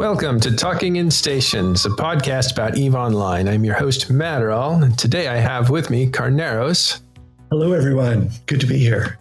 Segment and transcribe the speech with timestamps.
[0.00, 3.46] Welcome to Talking in Stations, a podcast about EVE Online.
[3.46, 7.02] I'm your host, Matterall, and today I have with me Carneros.
[7.50, 8.30] Hello, everyone.
[8.46, 9.18] Good to be here.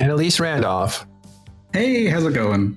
[0.00, 1.06] And Elise Randolph.
[1.72, 2.76] Hey, how's it going?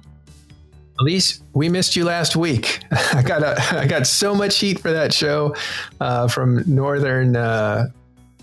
[1.00, 2.82] Elise, we missed you last week.
[2.92, 5.56] I got a, I got so much heat for that show
[6.00, 7.88] uh, from Northern uh,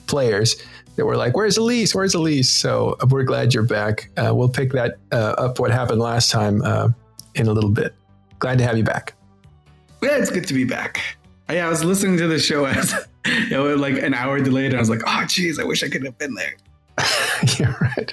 [0.08, 0.56] players
[0.96, 1.94] that were like, "Where's Elise?
[1.94, 4.10] Where's Elise?" So uh, we're glad you're back.
[4.16, 5.60] Uh, we'll pick that uh, up.
[5.60, 6.88] What happened last time uh,
[7.36, 7.94] in a little bit.
[8.42, 9.14] Glad to have you back.
[10.02, 11.00] Yeah, it's good to be back.
[11.48, 12.92] Yeah, I was listening to the show as
[13.24, 15.88] you know, like an hour delayed, and I was like, "Oh, geez, I wish I
[15.88, 16.56] could have been there."
[17.60, 18.12] yeah, right.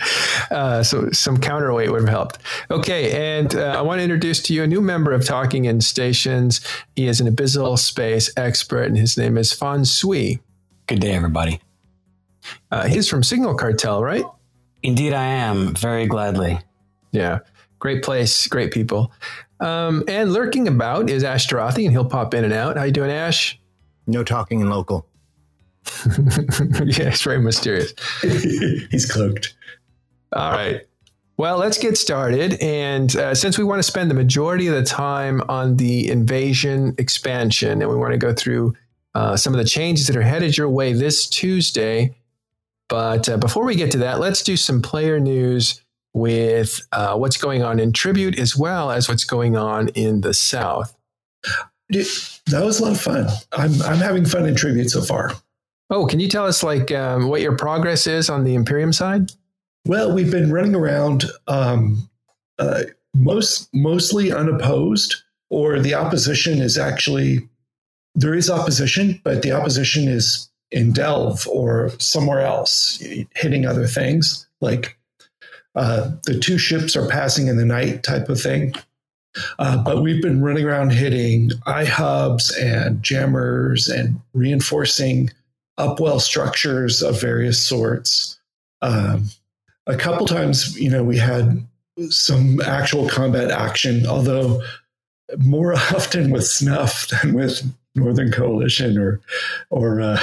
[0.52, 2.38] Uh, so some counterweight would have helped.
[2.70, 5.82] Okay, and uh, I want to introduce to you a new member of Talking in
[5.82, 6.62] Stations.
[6.96, 10.40] He is an abyssal space expert, and his name is Fan Sui.
[10.86, 11.60] Good day, everybody.
[12.70, 14.26] Uh, he's from Signal Cartel, right?
[14.84, 15.74] Indeed, I am.
[15.74, 16.60] Very gladly.
[17.12, 17.40] Yeah,
[17.80, 19.12] great place, great people.
[19.60, 22.78] Um, and lurking about is Ashterothi, and he'll pop in and out.
[22.78, 23.60] How you doing, Ash?
[24.08, 25.06] No talking in local.
[26.06, 27.94] yeah, it's very mysterious.
[28.22, 29.56] He's cloaked.
[30.34, 30.88] All right.
[31.38, 32.62] Well, let's get started.
[32.62, 36.96] And uh, since we want to spend the majority of the time on the invasion
[36.98, 38.76] expansion, and we want to go through
[39.16, 42.16] uh, some of the changes that are headed your way this Tuesday.
[42.90, 45.82] But uh, before we get to that, let's do some player news
[46.14, 50.34] with uh, what's going on in Tribute as well as what's going on in the
[50.34, 50.96] South.
[51.90, 53.28] That was a lot of fun.
[53.52, 55.34] I'm, I'm having fun in Tribute so far.
[55.90, 59.32] Oh, can you tell us like um, what your progress is on the Imperium side?
[59.86, 62.10] Well, we've been running around um,
[62.60, 62.84] uh,
[63.16, 65.16] most mostly unopposed,
[65.50, 67.50] or the opposition is actually
[68.14, 73.02] there is opposition, but the opposition is in Delve or somewhere else,
[73.36, 74.99] hitting other things like
[75.76, 78.74] uh, the two ships are passing in the night type of thing.
[79.60, 85.30] Uh, but we've been running around hitting iHubs and jammers and reinforcing
[85.78, 88.40] upwell structures of various sorts.
[88.82, 89.26] Um,
[89.88, 91.66] a couple times, you know, we had
[92.10, 94.62] some actual combat action, although
[95.38, 97.64] more often with snuff than with
[97.96, 99.20] Northern Coalition or
[99.70, 100.20] or uh,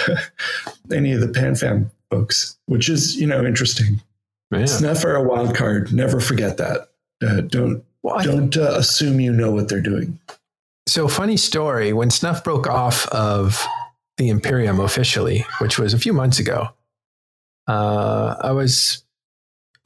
[0.92, 4.00] any of the PanFam folks, which is you know interesting.
[4.50, 4.66] Man.
[4.68, 5.92] Snuff are a wild card.
[5.92, 6.88] Never forget that.
[7.22, 10.18] Uh, don't well, don't uh, assume you know what they're doing.
[10.86, 11.92] So funny story.
[11.92, 13.66] When Snuff broke off of
[14.18, 16.68] the Imperium officially, which was a few months ago,
[17.66, 19.02] uh, I was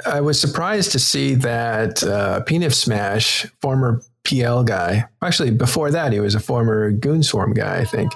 [0.04, 6.12] I was surprised to see that uh, Penif Smash, former PL guy, actually before that
[6.12, 8.12] he was a former Goonswarm guy, I think.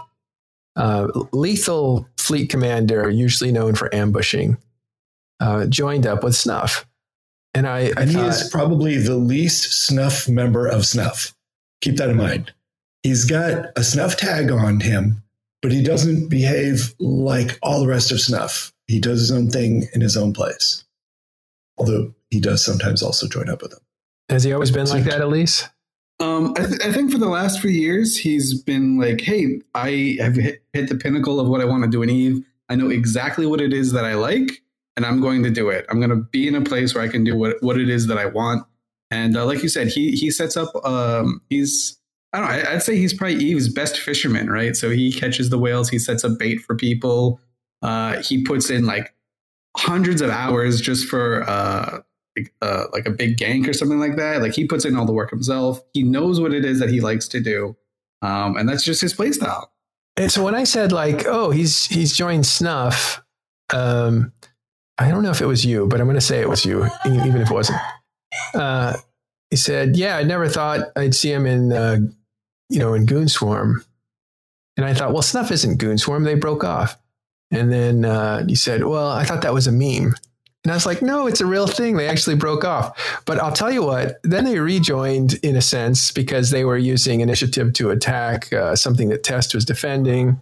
[0.77, 4.59] Uh, lethal fleet commander, usually known for ambushing,
[5.45, 6.87] uh, joined up with Snuff.
[7.53, 11.35] And I, I and he is probably the least Snuff member of Snuff.
[11.83, 12.53] Keep that in mind.
[13.03, 15.23] He's got a Snuff tag on him,
[15.61, 18.73] but he doesn't behave like all the rest of Snuff.
[18.87, 20.85] He does his own thing in his own place.
[21.77, 23.81] Although he does sometimes also join up with them.
[24.31, 25.69] Has he always been like that, Elise?
[26.21, 30.17] Um, I, th- I, think for the last few years, he's been like, "Hey, I
[30.21, 32.45] have hit, hit the pinnacle of what I want to do in Eve.
[32.69, 34.63] I know exactly what it is that I like,
[34.97, 35.87] and I'm going to do it.
[35.89, 38.07] I'm going to be in a place where I can do what what it is
[38.09, 38.67] that I want."
[39.11, 40.75] And uh, like you said, he he sets up.
[40.85, 41.99] Um, he's
[42.33, 42.71] I don't know.
[42.71, 44.75] I'd say he's probably Eve's best fisherman, right?
[44.75, 45.89] So he catches the whales.
[45.89, 47.41] He sets up bait for people.
[47.81, 49.15] Uh, he puts in like
[49.77, 52.01] hundreds of hours just for uh,
[52.63, 54.43] uh, like a big gank or something like that.
[54.43, 55.81] Like he puts in all the work himself.
[55.93, 57.77] He knows what it is that he likes to do,
[58.23, 59.67] um, and that's just his playstyle.
[60.17, 63.23] And so when I said like, oh, he's he's joined Snuff,
[63.73, 64.33] um,
[64.99, 66.89] I don't know if it was you, but I'm going to say it was you,
[67.05, 67.81] even if it wasn't.
[68.55, 68.97] Uh,
[69.51, 71.99] he said, "Yeah, I never thought I'd see him in, uh,
[72.69, 73.85] you know, in Goonswarm."
[74.77, 76.97] And I thought, well, Snuff isn't Goonswarm; they broke off.
[77.55, 80.15] And then uh, he said, well, I thought that was a meme.
[80.65, 81.97] And I was like, no, it's a real thing.
[81.97, 83.23] They actually broke off.
[83.27, 87.21] But I'll tell you what, then they rejoined in a sense because they were using
[87.21, 90.41] initiative to attack uh, something that Test was defending,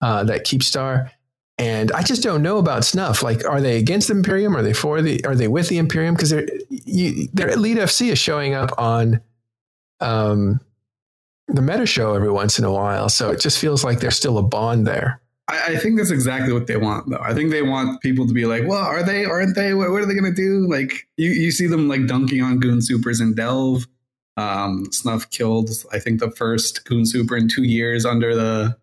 [0.00, 1.10] uh, that Keepstar.
[1.60, 3.22] And I just don't know about Snuff.
[3.22, 4.56] Like, are they against the Imperium?
[4.56, 5.22] Are they for the?
[5.26, 6.14] Are they with the Imperium?
[6.14, 6.46] Because their
[7.34, 9.20] their Elite FC is showing up on
[10.00, 10.58] um,
[11.48, 14.38] the Meta Show every once in a while, so it just feels like there's still
[14.38, 15.20] a bond there.
[15.48, 17.20] I, I, think that's exactly what they want, though.
[17.20, 19.26] I think they want people to be like, "Well, are they?
[19.26, 19.74] Aren't they?
[19.74, 22.58] What, what are they going to do?" Like you, you see them like dunking on
[22.58, 23.86] goon supers in Delve.
[24.38, 28.78] Um, Snuff killed, I think, the first goon super in two years under the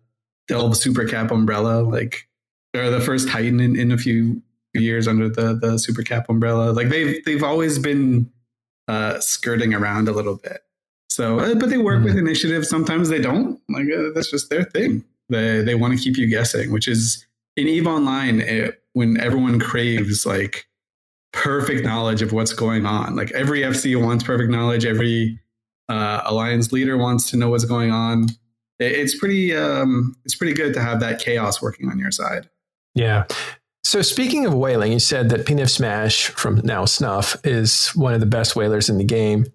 [0.46, 1.82] Delve super cap umbrella.
[1.82, 2.28] Like,
[2.74, 4.42] or the first Titan in, in a few
[4.74, 6.72] years under the the super cap umbrella.
[6.72, 8.30] Like they've they've always been
[8.86, 10.62] uh, skirting around a little bit.
[11.10, 12.68] So, uh, but they work with initiatives.
[12.68, 13.60] Sometimes they don't.
[13.68, 15.04] Like uh, that's just their thing.
[15.28, 17.26] They they want to keep you guessing, which is
[17.56, 20.66] in Eve Online it, when everyone craves like
[21.32, 23.16] perfect knowledge of what's going on.
[23.16, 24.84] Like every FC wants perfect knowledge.
[24.84, 25.38] Every
[25.88, 28.24] uh, alliance leader wants to know what's going on.
[28.78, 32.48] It, it's pretty um, it's pretty good to have that chaos working on your side.
[32.94, 33.24] Yeah.
[33.84, 38.20] So speaking of whaling, you said that Peanut Smash from now Snuff is one of
[38.20, 39.46] the best whalers in the game.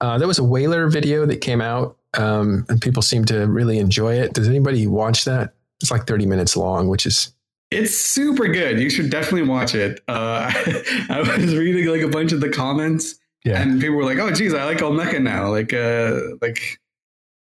[0.00, 3.78] Uh, there was a whaler video that came out, um, and people seem to really
[3.78, 4.32] enjoy it.
[4.32, 5.54] Does anybody watch that?
[5.80, 7.32] It's like 30 minutes long, which is
[7.70, 8.78] it's super good.
[8.78, 10.00] You should definitely watch it.
[10.06, 10.52] Uh,
[11.08, 14.30] I was reading like a bunch of the comments, yeah, and people were like, "Oh,
[14.30, 16.78] geez, I like Olmeca now." Like, uh, like,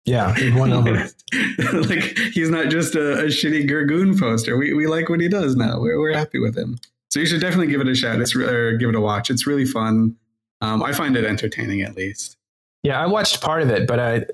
[0.09, 1.09] yeah, he won over.
[1.89, 4.57] like he's not just a, a, shitty Gurgoon poster.
[4.57, 5.81] We we like what he does now.
[5.81, 6.79] We're we're happy with him.
[7.11, 8.21] So you should definitely give it a shot.
[8.21, 9.31] It's or give it a watch.
[9.31, 10.17] It's really fun.
[10.61, 12.37] Um, I find it entertaining at least.
[12.83, 14.25] Yeah, I watched part of it, but I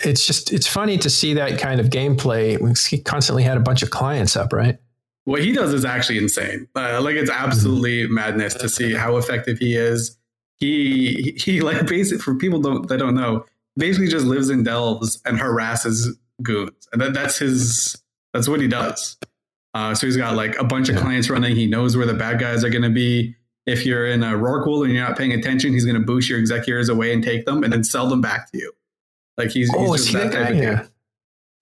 [0.00, 2.58] it's just it's funny to see that kind of gameplay.
[2.88, 4.78] He constantly had a bunch of clients up, right?
[5.24, 6.68] What he does is actually insane.
[6.74, 8.14] Uh, like it's absolutely mm-hmm.
[8.14, 10.16] madness to see how effective he is.
[10.58, 13.44] He he like basically for people don't that don't know
[13.76, 18.02] basically just lives in delves and harasses goons, and that, that's his
[18.32, 19.16] that's what he does.
[19.74, 21.56] Uh, so he's got like a bunch of clients running.
[21.56, 23.36] He knows where the bad guys are going to be.
[23.64, 26.40] If you're in a Rorqual and you're not paying attention, he's going to boost your
[26.40, 28.72] excavators away and take them, and then sell them back to you.
[29.38, 30.86] Like he's, oh, he's just that type of yeah.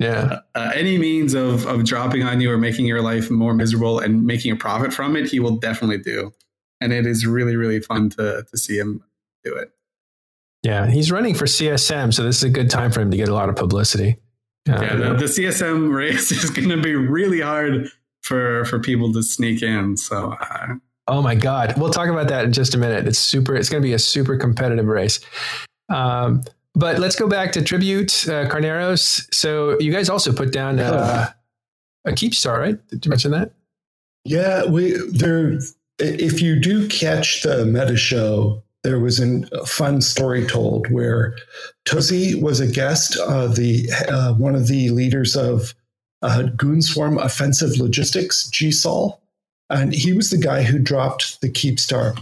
[0.00, 0.38] Yeah.
[0.54, 3.98] Uh, uh, any means of of dropping on you or making your life more miserable
[3.98, 6.32] and making a profit from it, he will definitely do.
[6.80, 9.04] And it is really really fun to to see him
[9.44, 9.70] do it.
[10.62, 13.28] Yeah, he's running for CSM, so this is a good time for him to get
[13.28, 14.18] a lot of publicity.
[14.68, 17.88] Uh, yeah, the, the, CSM race is going to be really hard
[18.22, 19.96] for for people to sneak in.
[19.96, 20.36] So.
[20.38, 20.74] Uh,
[21.08, 23.06] oh my God, we'll talk about that in just a minute.
[23.06, 23.54] It's super.
[23.54, 25.20] It's going to be a super competitive race.
[25.88, 26.42] Um,
[26.74, 29.26] but let's go back to tribute uh, Carneros.
[29.34, 31.30] So you guys also put down uh,
[32.04, 32.88] a Keepstar, right?
[32.88, 33.52] Did you mention that?
[34.24, 35.58] Yeah, we there.
[35.98, 41.36] If you do catch the meta show, there was a fun story told where
[41.86, 45.74] Tozi was a guest, uh, the uh, one of the leaders of
[46.22, 49.18] uh, Goonswarm Offensive Logistics, GSOL,
[49.68, 52.16] and he was the guy who dropped the Keepstar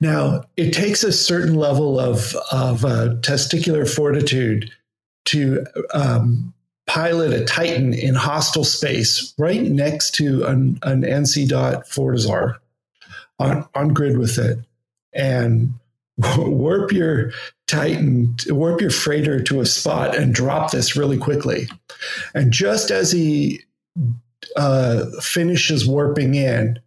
[0.00, 4.70] now, it takes a certain level of, of uh, testicular fortitude
[5.26, 6.52] to um,
[6.86, 12.56] pilot a Titan in hostile space right next to an, an NC dot Fortizar
[13.38, 14.58] on, on grid with it
[15.14, 15.74] and
[16.36, 17.32] warp your
[17.66, 21.66] Titan, warp your freighter to a spot and drop this really quickly.
[22.34, 23.62] And just as he
[24.56, 26.78] uh, finishes warping in,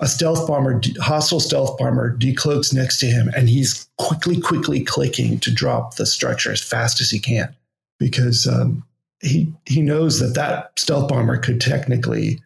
[0.00, 5.38] a stealth bomber, hostile stealth bomber, decloaks next to him, and he's quickly, quickly clicking
[5.38, 7.54] to drop the structure as fast as he can
[8.00, 8.84] because um,
[9.20, 12.40] he he knows that that stealth bomber could technically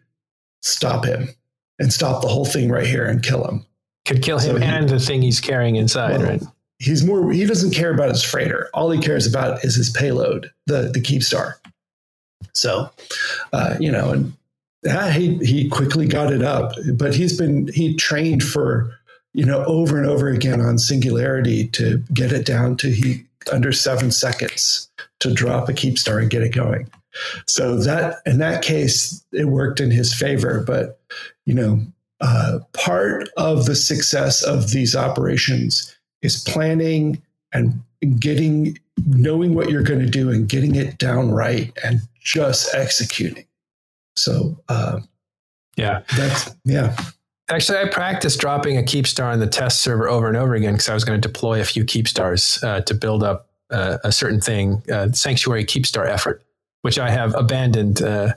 [0.61, 1.29] stop him
[1.79, 3.65] and stop the whole thing right here and kill him.
[4.09, 6.41] Could kill him so and he, the thing he's carrying inside, well, right?
[6.79, 7.31] He's more.
[7.31, 8.67] He doesn't care about his freighter.
[8.73, 11.53] All he cares about is his payload, the the Keepstar.
[12.55, 12.89] So,
[13.53, 14.33] uh, you know, and
[14.81, 18.91] yeah, he he quickly got it up, but he's been he trained for
[19.33, 23.71] you know over and over again on singularity to get it down to he under
[23.71, 26.89] seven seconds to drop a Keepstar and get it going.
[27.45, 30.63] So that in that case, it worked in his favor.
[30.65, 30.99] But
[31.45, 31.85] you know,
[32.21, 37.21] uh, part of the success of these operations is planning
[37.53, 37.81] and
[38.19, 43.45] getting knowing what you're going to do and getting it down right and just executing.
[44.15, 44.99] So, uh,
[45.77, 46.97] yeah, that's yeah.
[47.49, 50.89] Actually, I practiced dropping a Keepstar on the test server over and over again because
[50.89, 54.41] I was going to deploy a few Keepstars uh, to build up uh, a certain
[54.41, 56.43] thing, uh, sanctuary Keepstar effort,
[56.81, 58.01] which I have abandoned.
[58.01, 58.33] Uh,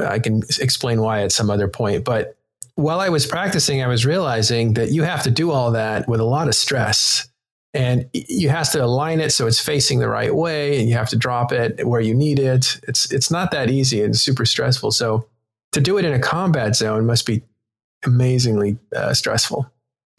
[0.00, 2.04] I can explain why at some other point.
[2.04, 2.37] But
[2.78, 6.20] while I was practicing, I was realizing that you have to do all that with
[6.20, 7.28] a lot of stress.
[7.74, 11.08] And you have to align it so it's facing the right way and you have
[11.08, 12.78] to drop it where you need it.
[12.86, 14.92] It's it's not that easy and super stressful.
[14.92, 15.26] So
[15.72, 17.42] to do it in a combat zone must be
[18.04, 19.68] amazingly uh, stressful.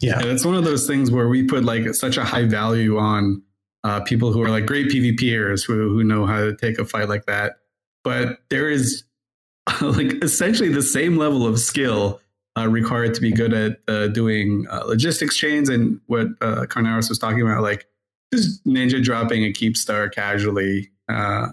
[0.00, 0.20] Yeah.
[0.20, 3.42] yeah it's one of those things where we put like such a high value on
[3.84, 7.08] uh, people who are like great pvpers who, who know how to take a fight
[7.08, 7.54] like that.
[8.04, 9.04] But there is
[9.80, 12.20] like essentially the same level of skill
[12.58, 17.08] uh, required to be good at uh, doing uh, logistics chains and what uh, Carneros
[17.08, 17.86] was talking about, like
[18.32, 21.48] just ninja dropping a Keepstar casually uh,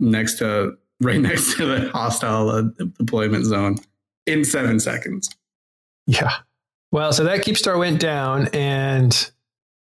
[0.00, 2.62] next to right next to the hostile uh,
[2.98, 3.76] deployment zone
[4.26, 5.34] in seven seconds.
[6.06, 6.32] Yeah.
[6.90, 9.30] Well, so that keep star went down, and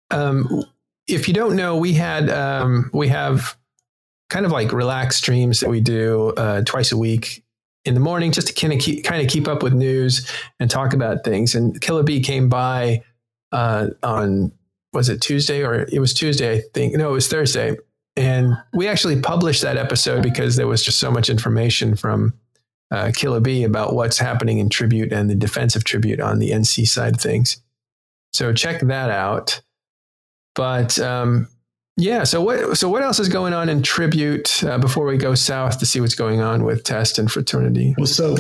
[0.10, 0.64] um,
[1.08, 3.56] if you don't know, we had um, we have
[4.30, 7.44] kind of like relaxed streams that we do uh, twice a week
[7.86, 10.70] in the morning, just to kind of keep kind of keep up with news and
[10.70, 11.56] talk about things.
[11.56, 13.04] And Killer B came by
[13.52, 14.52] uh, on
[14.94, 16.96] was it Tuesday or it was Tuesday, I think.
[16.96, 17.78] No, it was Thursday.
[18.16, 22.34] And we actually published that episode because there was just so much information from
[22.92, 26.88] uh, Killer B about what's happening in tribute and the defensive tribute on the NC
[26.88, 27.62] side of things.
[28.34, 29.62] So check that out.
[30.56, 31.48] But um,
[32.00, 35.36] yeah, so what so what else is going on in tribute uh, before we go
[35.36, 37.94] south to see what's going on with test and fraternity?
[37.98, 38.36] Well, so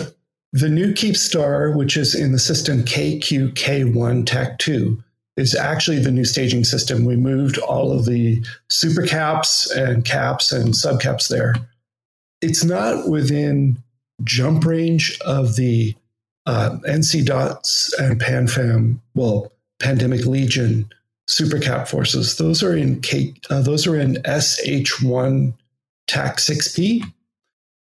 [0.53, 5.03] the new Keepstar, which is in the system KQK1 Tech 2,
[5.37, 7.05] is actually the new staging system.
[7.05, 11.55] We moved all of the super caps and caps and subcaps there.
[12.41, 13.77] It's not within
[14.23, 15.95] jump range of the
[16.45, 20.89] uh, NC Dots and PanFam, well, Pandemic Legion
[21.29, 22.37] super cap forces.
[22.37, 25.53] Those are in K, uh, those are in SH1
[26.07, 27.03] TAC 6P,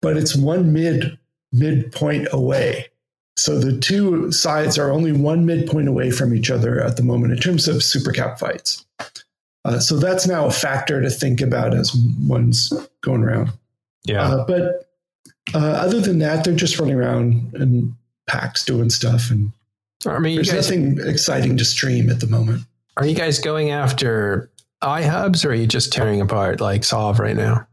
[0.02, 1.18] but it's one mid
[1.52, 2.88] midpoint away.
[3.36, 7.32] So the two sides are only one midpoint away from each other at the moment
[7.32, 8.84] in terms of super cap fights.
[9.64, 11.94] Uh, so that's now a factor to think about as
[12.26, 12.72] one's
[13.02, 13.50] going around.
[14.04, 14.22] Yeah.
[14.22, 14.88] Uh, but
[15.54, 17.94] uh, other than that, they're just running around in
[18.26, 19.52] packs doing stuff, and
[20.06, 22.62] I mean, there's guys, nothing exciting to stream at the moment.
[22.96, 24.50] Are you guys going after
[24.82, 27.66] iHubs or are you just tearing apart like Solve right now?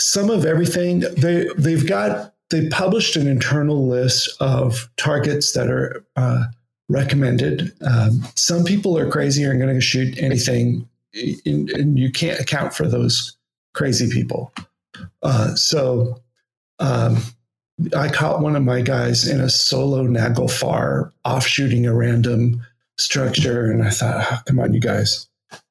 [0.00, 6.04] Some of everything they they've got they published an internal list of targets that are
[6.16, 6.44] uh,
[6.88, 7.72] recommended.
[7.82, 10.88] Um, some people are crazy and going to shoot anything,
[11.44, 13.36] in, and you can't account for those
[13.74, 14.52] crazy people.
[15.22, 16.22] Uh, so
[16.78, 17.18] um,
[17.94, 22.64] I caught one of my guys in a solo Naglfar off shooting a random
[22.98, 25.26] structure, and I thought, oh, come on, you guys.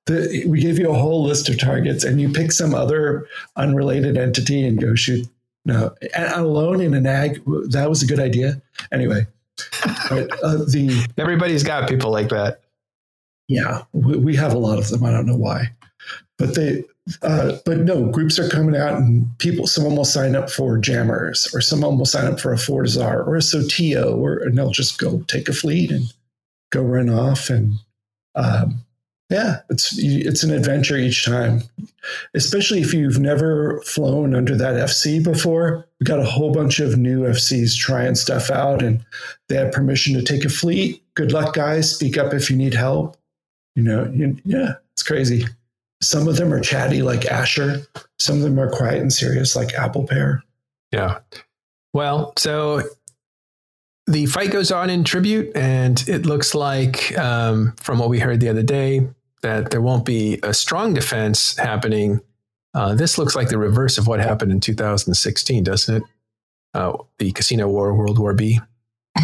[0.05, 4.17] The, we gave you a whole list of targets, and you pick some other unrelated
[4.17, 5.27] entity and go shoot
[5.67, 8.61] no, and alone in a nag, that was a good idea.
[8.89, 9.27] Anyway,
[10.09, 12.61] but, uh, the everybody's got people like that.
[13.49, 15.03] Yeah, we, we, have a lot of them.
[15.03, 15.71] I don't know why,
[16.37, 16.85] but they,
[17.21, 19.67] uh, but no, groups are coming out and people.
[19.67, 23.35] Someone will sign up for jammers, or someone will sign up for a Fortizar or
[23.35, 26.13] a Sotiyo, or and they'll just go take a fleet and
[26.71, 27.75] go run off and.
[28.35, 28.85] Um,
[29.29, 31.63] yeah, it's it's an adventure each time,
[32.33, 35.85] especially if you've never flown under that FC before.
[35.99, 39.05] We got a whole bunch of new FCs trying stuff out, and
[39.49, 41.03] they have permission to take a fleet.
[41.15, 41.93] Good luck, guys.
[41.93, 43.17] Speak up if you need help.
[43.75, 45.45] You know, you, yeah, it's crazy.
[46.01, 47.81] Some of them are chatty like Asher.
[48.19, 50.41] Some of them are quiet and serious like Apple Pear.
[50.93, 51.19] Yeah.
[51.93, 52.83] Well, so
[54.07, 58.39] the fight goes on in tribute, and it looks like, um, from what we heard
[58.39, 59.07] the other day,
[59.41, 62.21] that there won't be a strong defense happening.
[62.73, 66.03] Uh, this looks like the reverse of what happened in 2016, doesn't it?
[66.73, 68.59] Uh, the Casino War, World War Bee.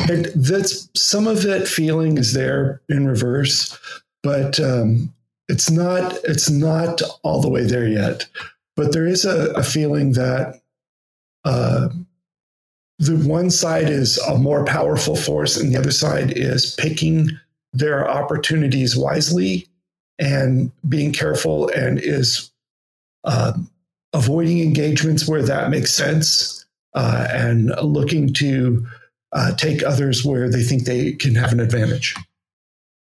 [0.10, 3.78] And that's some of that feeling is there in reverse,
[4.22, 5.14] but um,
[5.48, 6.18] it's not.
[6.24, 8.26] It's not all the way there yet.
[8.76, 10.62] But there is a, a feeling that
[11.46, 11.90] uh,
[13.06, 17.30] the one side is a more powerful force, and the other side is picking
[17.74, 19.68] their opportunities wisely
[20.20, 22.52] and being careful and is
[23.24, 23.54] uh,
[24.14, 28.86] avoiding engagements where that makes sense uh, and looking to
[29.32, 32.16] uh, take others where they think they can have an advantage.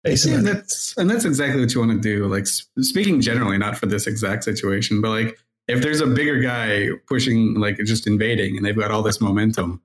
[0.07, 2.27] Yeah, that's and that's exactly what you want to do.
[2.27, 5.39] Like speaking generally, not for this exact situation, but like
[5.69, 9.81] if there's a bigger guy pushing, like just invading, and they've got all this momentum,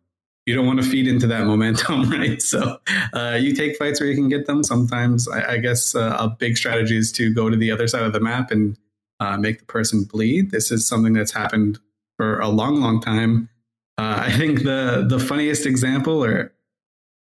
[0.46, 2.42] you don't want to feed into that momentum, right?
[2.42, 2.80] So
[3.14, 4.64] uh, you take fights where you can get them.
[4.64, 8.04] Sometimes, I, I guess, uh, a big strategy is to go to the other side
[8.04, 8.78] of the map and
[9.20, 10.52] uh, make the person bleed.
[10.52, 11.80] This is something that's happened
[12.18, 13.50] for a long, long time.
[13.98, 16.54] Uh, I think the the funniest example, or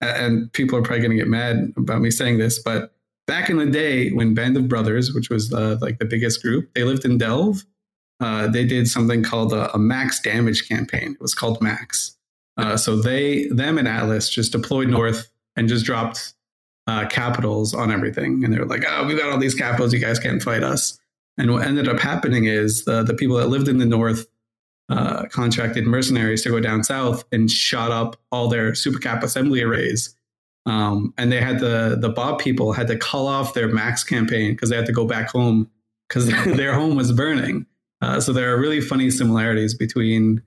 [0.02, 2.94] and people are probably going to get mad about me saying this, but
[3.28, 6.74] back in the day when Band of Brothers, which was uh, like the biggest group,
[6.74, 7.64] they lived in Delve.
[8.20, 11.14] Uh, they did something called a, a max damage campaign.
[11.14, 12.14] It was called Max
[12.58, 16.34] uh, so they, them and Atlas just deployed north and just dropped
[16.88, 18.44] uh, capitals on everything.
[18.44, 19.94] And they were like, oh, we've got all these capitals.
[19.94, 21.00] You guys can't fight us.
[21.38, 24.28] And what ended up happening is the, the people that lived in the north
[24.90, 30.16] uh, contracted mercenaries to go down south and shot up all their supercap assembly arrays.
[30.66, 34.52] Um, and they had the the Bob people had to call off their max campaign
[34.52, 35.70] because they had to go back home
[36.08, 37.66] because their home was burning.
[38.04, 40.42] Uh, so there are really funny similarities between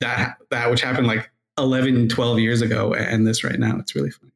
[0.00, 3.78] that that which happened like 11, 12 years ago and this right now.
[3.78, 4.32] It's really funny.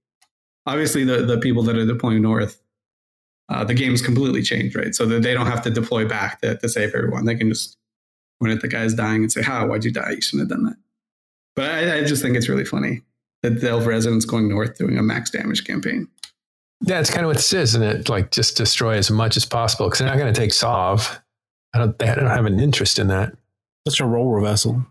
[0.66, 2.60] Obviously, the, the people that are deploying north
[3.48, 4.94] uh, the game's completely changed, right?
[4.94, 7.24] So that they don't have to deploy back to, to save everyone.
[7.24, 7.76] They can just
[8.46, 9.66] at the guy's dying and say, "How?
[9.66, 10.10] Why'd you die?
[10.10, 10.76] You shouldn't have done that."
[11.56, 13.02] But I, I just think it's really funny
[13.42, 16.08] that the elf resident's going north doing a max damage campaign.
[16.82, 18.08] Yeah, it's kind of what this is, isn't it?
[18.08, 21.20] Like just destroy as much as possible because they're not going to take Sov.
[21.74, 21.98] I don't.
[21.98, 23.36] They don't have an interest in that.
[23.86, 24.86] Such a role reversal.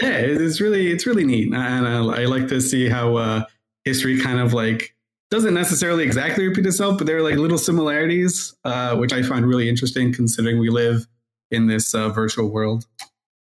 [0.00, 3.44] Yeah, it's really it's really neat, and I, I like to see how uh,
[3.84, 4.94] history kind of like
[5.30, 9.46] doesn't necessarily exactly repeat itself, but there are like little similarities, uh, which I find
[9.46, 11.06] really interesting considering we live
[11.50, 12.86] in this uh, virtual world.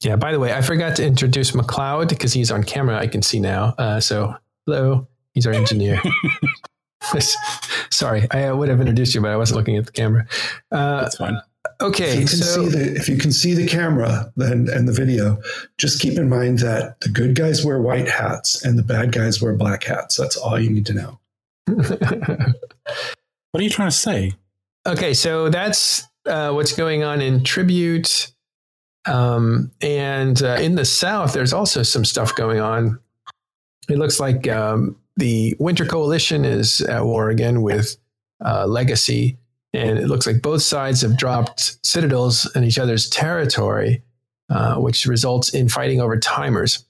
[0.02, 0.16] Yeah.
[0.16, 2.98] By the way, I forgot to introduce McLeod because he's on camera.
[2.98, 3.74] I can see now.
[3.76, 4.34] Uh, so
[4.66, 6.00] hello, he's our engineer.
[7.90, 10.26] Sorry, I would have introduced you, but I wasn't looking at the camera.
[10.70, 11.40] Uh, That's fine.
[11.80, 14.86] Okay, If you, can so see the, if you can see the camera then and
[14.86, 15.38] the video,
[15.78, 19.40] just keep in mind that the good guys wear white hats and the bad guys
[19.40, 20.16] wear black hats.
[20.16, 21.18] That's all you need to know.
[23.52, 24.32] What are you trying to say?
[24.86, 28.32] okay, so that's uh, what's going on in tribute,
[29.06, 33.00] um, and uh, in the south, there's also some stuff going on.
[33.88, 37.96] It looks like um, the Winter Coalition is at war again with
[38.44, 39.36] uh, Legacy,
[39.72, 44.02] and it looks like both sides have dropped citadels in each other's territory,
[44.48, 46.84] uh, which results in fighting over timers.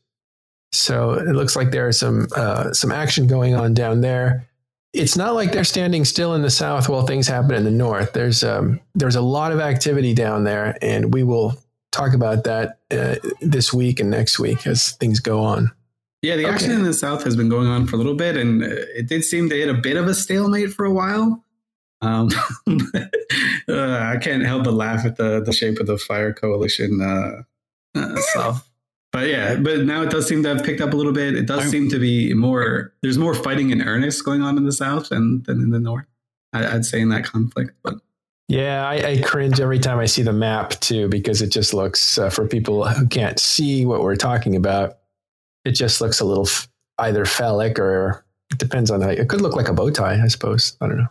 [0.73, 4.47] So it looks like there's some uh, some action going on down there.
[4.93, 8.13] It's not like they're standing still in the south while things happen in the north.
[8.13, 11.57] There's um, there's a lot of activity down there, and we will
[11.93, 15.71] talk about that uh, this week and next week as things go on.
[16.23, 16.79] Yeah, the action Okay.
[16.81, 19.25] in the south has been going on for a little bit, and uh, it did
[19.25, 21.43] seem to hit a bit of a stalemate for a while.
[22.03, 22.29] Um,
[22.69, 22.73] uh,
[23.69, 27.43] I can't help but laugh at the the shape of the Fire Coalition uh,
[27.95, 28.59] uh.
[29.13, 31.35] But yeah, but now it does seem to have picked up a little bit.
[31.35, 32.93] It does seem to be more.
[33.03, 36.07] There's more fighting in earnest going on in the south than than in the north.
[36.53, 37.95] I, I'd say in that conflict, but
[38.49, 42.19] Yeah, I, I cringe every time I see the map too because it just looks
[42.19, 44.99] uh, for people who can't see what we're talking about.
[45.65, 49.41] It just looks a little f- either phallic or it depends on how it could
[49.41, 50.23] look like a bow tie.
[50.23, 51.09] I suppose I don't know.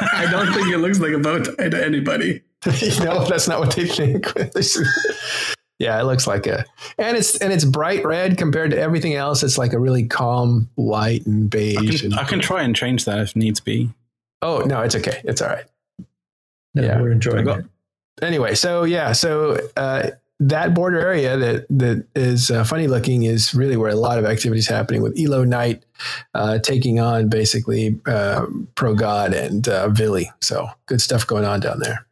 [0.00, 2.42] I don't think it looks like a bow tie to anybody.
[3.00, 4.26] no, that's not what they think.
[5.78, 6.64] yeah, it looks like a,
[6.98, 9.42] and it's and it's bright red compared to everything else.
[9.42, 12.02] It's like a really calm white and I beige.
[12.02, 13.90] can, and, I can try and change that if needs be.
[14.42, 15.20] oh no, it's okay.
[15.24, 15.64] It's all right.
[16.74, 17.00] No, Yeah.
[17.00, 17.64] we're enjoying Go- it.
[18.22, 23.54] anyway, so yeah, so uh, that border area that that is uh, funny looking is
[23.54, 25.84] really where a lot of activity is happening with Elo Knight
[26.34, 28.44] uh, taking on basically uh,
[28.74, 30.26] Pro God and uh, Villy.
[30.42, 32.06] So good stuff going on down there.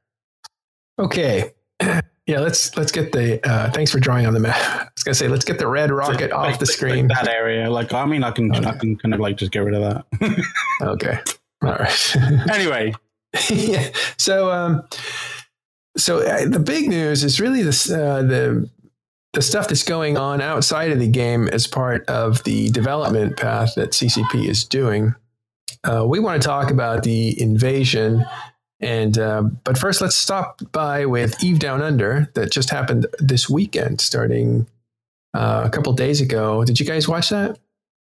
[0.98, 1.52] Okay.
[2.26, 3.38] Yeah, let's let's get the.
[3.46, 4.56] Uh, thanks for drawing on the map.
[4.56, 7.08] I was gonna say let's get the red rocket Like- off the screen.
[7.08, 7.70] Like that area.
[7.70, 10.46] Like, I mean, I can, I can kind of like just get rid of that.
[10.80, 11.18] Okay,
[11.62, 12.16] all right.
[12.50, 12.94] anyway,
[13.50, 13.90] yeah.
[14.16, 14.82] So, um,
[15.96, 18.68] so uh, the big news is really this uh, the
[19.32, 23.74] the stuff that's going on outside of the game as part of the development path
[23.74, 25.14] that CCP is doing.
[25.82, 28.24] Uh, we want to talk about the invasion,
[28.80, 33.50] and uh, but first, let's stop by with Eve Down Under that just happened this
[33.50, 34.66] weekend, starting
[35.34, 36.64] uh, a couple days ago.
[36.64, 37.58] Did you guys watch that?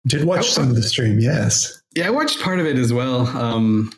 [0.07, 1.81] Did watch some of the stream, yes.
[1.95, 3.27] Yeah, I watched part of it as well.
[3.37, 3.93] Um,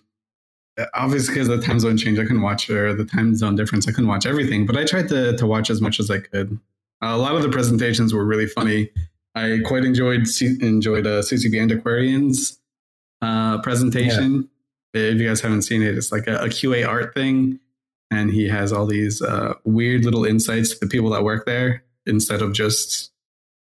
[0.95, 3.93] obviously, because the time zone change, I couldn't watch, or the time zone difference, I
[3.93, 4.67] couldn't watch everything.
[4.67, 6.59] But I tried to to watch as much as I could.
[7.03, 8.91] a lot of the presentations were really funny.
[9.35, 12.59] I quite enjoyed C- enjoyed uh, CCP Antiquarians
[13.23, 14.49] uh, presentation.
[14.93, 17.59] If you guys haven't seen it, it's like a, a QA art thing,
[18.11, 21.83] and he has all these uh, weird little insights to the people that work there
[22.07, 23.11] instead of just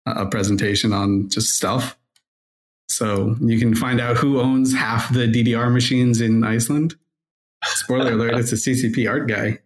[0.06, 1.98] a presentation on just stuff.
[2.90, 6.96] So you can find out who owns half the DDR machines in Iceland.
[7.64, 9.58] Spoiler alert: it's a CCP art guy.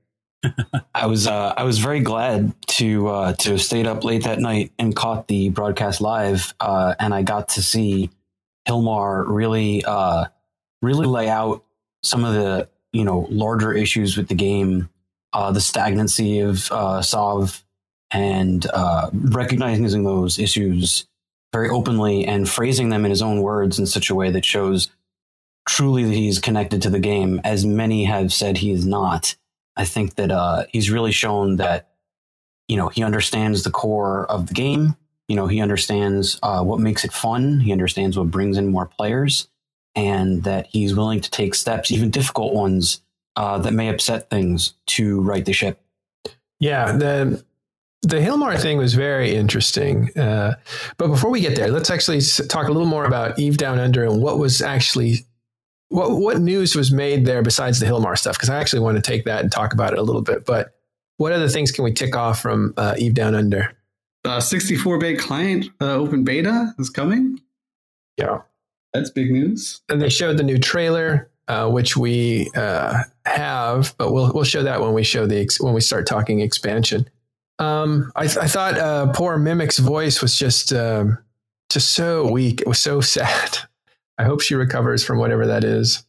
[0.95, 4.41] I was uh, I was very glad to uh, to have stayed up late that
[4.41, 8.11] night and caught the broadcast live, uh, and I got to see
[8.69, 10.27] Hilmar really uh,
[10.83, 11.65] really lay out
[12.03, 14.91] some of the you know larger issues with the game,
[15.33, 17.65] uh, the stagnancy of uh, Sov,
[18.11, 21.07] and uh, recognizing those issues
[21.55, 24.91] very openly and phrasing them in his own words in such a way that shows
[25.69, 29.37] truly that he's connected to the game, as many have said he is not.
[29.77, 31.91] I think that uh, he's really shown that
[32.67, 34.97] you know he understands the core of the game.
[35.29, 37.61] You know he understands uh, what makes it fun.
[37.61, 39.47] He understands what brings in more players,
[39.95, 43.01] and that he's willing to take steps, even difficult ones,
[43.37, 45.81] uh, that may upset things, to right the ship.
[46.59, 47.45] Yeah, the
[48.05, 50.11] the Hilmar thing was very interesting.
[50.17, 50.55] Uh,
[50.99, 54.05] but before we get there, let's actually talk a little more about Eve Down Under
[54.05, 55.27] and what was actually
[55.89, 58.37] what what news was made there besides the Hilmar stuff?
[58.37, 60.45] Because I actually want to take that and talk about it a little bit.
[60.45, 60.75] But
[61.19, 63.73] what other things can we tick off from uh, Eve Down Under?
[64.25, 67.41] Uh, 64-bit client uh, open beta is coming.
[68.17, 68.41] Yeah,
[68.93, 69.83] That's big news.
[69.89, 74.63] and they showed the new trailer, uh, which we uh, have, but we'll we'll show
[74.63, 77.09] that when we show the ex- when we start talking expansion.
[77.59, 81.19] Um, I, th- I thought uh, poor Mimic's voice was just um,
[81.71, 82.61] just so weak.
[82.61, 83.59] It was so sad.
[84.19, 86.05] I hope she recovers from whatever that is.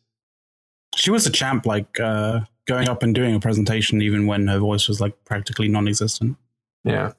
[0.95, 4.59] She was a champ, like uh, going up and doing a presentation, even when her
[4.59, 6.37] voice was like practically non-existent.
[6.83, 7.13] Yeah.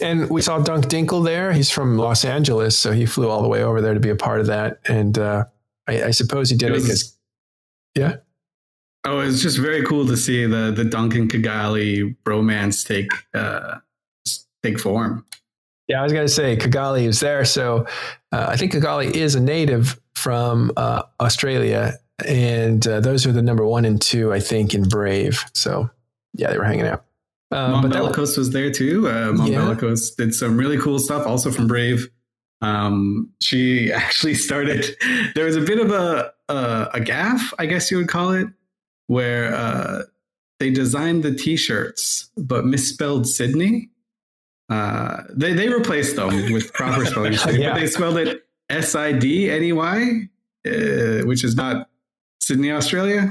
[0.00, 1.52] And we saw Dunk Dinkle there.
[1.52, 4.16] He's from Los Angeles, so he flew all the way over there to be a
[4.16, 4.80] part of that.
[4.88, 5.44] And uh,
[5.86, 7.16] I, I suppose he did It it because,
[7.94, 8.16] yeah.
[9.04, 13.78] Oh, it's just very cool to see the the Duncan Kigali bromance take uh,
[14.62, 15.24] take form.
[15.88, 17.44] Yeah, I was going to say Kigali is there.
[17.44, 17.86] So
[18.30, 21.94] uh, I think Kigali is a native from uh, Australia.
[22.26, 25.44] And uh, those are the number one and two, I think, in Brave.
[25.54, 25.90] So
[26.34, 27.04] yeah, they were hanging out.
[27.50, 29.08] Um, Mom but that, Bellicose was there too.
[29.08, 29.74] Uh, Mom Yeah.
[30.16, 32.08] Did some really cool stuff, also from Brave.
[32.60, 34.96] Um, she actually started.
[35.34, 38.48] There was a bit of a a, a gaff, I guess you would call it,
[39.14, 40.02] where uh,
[40.60, 43.88] they designed the T-shirts but misspelled Sydney.
[44.68, 47.72] Uh, they they replaced them with proper spelling, Yeah.
[47.72, 50.28] but they spelled it S I D N E Y,
[50.64, 51.88] uh, which is not
[52.40, 53.28] Sydney, Australia.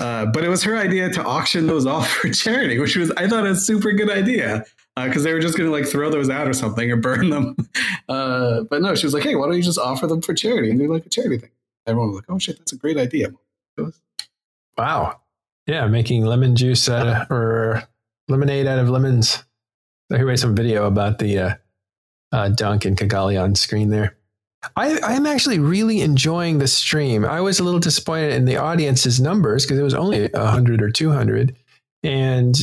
[0.00, 3.28] Uh, but it was her idea to auction those off for charity, which was I
[3.28, 4.64] thought a super good idea
[4.96, 7.54] because they were just going to like throw those out or something or burn them.
[8.08, 10.68] Uh, but no, she was like, "Hey, why don't you just offer them for charity
[10.70, 11.50] and do like a charity thing?"
[11.86, 13.28] Everyone was like, "Oh shit, that's a great idea."
[13.78, 14.00] It was-
[14.76, 15.20] wow.
[15.66, 17.84] Yeah, making lemon juice out of, or
[18.28, 19.44] lemonade out of lemons.
[20.08, 21.54] Here we some video about the uh,
[22.32, 24.16] uh, Dunk and Kigali on screen there.
[24.76, 27.24] I, I am actually really enjoying the stream.
[27.24, 30.90] I was a little disappointed in the audience's numbers because it was only 100 or
[30.90, 31.56] 200.
[32.04, 32.54] And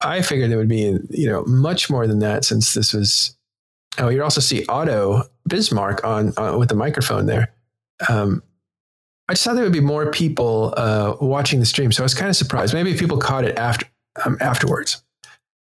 [0.00, 3.34] I figured it would be, you know, much more than that since this was.
[3.96, 7.52] Oh, you also see Otto Bismarck on, on with the microphone there.
[8.08, 8.42] Um,
[9.28, 12.14] I just thought there would be more people uh, watching the stream, so I was
[12.14, 12.72] kind of surprised.
[12.74, 13.86] Maybe people caught it after
[14.24, 15.02] um, afterwards.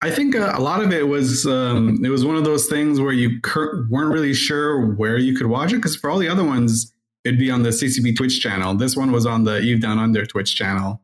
[0.01, 3.01] I think uh, a lot of it was um, it was one of those things
[3.01, 6.29] where you cur- weren't really sure where you could watch it because for all the
[6.29, 6.93] other ones
[7.25, 8.73] it'd be on the CCP Twitch channel.
[8.75, 11.01] This one was on the Eve Down Under Twitch channel.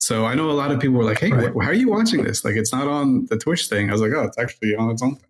[0.00, 1.52] So I know a lot of people were like, "Hey, Right.
[1.54, 2.44] wh- how are you watching this?
[2.44, 5.02] Like, it's not on the Twitch thing." I was like, "Oh, it's actually on its
[5.02, 5.24] own." Thing.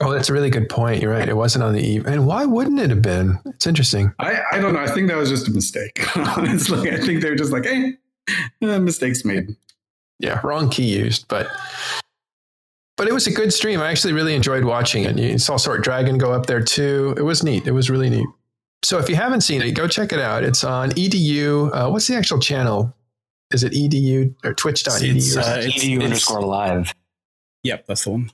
[0.00, 1.00] Oh, that's a really good point.
[1.00, 2.06] You're right; it wasn't on the eve.
[2.06, 3.38] And why wouldn't it have been?
[3.46, 4.12] It's interesting.
[4.18, 4.80] I, I don't know.
[4.80, 6.06] I think that was just a mistake.
[6.36, 7.94] Honestly, I think they were just like, "Hey,
[8.62, 9.56] eh, mistakes made."
[10.18, 11.48] yeah, wrong key used, but
[12.96, 13.80] but it was a good stream.
[13.80, 15.10] I actually really enjoyed watching it.
[15.10, 17.14] And you saw Sort Dragon go up there too.
[17.16, 17.66] It was neat.
[17.66, 18.26] It was really neat.
[18.82, 20.44] So if you haven't seen it, go check it out.
[20.44, 21.70] It's on edu.
[21.74, 22.94] Uh, what's the actual channel?
[23.50, 25.16] Is it edu or twitch.edu?
[25.16, 26.94] It's, uh, it's- edu it's- underscore live.
[27.62, 28.30] Yep, that's the one.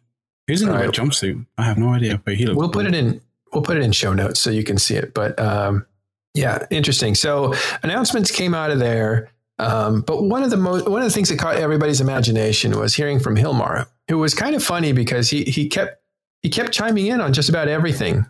[0.53, 0.91] Who's in the right.
[0.91, 1.47] jumpsuit?
[1.57, 2.69] I have no idea, but he we'll cool.
[2.69, 3.21] put it in
[3.53, 5.87] we'll put it in show notes so you can see it but um,
[6.35, 11.03] yeah interesting so announcements came out of there um, but one of the most one
[11.03, 14.63] of the things that caught everybody's imagination was hearing from Hilmar who was kind of
[14.63, 16.03] funny because he he kept
[16.43, 18.27] he kept chiming in on just about everything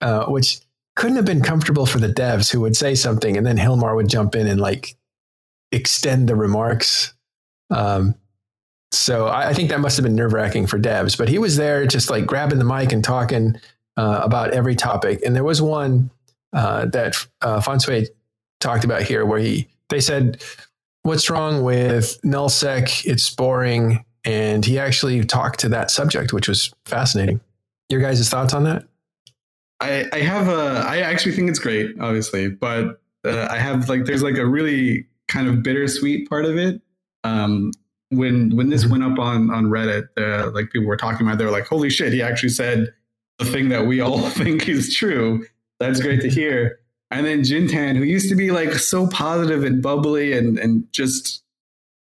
[0.00, 0.60] uh, which
[0.96, 4.08] couldn't have been comfortable for the devs who would say something and then Hilmar would
[4.08, 4.96] jump in and like
[5.70, 7.14] extend the remarks
[7.70, 8.14] um,
[8.90, 11.16] so I, I think that must have been nerve wracking for devs.
[11.16, 13.60] But he was there, just like grabbing the mic and talking
[13.96, 15.20] uh, about every topic.
[15.24, 16.10] And there was one
[16.52, 18.06] uh, that uh, Fonsway
[18.60, 20.42] talked about here, where he they said,
[21.02, 23.04] "What's wrong with nullsec?
[23.06, 27.40] It's boring." And he actually talked to that subject, which was fascinating.
[27.88, 28.84] Your guys' thoughts on that?
[29.80, 30.84] I, I have a.
[30.86, 35.06] I actually think it's great, obviously, but uh, I have like there's like a really
[35.28, 36.80] kind of bittersweet part of it.
[37.24, 37.72] Um,
[38.10, 41.44] when when this went up on on Reddit, uh, like people were talking about, they
[41.44, 42.92] were like, "Holy shit!" He actually said
[43.38, 45.44] the thing that we all think is true.
[45.80, 46.80] That's great to hear.
[47.10, 51.42] And then Jin'taan, who used to be like so positive and bubbly and and just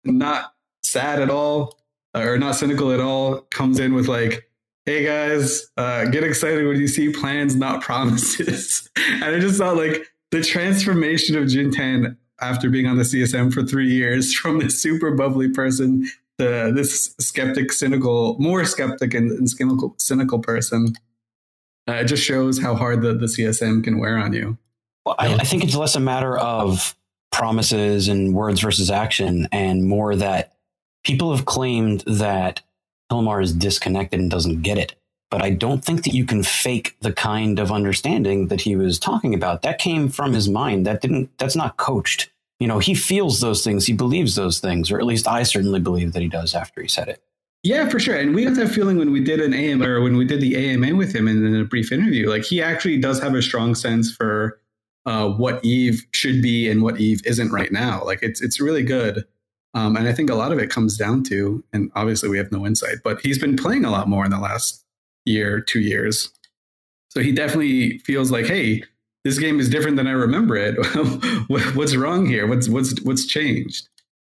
[0.03, 1.77] not sad at all
[2.15, 4.49] uh, or not cynical at all, comes in with like,
[4.85, 9.77] "Hey guys, uh, get excited when you see plans, not promises." and I just thought
[9.77, 14.81] like the transformation of Jin'taan after being on the CSM for three years, from this
[14.81, 16.07] super bubbly person
[16.39, 20.93] to this skeptic, cynical, more skeptic and, and cynical, cynical person.
[21.87, 24.57] Uh, it just shows how hard the, the CSM can wear on you.
[25.05, 26.95] Well, I, I think it's less a matter of
[27.31, 30.53] promises and words versus action, and more that
[31.03, 32.61] people have claimed that
[33.11, 34.95] Hilmar is disconnected and doesn't get it.
[35.29, 38.97] But I don't think that you can fake the kind of understanding that he was
[38.97, 39.61] talking about.
[39.61, 40.85] That came from his mind.
[40.85, 42.29] That didn't, that's not coached.
[42.59, 43.85] You know, he feels those things.
[43.85, 46.87] He believes those things, or at least I certainly believe that he does after he
[46.87, 47.23] said it.
[47.63, 48.15] Yeah, for sure.
[48.15, 50.55] And we got that feeling when we did an AMA or when we did the
[50.55, 52.29] AMA with him in a brief interview.
[52.29, 54.61] Like he actually does have a strong sense for
[55.05, 58.03] uh, what Eve should be and what Eve isn't right now.
[58.03, 59.25] Like it's it's really good.
[59.73, 62.51] Um, and I think a lot of it comes down to, and obviously we have
[62.51, 64.83] no insight, but he's been playing a lot more in the last
[65.29, 66.29] year, two years.
[67.09, 68.83] So he definitely feels like, hey,
[69.23, 70.75] this game is different than I remember it.
[71.75, 72.47] what's wrong here?
[72.47, 73.89] What's what's what's changed?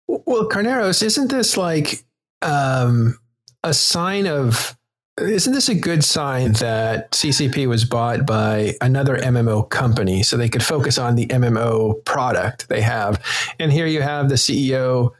[0.07, 2.03] Well, Carneros, isn't this like
[2.41, 3.19] um,
[3.63, 4.75] a sign of?
[5.19, 10.47] Isn't this a good sign that CCP was bought by another MMO company so they
[10.47, 13.21] could focus on the MMO product they have?
[13.59, 15.11] And here you have the CEO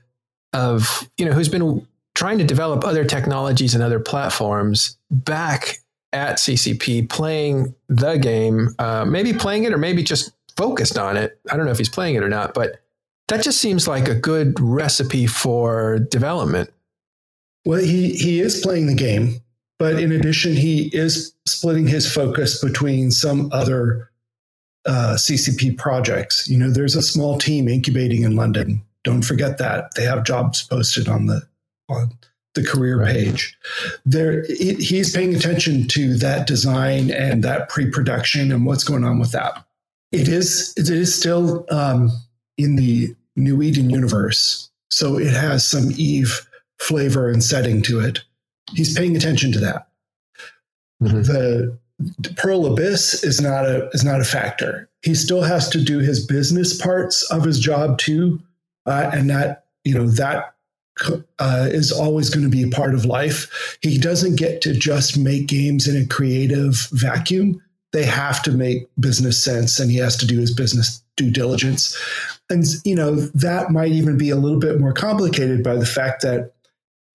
[0.54, 1.86] of you know who's been
[2.20, 5.78] trying to develop other technologies and other platforms back
[6.12, 11.40] at CCP playing the game, uh, maybe playing it or maybe just focused on it.
[11.50, 12.82] I don't know if he's playing it or not, but
[13.30, 16.70] that just seems like a good recipe for development.
[17.64, 19.40] Well, he, he is playing the game,
[19.78, 24.12] but in addition, he is splitting his focus between some other
[24.86, 26.50] uh, CCP projects.
[26.50, 28.82] You know, there's a small team incubating in London.
[29.06, 31.48] Don't forget that they have jobs posted on the
[31.90, 32.12] on
[32.56, 33.14] the career right.
[33.14, 33.58] page.
[34.06, 39.32] There, he's paying attention to that design and that pre-production and what's going on with
[39.32, 39.66] that.
[40.12, 42.10] It is it is still um,
[42.58, 46.48] in the New Eden universe, so it has some Eve
[46.80, 48.22] flavor and setting to it.
[48.74, 49.88] He's paying attention to that.
[51.04, 51.22] Mm-hmm.
[51.22, 51.78] The
[52.38, 54.90] Pearl Abyss is not a is not a factor.
[55.04, 58.42] He still has to do his business parts of his job too,
[58.88, 60.56] uh, and that you know that
[61.40, 63.78] uh, is always going to be a part of life.
[63.82, 67.62] He doesn't get to just make games in a creative vacuum.
[67.92, 71.98] They have to make business sense, and he has to do his business due diligence.
[72.50, 76.22] And you know that might even be a little bit more complicated by the fact
[76.22, 76.54] that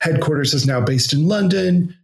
[0.01, 1.97] headquarters is now based in London.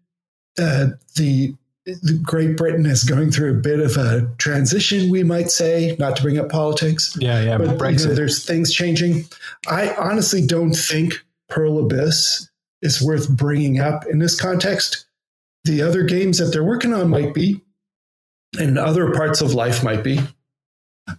[0.59, 5.51] Uh, the, the Great Britain is going through a bit of a transition, we might
[5.51, 7.16] say, not to bring up politics.
[7.21, 8.03] Yeah, yeah, but Brexit.
[8.03, 9.25] You know, there's things changing.
[9.69, 12.49] I honestly don't think Pearl Abyss
[12.83, 15.07] is worth bringing up in this context.
[15.65, 17.63] The other games that they're working on might be,
[18.59, 20.21] and other parts of life might be.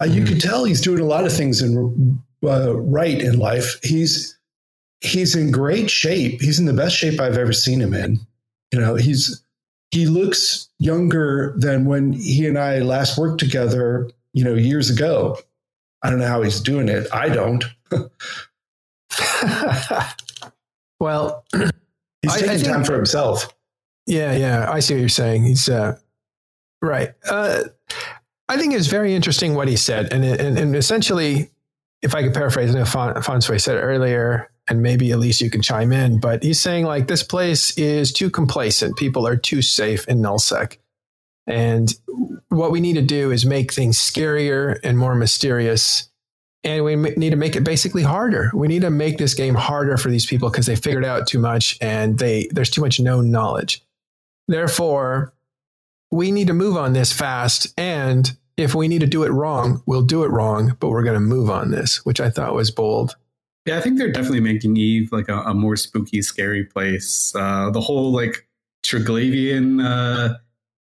[0.01, 3.79] Uh, you can tell he's doing a lot of things in uh, right in life.
[3.83, 4.37] He's
[5.01, 6.41] he's in great shape.
[6.41, 8.17] He's in the best shape I've ever seen him in.
[8.71, 9.43] You know, he's
[9.91, 14.09] he looks younger than when he and I last worked together.
[14.33, 15.37] You know, years ago.
[16.03, 17.07] I don't know how he's doing it.
[17.13, 17.63] I don't.
[20.99, 23.53] well, he's taking I, I think, time for himself.
[24.07, 25.43] Yeah, yeah, I see what you're saying.
[25.43, 25.97] He's uh,
[26.81, 27.13] right.
[27.29, 27.63] Uh,
[28.49, 31.49] I think it's very interesting what he said, and and, and essentially,
[32.01, 32.85] if I could paraphrase, I know
[33.57, 36.19] said earlier, and maybe at least you can chime in.
[36.19, 38.97] But he's saying like this place is too complacent.
[38.97, 40.77] People are too safe in nullsec,
[41.47, 41.93] and
[42.49, 46.10] what we need to do is make things scarier and more mysterious
[46.63, 48.51] and we need to make it basically harder.
[48.53, 51.39] We need to make this game harder for these people because they figured out too
[51.39, 53.83] much and they there's too much known knowledge.
[54.47, 55.33] Therefore,
[56.11, 59.81] we need to move on this fast and if we need to do it wrong,
[59.85, 62.69] we'll do it wrong, but we're going to move on this, which I thought was
[62.69, 63.15] bold.
[63.65, 67.33] Yeah, I think they're definitely making Eve like a, a more spooky, scary place.
[67.35, 68.47] Uh, the whole like
[68.83, 70.37] Triglavian uh,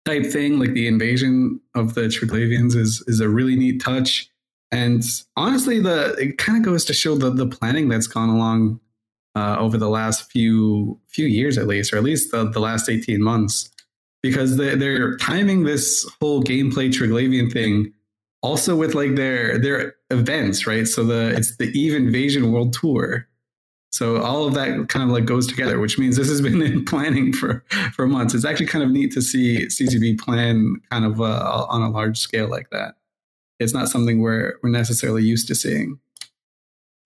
[0.05, 4.29] type thing, like the invasion of the Triglavians, is is a really neat touch.
[4.71, 5.03] And
[5.35, 8.79] honestly, the it kind of goes to show the the planning that's gone along
[9.35, 12.89] uh, over the last few few years, at least, or at least the, the last
[12.89, 13.69] eighteen months,
[14.21, 17.93] because they, they're timing this whole gameplay Triglavian thing
[18.41, 20.87] also with like their their events, right?
[20.87, 23.27] So the it's the Eve Invasion World Tour.
[23.91, 26.85] So all of that kind of like goes together, which means this has been in
[26.85, 28.35] planning for for months.
[28.35, 32.19] It's actually kind of neat to see CCP plan kind of uh, on a large
[32.19, 32.98] scale like that
[33.59, 35.99] it's not something we're we're necessarily used to seeing.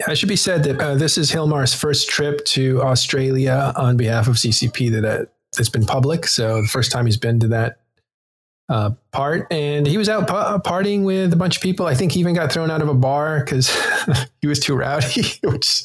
[0.08, 4.28] it should be said that uh, this is Hilmar's first trip to Australia on behalf
[4.28, 6.28] of CCP that uh, that's been public.
[6.28, 7.80] So the first time he's been to that
[8.70, 11.86] uh, part, and he was out pa- partying with a bunch of people.
[11.86, 13.76] I think he even got thrown out of a bar because
[14.42, 15.24] he was too rowdy.
[15.44, 15.84] Which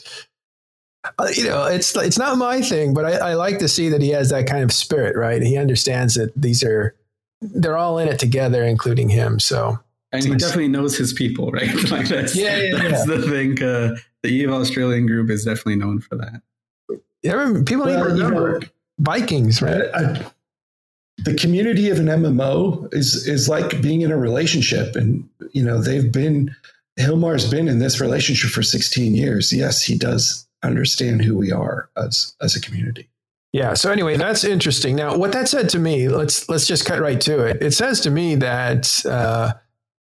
[1.18, 4.02] uh, you know, it's it's not my thing, but I, I like to see that
[4.02, 5.16] he has that kind of spirit.
[5.16, 5.42] Right?
[5.42, 6.94] He understands that these are
[7.40, 9.38] they're all in it together, including him.
[9.38, 9.78] So
[10.12, 11.90] and he definitely knows his people, right?
[11.90, 13.14] like that's, yeah, yeah, that's yeah.
[13.14, 13.62] the thing.
[13.62, 16.42] Uh, the Eve Australian group is definitely known for that.
[17.22, 18.66] Yeah, people well, need to remember you know,
[18.98, 19.82] Vikings, right?
[19.94, 20.30] I,
[21.18, 25.80] the community of an MMO is is like being in a relationship, and you know
[25.80, 26.54] they've been
[26.96, 29.52] Hilmar's been in this relationship for 16 years.
[29.52, 33.08] Yes, he does understand who we are as as a community.
[33.52, 33.74] Yeah.
[33.74, 34.94] So anyway, that's interesting.
[34.94, 37.62] Now, what that said to me, let's let's just cut right to it.
[37.62, 39.54] It says to me that uh,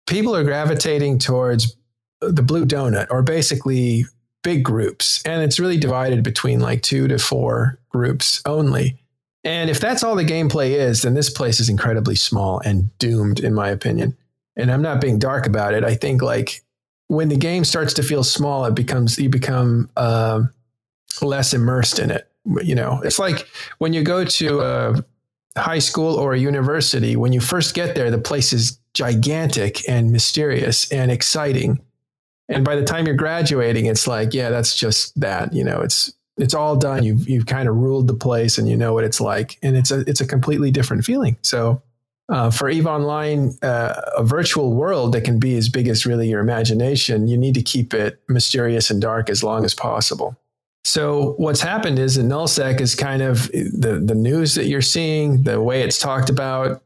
[0.10, 1.76] people are gravitating towards
[2.20, 4.06] the blue donut, or basically
[4.44, 8.98] big groups, and it's really divided between like two to four groups only.
[9.44, 13.40] And if that's all the gameplay is, then this place is incredibly small and doomed,
[13.40, 14.18] in my opinion.
[14.58, 15.86] And I'm not being dark about it.
[15.86, 16.62] I think like
[17.08, 20.44] when the game starts to feel small, it becomes you become uh,
[21.22, 22.28] less immersed in it.
[22.62, 25.06] You know, it's like when you go to a
[25.58, 27.16] high school or a university.
[27.16, 31.80] When you first get there, the place is gigantic and mysterious and exciting.
[32.48, 35.54] And by the time you're graduating, it's like, yeah, that's just that.
[35.54, 37.04] You know, it's it's all done.
[37.04, 39.92] You've you've kind of ruled the place, and you know what it's like, and it's
[39.92, 41.38] a it's a completely different feeling.
[41.42, 41.82] So.
[42.32, 46.30] Uh, for Eve Online, uh, a virtual world that can be as big as really
[46.30, 50.38] your imagination, you need to keep it mysterious and dark as long as possible.
[50.84, 55.44] So what's happened is that nullsec is kind of the the news that you're seeing,
[55.44, 56.82] the way it's talked about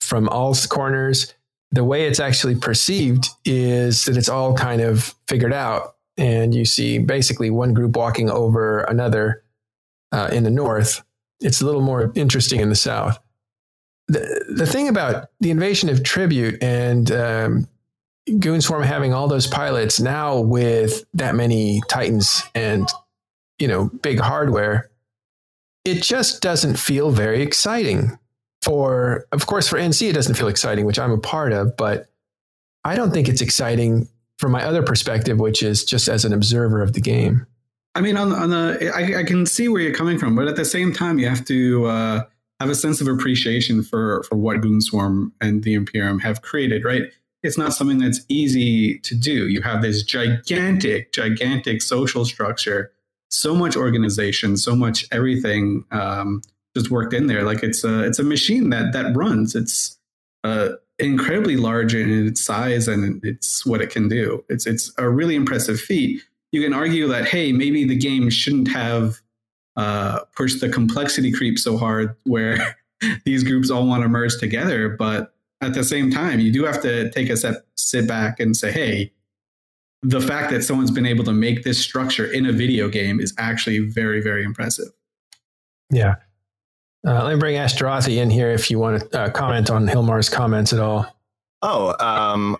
[0.00, 1.34] from all corners,
[1.70, 6.64] the way it's actually perceived is that it's all kind of figured out and you
[6.64, 9.42] see basically one group walking over another
[10.12, 11.02] uh, in the north.
[11.40, 13.18] It's a little more interesting in the south.
[14.08, 17.68] The, the thing about the invasion of Tribute and um,
[18.28, 22.88] Goonswarm having all those pilots now with that many Titans and
[23.58, 24.90] you know big hardware,
[25.84, 28.18] it just doesn't feel very exciting.
[28.62, 32.10] For of course, for NC it doesn't feel exciting, which I'm a part of, but
[32.84, 36.82] I don't think it's exciting from my other perspective, which is just as an observer
[36.82, 37.46] of the game.
[37.94, 40.54] I mean, on, on the, I, I, can see where you're coming from, but at
[40.54, 42.24] the same time, you have to uh,
[42.60, 46.84] have a sense of appreciation for for what Goonswarm and the Imperium have created.
[46.84, 47.02] Right?
[47.42, 49.48] It's not something that's easy to do.
[49.48, 52.92] You have this gigantic, gigantic social structure,
[53.30, 56.42] so much organization, so much everything um,
[56.76, 57.42] just worked in there.
[57.42, 59.54] Like it's a it's a machine that that runs.
[59.54, 59.98] It's
[60.44, 64.44] uh, incredibly large in its size and it's what it can do.
[64.48, 66.22] It's it's a really impressive feat.
[66.52, 69.20] You can argue that hey, maybe the game shouldn't have
[69.76, 72.76] uh, pushed the complexity creep so hard where
[73.24, 76.80] these groups all want to merge together, but at the same time, you do have
[76.82, 79.12] to take a step, sit back and say, hey,
[80.02, 83.34] the fact that someone's been able to make this structure in a video game is
[83.38, 84.88] actually very, very impressive.
[85.90, 86.16] Yeah.
[87.06, 90.28] Uh, let me bring Ashterothi in here if you want to uh, comment on Hilmar's
[90.28, 91.06] comments at all.
[91.62, 92.56] Oh, um,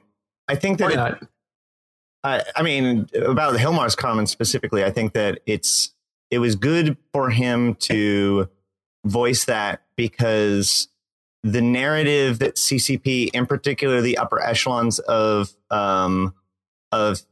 [0.49, 1.21] I think that.
[1.23, 1.29] It,
[2.25, 5.95] I, I mean, about Hilmar's comments specifically, I think that it's
[6.31, 8.49] it was good for him to
[9.05, 10.89] voice that because
[11.43, 16.35] the narrative that CCP, in particular the upper echelons of um,
[16.93, 17.23] of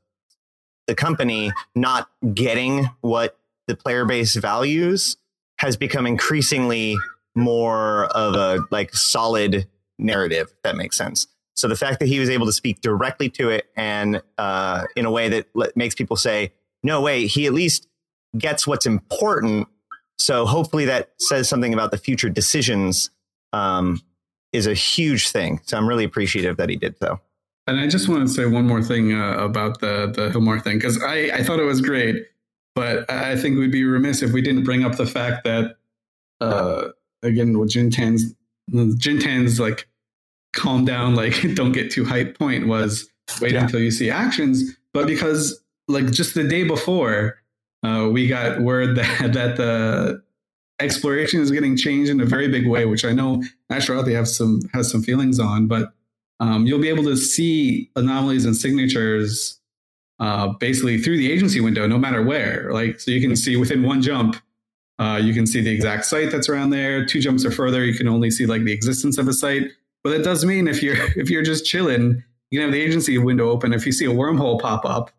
[0.86, 5.16] the company, not getting what the player base values
[5.58, 6.96] has become increasingly
[7.34, 9.66] more of a like solid
[9.98, 10.48] narrative.
[10.52, 11.26] If that makes sense.
[11.54, 15.06] So the fact that he was able to speak directly to it and uh, in
[15.06, 17.88] a way that makes people say, "No way," he at least
[18.36, 19.66] gets what's important.
[20.18, 23.10] So hopefully that says something about the future decisions.
[23.52, 24.02] Um,
[24.56, 25.60] is a huge thing.
[25.64, 27.20] So I'm really appreciative that he did so.
[27.66, 30.78] And I just want to say one more thing uh, about the the Hilmar thing
[30.78, 32.26] because I, I thought it was great.
[32.76, 35.76] But I think we'd be remiss if we didn't bring up the fact that,
[36.42, 36.88] uh,
[37.22, 38.34] again, with Jin'taan's,
[38.70, 39.88] Jin'taan's like,
[40.54, 43.08] calm down, like, don't get too hype point was
[43.40, 43.62] wait yeah.
[43.62, 44.76] until you see actions.
[44.92, 47.40] But because, like, just the day before,
[47.82, 50.22] uh, we got word that, that the
[50.78, 54.60] exploration is getting changed in a very big way, which I know Ashterothi have some,
[54.74, 55.94] has some feelings on, but
[56.40, 59.60] um, you'll be able to see anomalies and signatures
[60.18, 62.72] uh, basically through the agency window, no matter where.
[62.72, 64.36] Like, so you can see within one jump,
[64.98, 67.04] uh, you can see the exact site that's around there.
[67.04, 69.70] Two jumps or further, you can only see like the existence of a site.
[70.02, 73.18] But that does mean if you're if you're just chilling, you can have the agency
[73.18, 73.72] window open.
[73.72, 75.10] If you see a wormhole pop up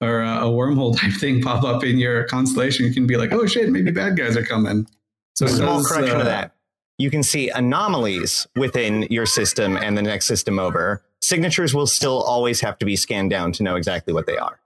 [0.00, 3.32] or a, a wormhole type thing pop up in your constellation, you can be like,
[3.32, 4.86] oh shit, maybe bad guys are coming.
[5.34, 6.54] So small does, correction uh, to that.
[6.98, 12.22] You can see anomalies within your system and the next system over signatures will still
[12.22, 14.58] always have to be scanned down to know exactly what they are.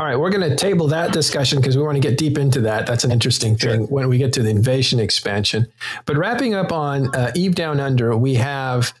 [0.00, 2.60] All right, we're going to table that discussion because we want to get deep into
[2.60, 2.86] that.
[2.86, 3.86] That's an interesting thing sure.
[3.86, 5.66] when we get to the invasion expansion.
[6.06, 8.94] But wrapping up on uh, Eve Down Under, we have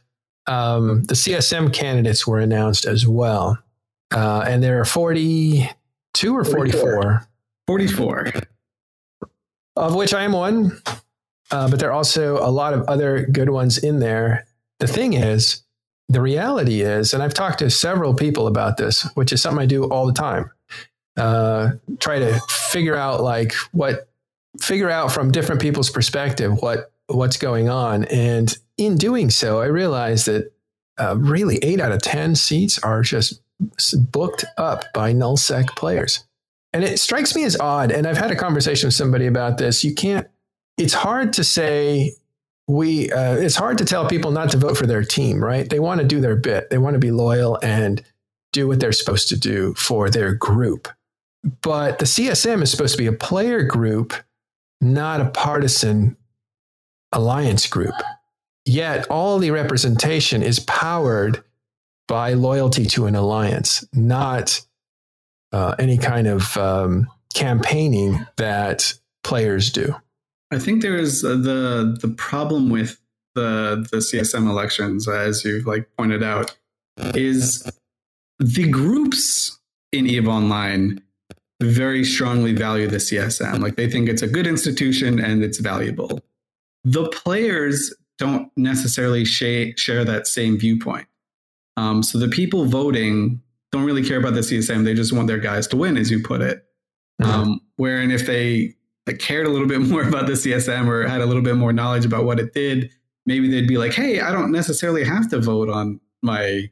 [0.48, 3.58] um, the CSM candidates were announced as well.
[4.10, 7.28] Uh, and there are 42 or 44?
[7.68, 8.32] 44.
[9.76, 10.80] Of which I am one.
[11.50, 14.46] Uh, but there are also a lot of other good ones in there.
[14.78, 15.62] The thing is,
[16.08, 19.66] the reality is, and I've talked to several people about this, which is something I
[19.66, 20.50] do all the time.
[21.16, 24.08] Uh, try to figure out like what,
[24.60, 29.66] figure out from different people's perspective what what's going on, and in doing so, I
[29.66, 30.52] realized that
[30.98, 33.40] uh, really eight out of ten seats are just
[33.94, 36.24] booked up by nullsec players.
[36.72, 37.90] And it strikes me as odd.
[37.90, 39.82] And I've had a conversation with somebody about this.
[39.82, 40.28] You can't,
[40.78, 42.14] it's hard to say
[42.66, 45.68] we, uh, it's hard to tell people not to vote for their team, right?
[45.68, 48.02] They want to do their bit, they want to be loyal and
[48.52, 50.88] do what they're supposed to do for their group.
[51.62, 54.14] But the CSM is supposed to be a player group,
[54.80, 56.16] not a partisan
[57.12, 57.94] alliance group.
[58.64, 61.42] Yet all the representation is powered
[62.06, 64.60] by loyalty to an alliance, not
[65.52, 68.92] uh, any kind of um, campaigning that
[69.24, 69.94] players do.
[70.50, 72.98] I think there is uh, the the problem with
[73.34, 76.56] the the CSM elections, as you've like pointed out,
[77.14, 77.70] is
[78.38, 79.58] the groups
[79.92, 81.00] in Eve Online
[81.60, 83.60] very strongly value the CSM.
[83.60, 86.20] Like they think it's a good institution and it's valuable.
[86.84, 91.08] The players don't necessarily sh- share that same viewpoint.
[91.76, 93.40] Um, so the people voting
[93.72, 94.84] don't really care about the CSM.
[94.84, 96.64] They just want their guys to win, as you put it.
[97.20, 97.30] Mm-hmm.
[97.30, 98.74] Um, wherein if they
[99.08, 101.72] like, cared a little bit more about the CSM or had a little bit more
[101.72, 102.90] knowledge about what it did,
[103.26, 106.70] maybe they'd be like, "Hey, I don't necessarily have to vote on my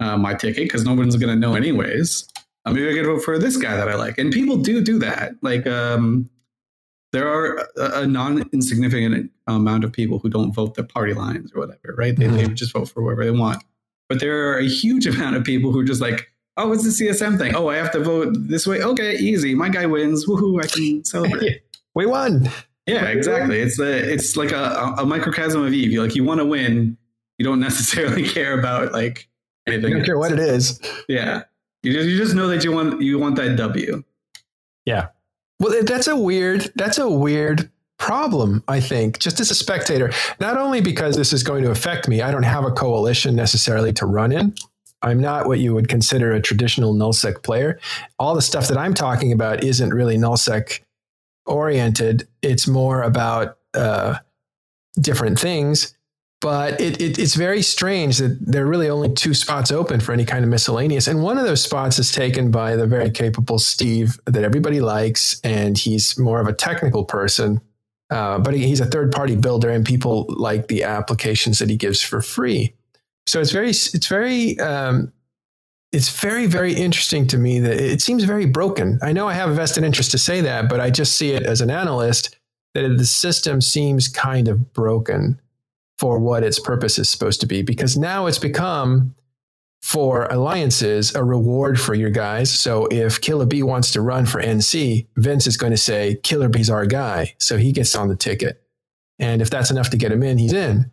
[0.00, 2.28] uh, my ticket because no one's going to know anyways.
[2.64, 4.98] Uh, maybe I could vote for this guy that I like." And people do do
[4.98, 5.32] that.
[5.40, 6.28] Like, um,
[7.12, 11.60] there are a, a non-insignificant amount of people who don't vote the party lines or
[11.60, 12.14] whatever, right?
[12.14, 12.36] They, mm-hmm.
[12.36, 13.64] they just vote for whoever they want.
[14.08, 17.06] But there are a huge amount of people who are just like, oh, it's the
[17.06, 17.54] CSM thing.
[17.54, 18.82] Oh, I have to vote this way.
[18.82, 19.54] Okay, easy.
[19.54, 20.26] My guy wins.
[20.26, 20.62] Woohoo!
[20.62, 21.62] I can celebrate.
[21.98, 22.48] We won.
[22.86, 23.58] Yeah, exactly.
[23.58, 25.90] It's a, it's like a, a microcosm of Eve.
[25.90, 26.96] You like you want to win.
[27.38, 29.28] You don't necessarily care about like
[29.66, 29.90] anything.
[29.90, 30.80] You don't care what it is.
[31.08, 31.42] Yeah,
[31.82, 34.04] you just you just know that you want you want that W.
[34.86, 35.08] Yeah.
[35.58, 36.72] Well, that's a weird.
[36.76, 37.68] That's a weird
[37.98, 42.06] problem, I think, just as a spectator, not only because this is going to affect
[42.06, 44.54] me, I don't have a coalition necessarily to run in.
[45.02, 47.80] I'm not what you would consider a traditional nullsec player.
[48.20, 50.80] All the stuff that I'm talking about isn't really nullsec
[51.48, 52.28] oriented.
[52.42, 54.16] It's more about uh,
[55.00, 55.94] different things.
[56.40, 60.12] But it, it, it's very strange that there are really only two spots open for
[60.12, 61.08] any kind of miscellaneous.
[61.08, 65.40] And one of those spots is taken by the very capable Steve that everybody likes.
[65.42, 67.60] And he's more of a technical person
[68.10, 71.76] uh, but he, he's a third party builder and people like the applications that he
[71.76, 72.74] gives for free.
[73.26, 75.12] So it's very, it's very, um,
[75.92, 78.98] it's very, very interesting to me that it seems very broken.
[79.02, 81.44] I know I have a vested interest to say that, but I just see it
[81.44, 82.36] as an analyst
[82.74, 85.40] that the system seems kind of broken
[85.98, 89.14] for what its purpose is supposed to be because now it's become
[89.80, 92.52] for alliances a reward for your guys.
[92.52, 96.48] So if Killer B wants to run for NC, Vince is going to say, Killer
[96.48, 97.34] B's our guy.
[97.38, 98.62] So he gets on the ticket.
[99.18, 100.90] And if that's enough to get him in, he's in.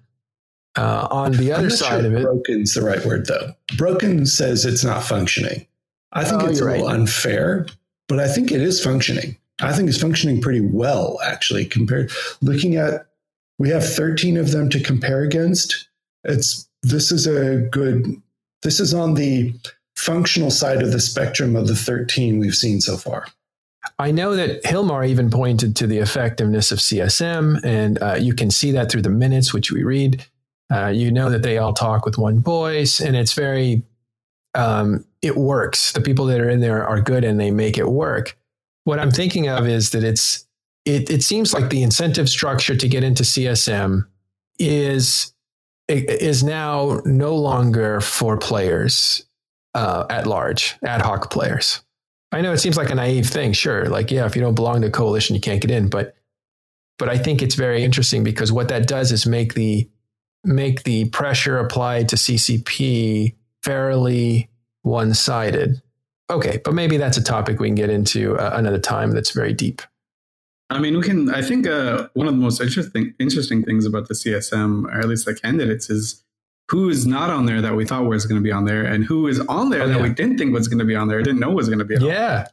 [0.78, 3.53] Uh, on the other side sure of it, broken's the right word though.
[3.78, 5.65] Broken says it's not functioning.
[6.11, 6.95] I think oh, it's a little right.
[6.95, 7.67] unfair,
[8.07, 9.38] but I think it is functioning.
[9.61, 12.11] I think it's functioning pretty well, actually, compared
[12.41, 13.07] looking at
[13.57, 15.88] we have 13 of them to compare against.
[16.23, 18.21] It's this is a good
[18.63, 19.53] this is on the
[19.95, 23.28] functional side of the spectrum of the 13 we've seen so far.
[23.99, 28.49] I know that Hilmar even pointed to the effectiveness of CSM, and uh, you can
[28.49, 30.26] see that through the minutes which we read.
[30.74, 33.84] Uh, you know that they all talk with one voice, and it's very,
[34.55, 35.91] um, it works.
[35.91, 38.38] The people that are in there are good, and they make it work.
[38.84, 40.45] What I'm thinking of is that it's
[40.86, 44.05] it, it seems like the incentive structure to get into CSM
[44.59, 45.34] is
[45.88, 49.26] is now no longer for players
[49.76, 51.82] uh, at large, ad hoc players.
[52.32, 53.86] I know it seems like a naive thing, sure.
[53.88, 55.89] Like, yeah, if you don't belong to a coalition, you can't get in.
[55.89, 56.16] But,
[56.97, 59.88] but I think it's very interesting because what that does is make the
[60.45, 64.49] make the pressure applied to CCP fairly
[64.83, 65.81] one sided.
[66.29, 69.11] Okay, but maybe that's a topic we can get into uh, another time.
[69.11, 69.81] That's very deep.
[70.69, 71.33] I mean, we can.
[71.33, 75.07] I think uh, one of the most interesting interesting things about the CSM, or at
[75.07, 76.23] least the candidates, is
[76.69, 79.03] who is not on there that we thought was going to be on there, and
[79.03, 80.03] who is on there oh, that yeah.
[80.03, 81.95] we didn't think was going to be on there, didn't know was going to be.
[81.95, 82.47] on Yeah.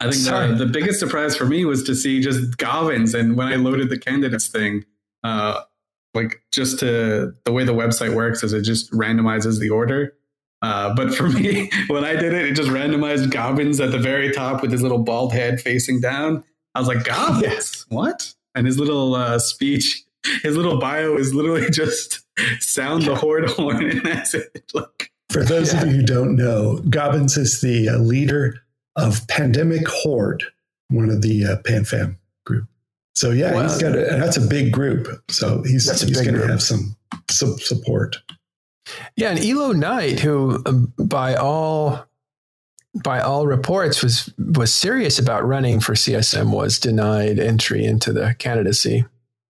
[0.00, 3.46] I think the, the, biggest surprise for me was to see just Gobbins, and when
[3.46, 4.84] I loaded the candidates thing,
[5.22, 5.62] uh,
[6.14, 10.14] like just to the way the website works is it just randomizes the order.
[10.62, 14.32] Uh, but for me, when I did it, it just randomized Gobbins at the very
[14.32, 16.44] top with his little bald head facing down.
[16.74, 17.84] I was like, God, yes.
[17.88, 18.34] what?
[18.54, 20.04] And his little uh, speech
[20.42, 22.24] his little bio is literally just
[22.60, 24.70] sound the horde horn, and that's it.
[24.72, 28.56] Like, For those of you who don't know, Gobbins is the uh, leader
[28.96, 30.44] of Pandemic Horde,
[30.88, 32.66] one of the uh, PanFam group.
[33.14, 33.62] So yeah, Wow.
[33.62, 35.06] he's got a, and that's a big group.
[35.30, 36.96] So he's That's he's going to have some,
[37.30, 38.16] some support.
[39.16, 42.04] Yeah, and Elo Knight, who um, by all
[43.02, 48.34] by all reports was was serious about running for CSM, was denied entry into the
[48.38, 49.04] candidacy.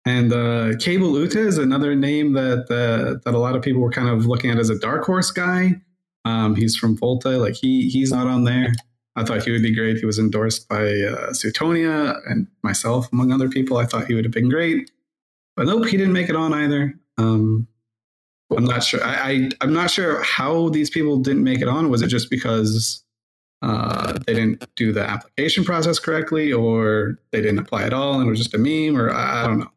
[0.06, 3.92] and uh, Cable Uta is another name that uh, that a lot of people were
[3.92, 5.80] kind of looking at as a dark horse guy.
[6.26, 8.74] Um, he's from Volta, like he he's not on there.
[9.16, 9.98] I thought he would be great.
[9.98, 13.78] He was endorsed by uh, Suetonia and myself, among other people.
[13.78, 14.90] I thought he would have been great,
[15.56, 16.94] but nope, he didn't make it on either.
[17.18, 17.68] Um,
[18.56, 19.04] I'm not sure.
[19.04, 21.90] I, I I'm not sure how these people didn't make it on.
[21.90, 23.04] Was it just because
[23.62, 28.28] uh, they didn't do the application process correctly, or they didn't apply at all and
[28.28, 29.72] it was just a meme, or I, I don't know.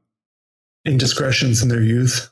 [0.84, 2.30] Indiscretions in their youth.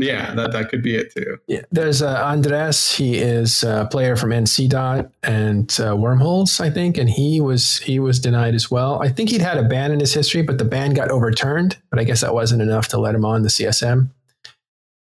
[0.00, 1.38] Yeah, that that could be it too.
[1.46, 2.92] Yeah, there's uh, Andres.
[2.92, 7.78] He is a player from NC Dot and uh, Wormholes, I think, and he was
[7.78, 9.02] he was denied as well.
[9.02, 11.76] I think he'd had a ban in his history, but the ban got overturned.
[11.90, 14.10] But I guess that wasn't enough to let him on the CSM.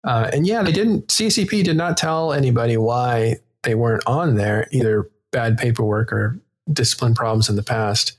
[0.03, 1.07] Uh, and yeah, they didn't.
[1.07, 6.39] CCP did not tell anybody why they weren't on there, either bad paperwork or
[6.71, 8.17] discipline problems in the past.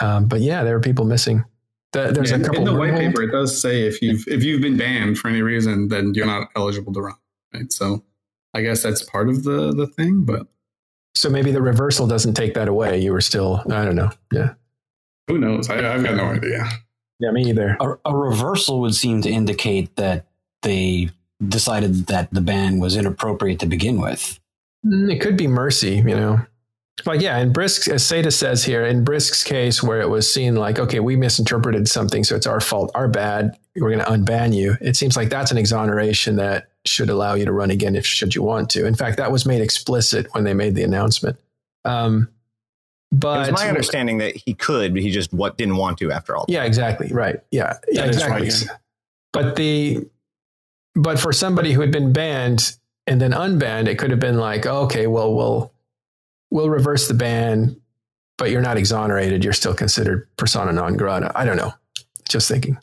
[0.00, 1.44] Um, but yeah, there were people missing.
[1.92, 2.58] The, there's Yeah, a in- couple.
[2.60, 3.22] in the white Wormhole- paper.
[3.22, 6.48] It does say if you've if you've been banned for any reason, then you're not
[6.56, 7.14] eligible to run.
[7.52, 7.72] Right.
[7.72, 8.04] So
[8.54, 10.24] I guess that's part of the the thing.
[10.24, 10.46] But
[11.16, 13.00] So maybe the reversal doesn't take that away.
[13.00, 13.62] You were still.
[13.70, 14.10] I don't know.
[14.32, 14.54] Yeah.
[15.28, 15.68] who knows?
[15.70, 16.64] I, I've got no idea.
[17.18, 17.76] Yeah, me either.
[17.80, 20.26] A, a reversal would seem to indicate that
[20.62, 21.10] they
[21.46, 24.38] decided that the ban was inappropriate to begin with.
[24.86, 26.40] Mm, It could be mercy, you know.
[27.06, 30.56] Like, yeah, in Brisc, as Seda says here, in Brisc's case, where it was seen
[30.56, 34.54] like, okay, we misinterpreted something, so it's our fault, our bad, we're going to unban
[34.54, 34.76] you.
[34.80, 38.34] It seems like that's an exoneration that should allow you to run again if should
[38.34, 38.86] you want to.
[38.86, 41.38] In fact, that was made explicit when they made the announcement.
[41.84, 42.28] Um,
[43.12, 46.12] but it was my understanding that he could, but he just what didn't want to
[46.12, 46.44] after all.
[46.48, 47.08] Yeah, exactly.
[47.12, 47.40] Right.
[47.50, 48.48] Yeah, yeah That is exactly.
[48.48, 48.76] right, yeah.
[49.32, 50.06] But the
[50.94, 52.76] but for somebody who had been banned
[53.06, 55.72] and then unbanned, it could have been like, oh, okay, well, we'll
[56.50, 57.80] we'll reverse the ban,
[58.38, 59.44] but you're not exonerated.
[59.44, 61.32] You're still considered persona non grata.
[61.34, 61.72] I don't know.
[62.28, 62.78] Just thinking.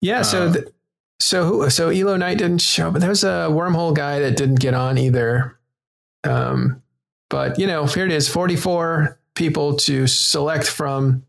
[0.00, 0.22] Yeah.
[0.22, 0.48] So.
[0.48, 0.66] Uh, th-
[1.20, 4.56] so who, so Elo Knight didn't show, but there was a wormhole guy that didn't
[4.56, 5.56] get on either.
[6.24, 6.82] Um,
[7.30, 11.24] but you know, here it is, 44 people to select from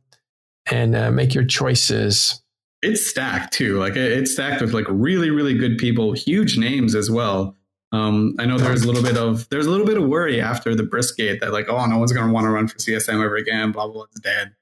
[0.69, 2.41] and uh, make your choices.
[2.81, 3.77] It's stacked too.
[3.77, 7.55] Like it's stacked with like really really good people, huge names as well.
[7.93, 10.73] Um, I know there's a little bit of there's a little bit of worry after
[10.73, 13.35] the Briscgate that like oh no one's going to want to run for CSM ever
[13.35, 13.71] again.
[13.71, 14.55] Blah blah, blah it's dead.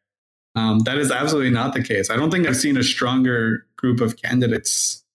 [0.55, 2.09] Um, that is absolutely not the case.
[2.09, 5.05] I don't think I've seen a stronger group of candidates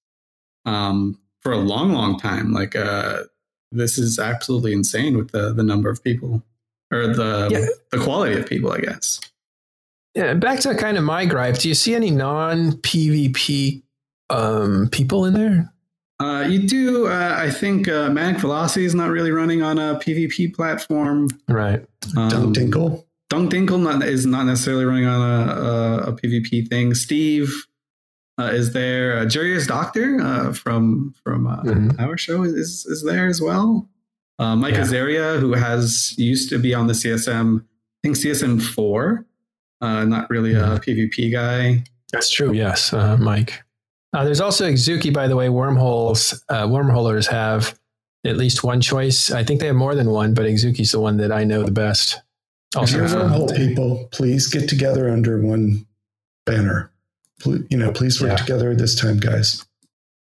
[0.64, 2.52] um, for a long, long time.
[2.52, 3.24] Like uh,
[3.70, 6.42] this is absolutely insane with the the number of people
[6.90, 7.66] or the Yeah.
[7.90, 8.72] the quality of people.
[8.72, 9.20] I guess.
[10.14, 11.58] Yeah, back to kind of my gripe.
[11.58, 13.82] Do you see any non PvP
[14.30, 15.70] um, people in there?
[16.18, 17.08] Uh, you do.
[17.08, 21.28] Uh, I think uh, Manic Velocity is not really running on a PvP platform.
[21.48, 21.84] Right.
[22.16, 23.04] Um, Dunk Dinkle.
[23.28, 26.94] Dunk Dinkle not, is not necessarily running on a, a, a PvP thing.
[26.94, 27.52] Steve
[28.40, 29.18] uh, is there.
[29.18, 31.98] Uh, Jurius Doctor uh, from from uh, Mhm.
[32.00, 33.88] our show is is there as well.
[34.38, 34.82] Uh, Mike Yeah.
[34.82, 37.64] Azariah, who has used to be on the CSM, I
[38.02, 39.26] think CSM four.
[39.82, 41.84] Uh, not really a PvP guy.
[42.12, 42.52] That's true.
[42.54, 43.62] Yes, uh, Mike.
[44.16, 45.50] Uh, there's also Exuki, by the way.
[45.50, 47.78] Wormholes, uh, wormholers have
[48.24, 49.30] at least one choice.
[49.30, 51.70] I think they have more than one, but Exuki's the one that I know the
[51.70, 52.22] best.
[52.74, 55.84] If you're from- wormhole people, please get together under one
[56.46, 56.90] banner.
[57.40, 58.36] Pl- You know, please work Yeah.
[58.36, 59.62] together this time, guys.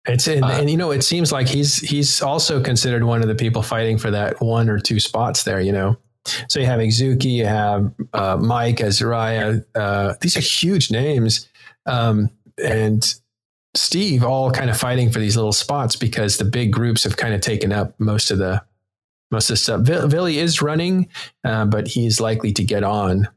[0.09, 3.28] It's in, Uh, and you know, it seems like he's he's also considered one of
[3.28, 5.61] the people fighting for that one or two spots there.
[5.61, 5.97] You know,
[6.49, 9.61] so you have Exuki, you have uh, Mike, Azariah.
[9.76, 11.49] Uh, these are huge names,
[11.87, 12.30] um,
[12.62, 13.14] and
[13.77, 17.35] Steve all kind of fighting for these little spots because the big groups have kind
[17.35, 18.62] of taken up most of the
[19.31, 19.81] most of the stuff.
[19.83, 21.09] Vil- Vily is running,
[21.45, 23.29] uh, but he's likely to get on.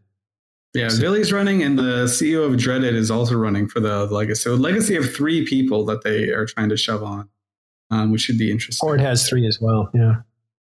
[0.76, 4.42] Yeah, Vily's running, and the CEO of Dreddit is also running for the legacy.
[4.44, 7.28] So, legacy of three people that they are trying to shove on,
[7.90, 8.86] um, which should be interesting.
[8.88, 9.90] Horde has three as well.
[9.96, 10.18] Yeah.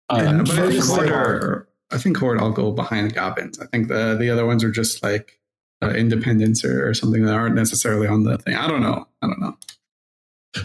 [0.09, 2.71] Uh, Yeah, And but I think focus Horde, on- are, I think Horde, I'll go
[2.71, 3.59] behind Gobbins.
[3.59, 5.41] I think the the other ones are just like
[5.87, 8.55] uh, independents or, or something that aren't necessarily on the thing.
[8.55, 9.07] I don't know.
[9.23, 9.57] I don't know.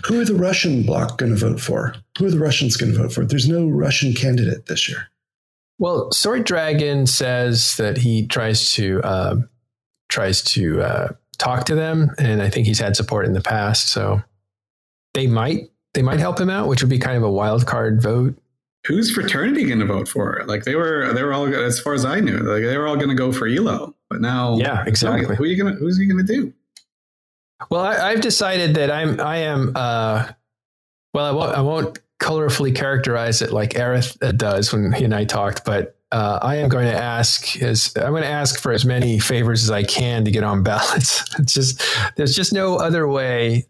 [0.06, 1.96] Who are the Russian bloc going to vote for?
[2.18, 3.26] Who are the Russians going to vote for?
[3.26, 5.08] There's no Russian candidate this year.
[5.80, 9.36] Well, Sort Dragon says that he tries to uh,
[10.10, 11.08] tries to uh,
[11.38, 13.90] talk to them, and I think he's had support in the past.
[13.90, 14.22] So
[15.14, 18.02] they might they might help him out, which would be kind of a wild card
[18.02, 18.38] vote.
[18.88, 20.44] Who's fraternity going to vote for?
[20.46, 22.96] Like they were, they were all as far as I knew, like they were all
[22.96, 23.96] going to go for Elo.
[24.12, 25.38] But now, yeah, exactly.
[25.38, 25.78] Who are you gonna?
[25.78, 26.54] Who's he going to do?
[27.70, 29.72] Well, I, have decided that I'm I am.
[29.74, 30.28] Uh,
[31.14, 35.24] well, I won't I won't colorfully characterize it like Aerith does when he and I
[35.24, 38.84] talked, but uh, I am going to ask as I'm going to ask for as
[38.84, 41.24] many favors as I can to get on ballots.
[41.40, 41.82] It's just
[42.18, 43.66] there's just no other way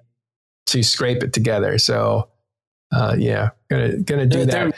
[0.67, 1.77] to scrape it together.
[1.77, 2.29] So,
[2.91, 4.53] uh, yeah, gonna gonna do there, that.
[4.53, 4.73] There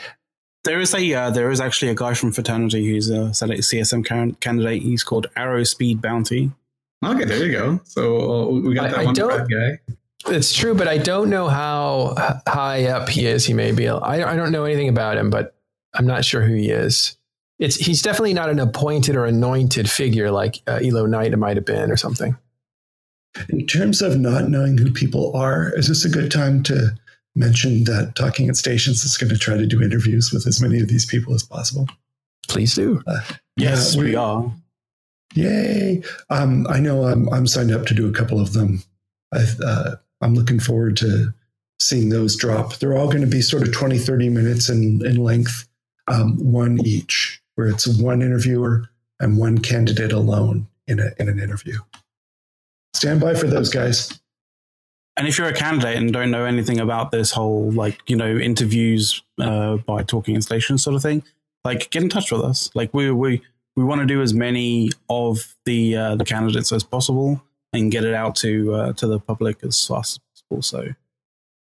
[0.66, 4.82] is a uh, there is actually a guy from fraternity who's a CSM candidate.
[4.82, 6.52] He's called Arrow Speed Bounty.
[7.04, 7.80] Okay, there you go.
[7.84, 9.94] So uh, we got that I, one I guy.
[10.26, 12.14] It's true, but I don't know how
[12.48, 13.44] high up he is.
[13.44, 13.88] He may be.
[13.88, 15.54] I, I don't know anything about him, but
[15.92, 17.18] I'm not sure who he is.
[17.58, 21.66] It's he's definitely not an appointed or anointed figure like uh, Elo Knight might have
[21.66, 22.36] been or something.
[23.48, 26.96] In terms of not knowing who people are, is this a good time to
[27.34, 30.80] mention that Talking at Stations is going to try to do interviews with as many
[30.80, 31.88] of these people as possible?
[32.48, 33.02] Please do.
[33.06, 33.20] Uh,
[33.56, 34.52] yes, we, we are.
[35.34, 36.02] Yay!
[36.30, 38.82] Um, I know I'm, I'm signed up to do a couple of them.
[39.32, 41.34] i uh, I'm looking forward to
[41.80, 42.76] seeing those drop.
[42.76, 45.68] They're all going to be sort of 20, 30 minutes in, in length,
[46.08, 48.88] um, one each, where it's one interviewer
[49.20, 51.78] and one candidate alone in, a, in an interview.
[52.94, 54.18] Stand by for those guys.
[55.16, 58.36] And if you're a candidate and don't know anything about this whole, like, you know,
[58.36, 61.22] interviews uh, by talking in stations sort of thing,
[61.64, 62.68] like, get in touch with us.
[62.74, 63.40] Like, we, we,
[63.76, 67.42] we want to do as many of the uh, the candidates as possible
[67.72, 70.62] and get it out to uh, to the public as fast as possible.
[70.62, 70.94] So,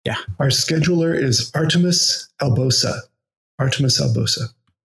[0.04, 2.98] yeah, our scheduler is Artemis Albosa.
[3.58, 4.52] Artemis Albosa.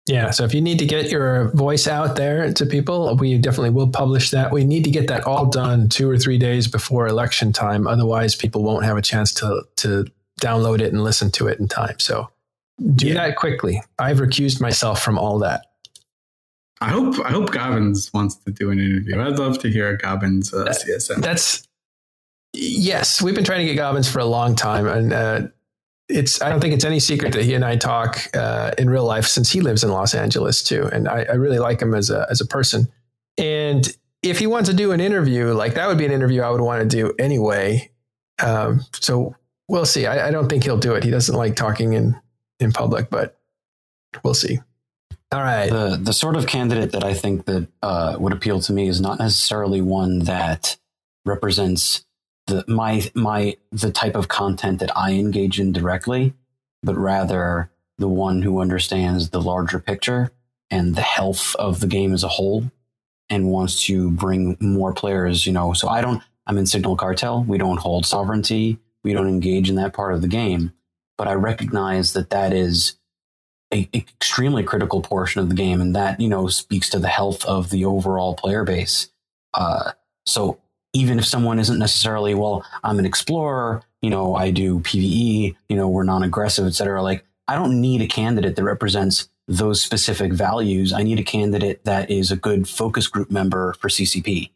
[0.09, 3.69] Yeah, so if you need to get your voice out there to people, we definitely
[3.69, 4.51] will publish that.
[4.51, 7.85] We need to get that all done two or three days before election time.
[7.85, 10.05] Otherwise, people won't have a chance to to
[10.41, 11.99] download it and listen to it in time.
[11.99, 12.27] So
[12.95, 13.13] do yeah.
[13.13, 13.83] that quickly.
[13.99, 15.67] I've recused myself from all that.
[16.81, 19.21] I hope I hope Gobbins wants to do an interview.
[19.21, 21.21] I'd love to hear Gobbins uh, CSM.
[21.21, 21.67] That's
[22.53, 25.41] yes, we've been trying to get Gobbins for a long time, and uh,
[26.09, 29.05] it's I don't think it's any secret that he and I talk uh, in real
[29.05, 32.09] life since he lives in Los Angeles too, and I, I, really like him as
[32.09, 32.87] a as a person.
[33.37, 33.87] And
[34.23, 36.61] if he wants to do an interview, like that would be an interview I would
[36.61, 37.91] want to do anyway.
[38.43, 39.35] Um, so
[39.67, 40.07] we'll see.
[40.07, 41.03] I, I don't think he'll do it.
[41.03, 42.19] He doesn't like talking in
[42.59, 43.37] in public, but
[44.23, 44.59] we'll see.
[45.31, 45.69] All right.
[45.69, 48.99] The the sort of candidate that I think that uh, would appeal to me is
[48.99, 50.75] not necessarily one that
[51.23, 52.03] represents
[52.49, 56.33] the my my the type of content that I engage in directly,
[56.83, 60.31] but rather the one who understands the larger picture
[60.71, 62.71] and the health of the game as a whole
[63.29, 65.73] and wants to bring more players, you know.
[65.73, 67.43] So I don't I'm in Signal Cartel.
[67.43, 68.79] We don't hold sovereignty.
[69.03, 70.73] We don't engage in that part of the game,
[71.17, 72.95] but I recognize that that is
[73.71, 77.07] a, a, extremely critical portion of the game, and that you know speaks to the
[77.07, 79.09] health of the overall player base.
[79.53, 79.91] Uh,
[80.25, 80.59] so
[80.93, 85.75] even if someone isn't necessarily, well, I'm an explorer, you know, I do PVE, you
[85.75, 87.01] know, we're non-aggressive, etc.
[87.03, 90.93] Like, I don't need a candidate that represents those specific values.
[90.93, 94.51] I need a candidate that is a good focus group member for CCP.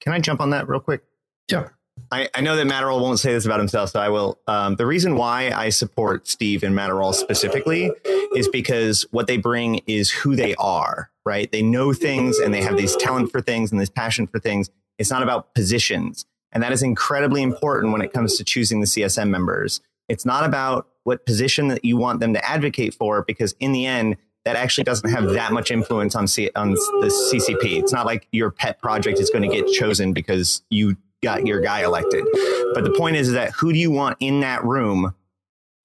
[0.00, 1.02] Can I jump on that real quick?
[1.50, 1.68] Yeah.
[2.12, 4.38] I, I, know that Matterall won't say this about himself, so I will.
[4.46, 7.90] Um, the reason why I support Steve and Matterall specifically
[8.36, 11.50] is because what they bring is who they are, right?
[11.50, 14.70] They know things and they have this talent for things and this passion for things.
[14.98, 16.24] It's not about positions.
[16.52, 19.80] And that is incredibly important when it comes to choosing the CSM members.
[20.08, 23.86] It's not about what position that you want them to advocate for, because in the
[23.86, 27.78] end, that actually doesn't have that much influence on, C- on the CCP.
[27.78, 31.60] It's not like your pet project is going to get chosen because you got your
[31.60, 32.24] guy elected.
[32.72, 35.14] But the point is that who do you want in that room?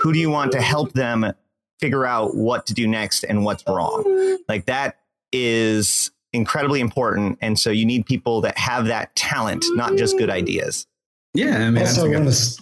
[0.01, 1.33] Who do you want to help them
[1.79, 4.37] figure out what to do next and what's wrong?
[4.47, 4.99] Like that
[5.31, 7.37] is incredibly important.
[7.41, 10.87] And so you need people that have that talent, not just good ideas.
[11.33, 11.67] Yeah.
[11.67, 12.61] I mean, also, I want to,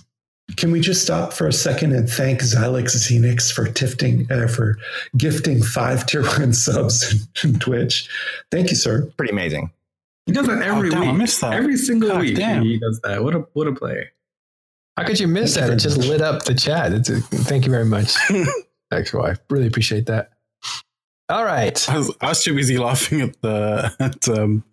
[0.55, 4.77] can we just stop for a second and thank Xylix Xenix for tifting, uh, for
[5.17, 8.09] gifting five tier one subs in Twitch?
[8.51, 9.11] Thank you, sir.
[9.17, 9.71] Pretty amazing.
[10.25, 11.09] He does that every oh, damn, week.
[11.09, 11.53] I missed that.
[11.53, 12.63] Every single God, week damn.
[12.63, 13.23] he does that.
[13.23, 14.11] What a what a player.
[14.95, 15.73] How could you miss thank that?
[15.73, 16.07] It just much.
[16.07, 16.91] lit up the chat.
[16.93, 18.13] A, thank you very much.
[18.91, 19.39] Thanks, wife.
[19.49, 20.31] Really appreciate that.
[21.29, 21.89] All right.
[21.89, 24.63] I was, I was too busy laughing at the at um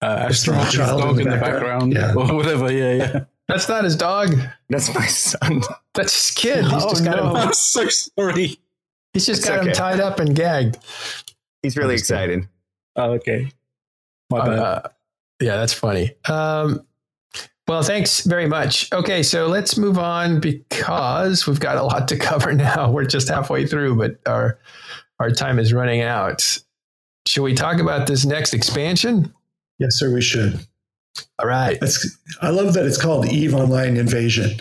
[0.00, 2.14] uh, Astronaut dog in the, background, yeah.
[2.14, 2.72] or whatever.
[2.72, 3.24] Yeah, yeah.
[3.48, 4.34] That's not his dog.
[4.68, 5.62] That's my son.
[5.94, 6.64] That's his kid.
[6.64, 7.30] He's oh, just got no.
[7.30, 7.36] him.
[7.36, 8.58] I'm so sorry.
[9.12, 9.68] He's just it's got okay.
[9.68, 10.78] him tied up and gagged.
[11.62, 12.46] He's really excited.
[12.96, 13.50] Oh, okay.
[14.30, 14.58] My bad.
[14.58, 14.82] Uh,
[15.40, 16.14] yeah, that's funny.
[16.28, 16.86] Um,
[17.66, 18.90] Well, thanks very much.
[18.92, 22.90] Okay, so let's move on because we've got a lot to cover now.
[22.90, 24.58] We're just halfway through, but our
[25.20, 26.58] our time is running out.
[27.26, 29.34] Should we talk about this next expansion?
[29.78, 30.58] Yes, sir, we should.
[31.38, 31.78] All right.
[31.80, 34.60] That's, I love that it's called Eve Online Invasion.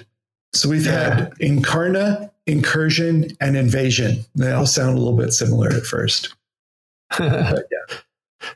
[0.53, 1.15] So we've Yeah.
[1.15, 4.25] had Incarna, Incursion, and Invasion.
[4.35, 6.33] They all sound a little bit similar at first.
[7.19, 7.53] yeah.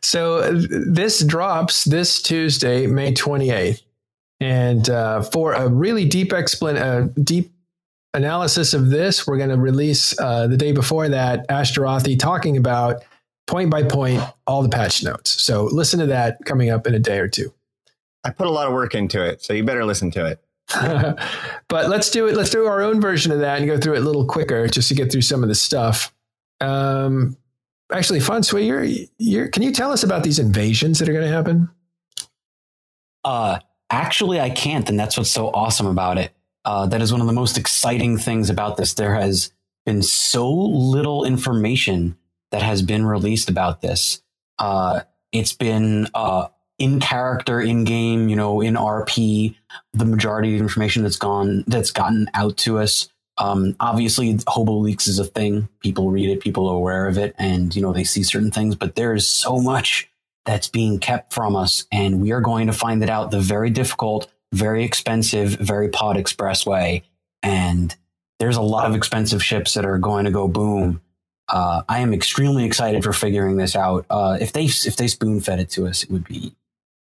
[0.02, 3.82] So this drops this Tuesday, May 28th.
[4.40, 7.52] And uh, for a really deep explan- uh, deep
[8.14, 13.04] analysis of this, we're going to release uh, the day before that Ashterothi talking about
[13.48, 15.42] point by point all the patch notes.
[15.44, 17.54] So listen to that coming up in a day or two.
[18.24, 20.40] I put a lot of work into it, so you better listen to it.
[21.68, 22.36] but let's do it.
[22.36, 24.88] Let's do our own version of that and go through it a little quicker, just
[24.90, 26.14] to get through some of the stuff.
[26.60, 27.36] Um,
[27.92, 28.86] actually, Fonsui, you're,
[29.18, 31.70] you're, can you tell us about these invasions that are going to happen?
[33.24, 33.60] Uh,
[33.90, 36.32] actually, I can't, and that's what's so awesome about it.
[36.64, 38.94] Uh, that is one of the most exciting things about this.
[38.94, 39.52] There has
[39.86, 42.18] been so little information
[42.52, 44.22] that has been released about this.
[44.60, 45.02] Uh,
[45.32, 46.48] it's been uh,
[46.78, 49.56] in character, in game, you know, in RP.
[49.94, 53.10] The majority of information that's gone, that's gotten out to us.
[53.38, 55.70] Um, obviously, Hobo Leaks is a thing.
[55.80, 58.76] People read it, people are aware of it, and you know they see certain things.
[58.76, 60.10] But there is so much
[60.46, 63.70] that's being kept from us, and we are going to find it out the very
[63.70, 67.04] difficult, very expensive, very pod express way.
[67.44, 67.96] And
[68.40, 71.02] there's a lot of expensive ships that are going to go boom.
[71.48, 74.06] Uh, I am extremely excited for figuring this out.
[74.10, 76.56] Uh, if they if they spoon fed it to us, it would be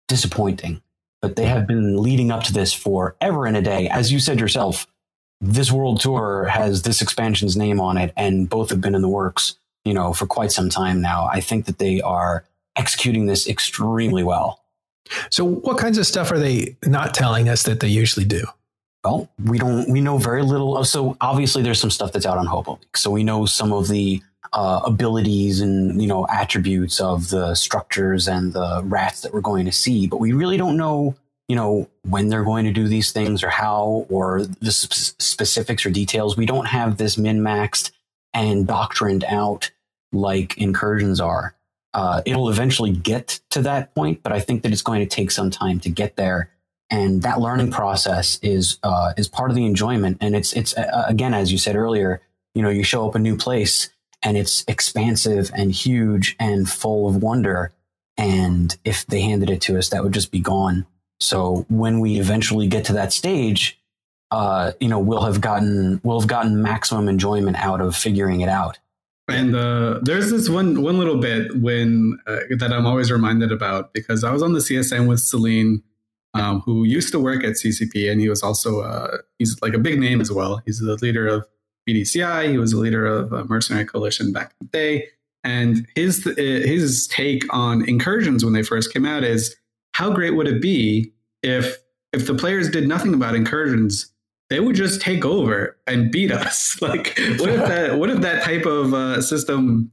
[0.07, 0.81] disappointing.
[1.21, 4.39] But they have been leading up to this forever and a day, as you said
[4.39, 4.87] yourself.
[5.41, 9.07] This world tour has this expansion's name on it, and both have been in the
[9.07, 11.27] works, you know, for quite some time now.
[11.31, 14.63] I think that they are executing this extremely well.
[15.29, 18.45] So, what kinds of stuff are they not telling us that they usually do?
[19.03, 19.89] Well, we don't.
[19.89, 20.83] We know very little.
[20.83, 22.79] So obviously, there's some stuff that's out on Hobo.
[22.95, 24.21] So we know some of the
[24.53, 29.65] uh, abilities and you know attributes of the structures and the rats that we're going
[29.65, 31.15] to see, but we really don't know.
[31.47, 35.85] You know when they're going to do these things or how or the sp- specifics
[35.85, 36.35] or details.
[36.35, 37.91] We don't have this min maxed
[38.33, 39.71] and doctrined out
[40.11, 41.53] like incursions are.
[41.97, 45.31] Uh, it'll eventually get to that point, but I think that it's going to take
[45.31, 46.51] some time to get there
[46.89, 50.17] and that learning process is uh, is part of the enjoyment.
[50.21, 52.21] And it's it's uh, again, as you said earlier,
[52.53, 53.89] you know, you show up a new place
[54.23, 57.73] and it's expansive and huge and full of wonder.
[58.17, 60.85] And if they handed it to us, that would just be gone.
[61.19, 63.79] So when we eventually get to that stage,
[64.31, 68.49] uh, you know, we'll have gotten we'll have gotten maximum enjoyment out of figuring it
[68.49, 68.79] out.
[69.29, 73.93] And uh, there's this one one little bit when uh, that I'm always reminded about
[73.93, 75.81] because I was on the CSM with Seleene,
[76.33, 79.79] um, who used to work at CCP, and he was also uh, he's like a
[79.79, 80.61] big name as well.
[80.65, 81.45] He's the leader of
[81.87, 82.51] BDCI.
[82.51, 85.07] He was the leader of uh, Mercenary Coalition back in the day.
[85.43, 89.55] And his uh, his take on incursions when they first came out is
[89.93, 91.11] how great would it be
[91.43, 91.77] if
[92.13, 94.11] if the players did nothing about incursions
[94.49, 96.77] they would just take over and beat us.
[96.81, 97.97] Like, what if that?
[97.97, 99.91] What if that type of uh, system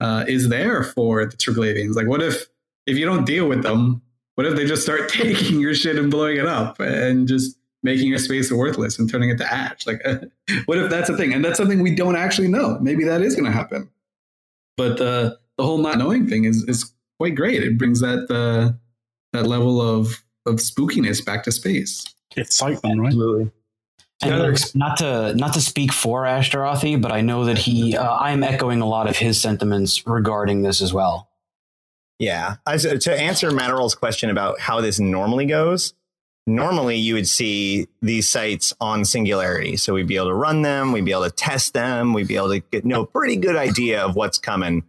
[0.00, 1.94] uh, is there for the Triglavians?
[1.94, 2.46] Like, what if
[2.86, 4.02] if you don't deal with them?
[4.34, 8.08] What if they just start taking your shit and blowing it up and just making
[8.08, 9.86] your space worthless and turning it to ash?
[9.86, 10.02] Like,
[10.66, 11.32] what if that's a thing?
[11.32, 12.78] And that's something we don't actually know.
[12.80, 13.88] Maybe that is going to happen.
[14.76, 17.62] But uh, the whole not knowing thing is is quite great.
[17.62, 18.76] It brings that uh,
[19.32, 22.04] that level of of spookiness back to space.
[22.36, 23.06] Excitement, right?
[23.06, 23.50] Absolutely.
[24.22, 27.58] And Yeah, they're look, not to not to speak for Ashterothi, but I know that
[27.58, 31.28] he uh, I'm echoing a lot of his sentiments regarding this as well.
[32.18, 32.56] Yeah.
[32.64, 35.92] I, to answer Matterall's question about how this normally goes,
[36.46, 39.76] normally you would see these sites on Singularity.
[39.76, 42.36] So we'd be able to run them, we'd be able to test them, we'd be
[42.36, 44.84] able to get know a pretty good idea of what's coming.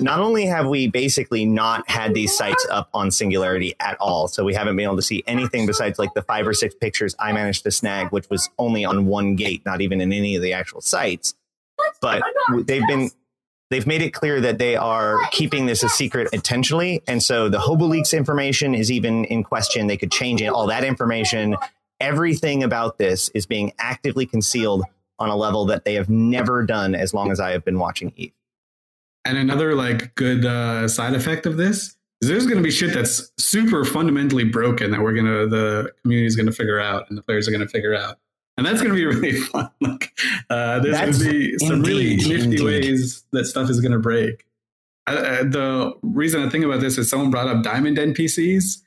[0.00, 4.44] Not only have we basically not had these sites up on Singularity at all, so
[4.44, 7.32] we haven't been able to see anything besides like the five or six pictures I
[7.32, 10.52] managed to snag, which was only on one gate, not even in any of the
[10.52, 11.34] actual sites.
[12.02, 12.22] But
[12.66, 13.10] they've been
[13.70, 17.02] they've made it clear that they are keeping this a secret intentionally.
[17.06, 19.86] And so the Hobo Leaks information is even in question.
[19.86, 21.56] They could change it, all that information.
[21.98, 24.84] Everything about this is being actively concealed
[25.18, 28.12] on a level that they have never done as long as I have been watching
[28.16, 28.32] Eve.
[29.24, 32.94] And another like good uh, side effect of this is there's going to be shit
[32.94, 37.18] that's super fundamentally broken that we're gonna the community is going to figure out and
[37.18, 38.18] the players are going to figure out,
[38.56, 39.70] and that's going to be really fun.
[39.80, 40.18] Like
[40.50, 42.60] uh, there's going to be some really nifty indeed.
[42.62, 44.44] ways that stuff is going to break.
[45.06, 48.82] Uh, uh, the reason I think about this is someone brought up diamond NPCs,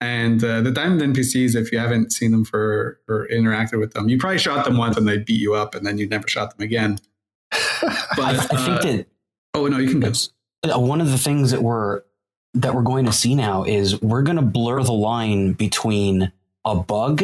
[0.00, 4.08] And uh, the diamond NPCs, if you haven't seen them for or interacted with them,
[4.08, 6.56] you probably shot them once and they beat you up, and then you never shot
[6.56, 6.98] them again.
[7.50, 9.06] But I, I think uh, that.
[9.54, 10.12] Oh no, you can go.
[10.64, 12.02] Uh, one of the things that we're
[12.54, 16.32] that we're going to see now is we're going to blur the line between
[16.64, 17.22] a bug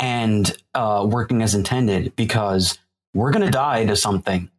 [0.00, 2.78] and uh, working as intended because
[3.14, 4.50] we're going to die to something,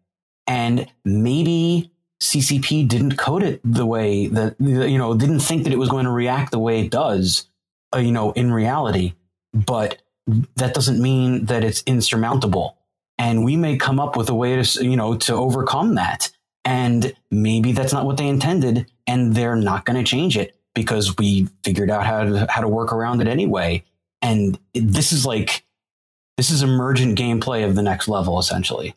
[0.47, 1.91] and maybe
[2.21, 6.05] CCP didn't code it the way that you know didn't think that it was going
[6.05, 7.47] to react the way it does,
[7.93, 9.13] uh, you know, in reality.
[9.53, 10.01] But
[10.55, 12.77] that doesn't mean that it's insurmountable,
[13.17, 16.31] and we may come up with a way to you know to overcome that.
[16.65, 21.15] And maybe that's not what they intended, and they're not going to change it because
[21.17, 23.83] we figured out how to how to work around it anyway.
[24.21, 25.63] And this is like
[26.37, 28.95] this is emergent gameplay of the next level, essentially.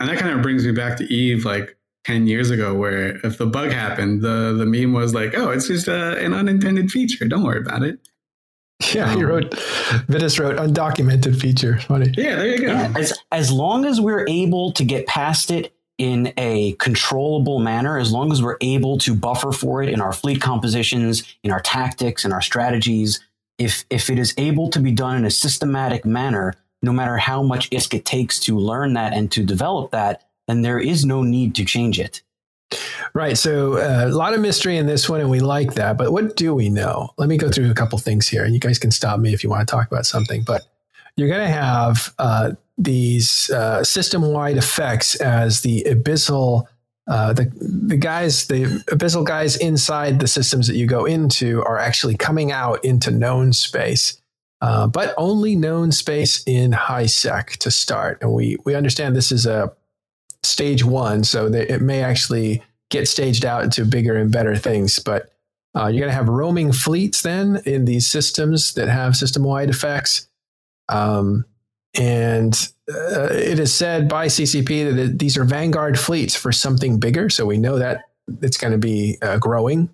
[0.00, 3.38] And that kind of brings me back to Eve, like 10 years ago where if
[3.38, 7.26] the bug happened, the, the meme was like, oh, it's just uh, an unintended feature.
[7.26, 7.98] Don't worry about it.
[8.94, 9.50] Yeah, um, he wrote,
[10.08, 11.80] Vitis wrote undocumented feature.
[11.80, 12.14] Funny.
[12.16, 12.68] Yeah, there you go.
[12.68, 17.98] Yeah, as, as long as we're able to get past it in a controllable manner,
[17.98, 21.60] as long as we're able to buffer for it in our fleet compositions, in our
[21.60, 23.20] tactics, in our strategies,
[23.58, 27.42] if, if it is able to be done in a systematic manner, no matter how
[27.42, 31.22] much ISK it takes to learn that and to develop that, then there is no
[31.22, 32.22] need to change it.
[33.14, 33.36] Right.
[33.36, 35.96] So uh, a lot of mystery in this one, and we like that.
[35.96, 37.10] But what do we know?
[37.16, 39.42] Let me go through a couple things here, and you guys can stop me if
[39.42, 40.42] you want to talk about something.
[40.42, 40.66] But
[41.16, 46.66] you're going to have uh, these uh, system-wide effects as the abyssal,
[47.08, 51.78] uh, the the guys, the abyssal guys inside the systems that you go into are
[51.78, 54.20] actually coming out into known space.
[54.60, 59.32] Uh, but only known space in high sec to start, and we we understand this
[59.32, 59.72] is a
[60.42, 64.98] stage one, so that it may actually get staged out into bigger and better things.
[64.98, 65.32] But
[65.76, 69.70] uh, you're going to have roaming fleets then in these systems that have system wide
[69.70, 70.28] effects.
[70.88, 71.44] Um,
[71.98, 72.54] and
[72.88, 77.28] uh, it is said by CCP that it, these are vanguard fleets for something bigger.
[77.28, 78.04] So we know that
[78.40, 79.90] it's going to be uh, growing.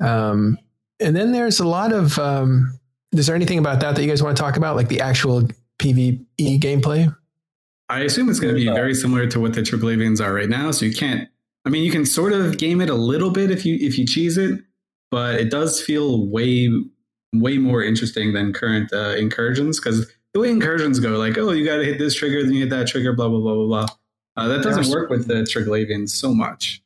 [0.00, 0.58] Um,
[1.00, 2.18] and then there's a lot of.
[2.18, 2.78] Um,
[3.12, 5.42] is there anything about that that you guys want to talk about, like the actual
[5.78, 7.14] PVE gameplay?
[7.88, 10.72] I assume it's going to be very similar to what the Triglavians are right now.
[10.72, 11.28] So you can't.
[11.64, 14.04] I mean, you can sort of game it a little bit if you if you
[14.04, 14.60] cheese it,
[15.12, 16.68] but it does feel way
[17.32, 21.64] way more interesting than current uh, incursions because the way incursions go, like oh, you
[21.64, 23.86] got to hit this trigger, then you hit that trigger, blah blah blah blah blah.
[24.36, 26.82] Uh, that doesn't work with the Triglavians so much.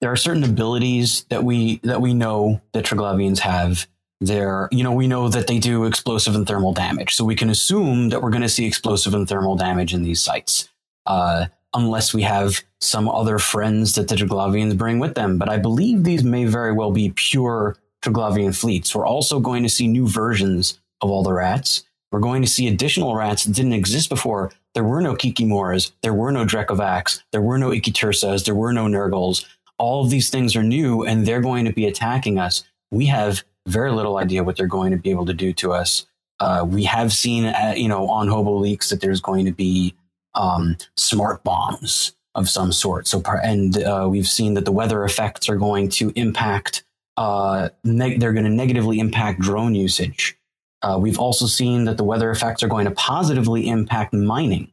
[0.00, 3.86] There are certain abilities that we that we know that Triglavians have
[4.20, 7.14] they're, you know, we know that they do explosive and thermal damage.
[7.14, 10.22] So we can assume that we're going to see explosive and thermal damage in these
[10.22, 10.68] sites,
[11.04, 15.38] uh, unless we have some other friends that the Triglavians bring with them.
[15.38, 18.94] But I believe these may very well be pure Triglavian fleets.
[18.94, 21.84] We're also going to see new versions of all the rats.
[22.12, 24.52] We're going to see additional rats that didn't exist before.
[24.74, 28.86] There were no Kikimoras, there were no Drekavacs, there were no Ikitursas, there were no
[28.86, 29.44] Nergals.
[29.78, 32.62] All of these things are new and they're going to be attacking us.
[32.90, 36.06] We have very little idea what they're going to be able to do to us.
[36.38, 39.94] Uh, we have seen, uh, you know, on Hobo leaks that there's going to be
[40.34, 43.06] um, smart bombs of some sort.
[43.08, 46.84] So, and uh, we've seen that the weather effects are going to impact.
[47.16, 50.36] Uh, neg- they're going to negatively impact drone usage.
[50.82, 54.70] Uh, we've also seen that the weather effects are going to positively impact mining,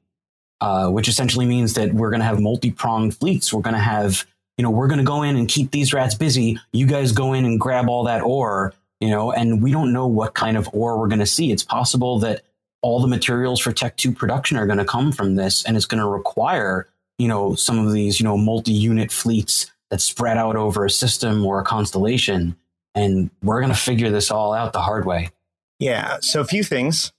[0.62, 3.54] uh, which essentially means that we're going to have multi-pronged fleets.
[3.54, 4.26] We're going to have,
[4.58, 6.60] you know, we're going to go in and keep these rats busy.
[6.72, 8.74] You guys go in and grab all that ore
[9.04, 11.52] you know, and we don't know what kind of ore we're going to see.
[11.52, 12.44] It's possible that
[12.82, 15.86] all the materials for Tech 2 production are going to come from this, and it's
[15.86, 16.88] going to require,
[17.18, 20.90] you know, some of these, you know, multi unit fleets that spread out over a
[20.90, 22.56] system or a constellation.
[22.96, 25.32] And we're going to figure this all out the hard way.
[25.80, 26.18] Yeah.
[26.22, 27.12] So, a few things.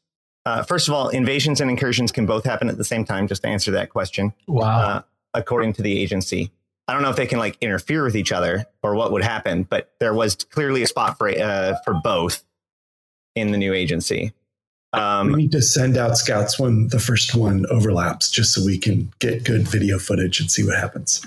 [0.47, 3.43] Uh, first of all, invasions and incursions can both happen at the same time, just
[3.43, 4.35] to answer that question.
[4.47, 4.79] Wow.
[4.79, 5.03] Uh,
[5.35, 6.51] according to the agency.
[6.87, 9.65] I don't know if they can like interfere with each other or what would happen,
[9.65, 12.45] but there was clearly a spot for uh, for both
[13.35, 14.33] in the new agency.
[14.93, 18.79] Um, we need to send out scouts when the first one overlaps, just so we
[18.79, 21.27] can get good video footage and see what happens.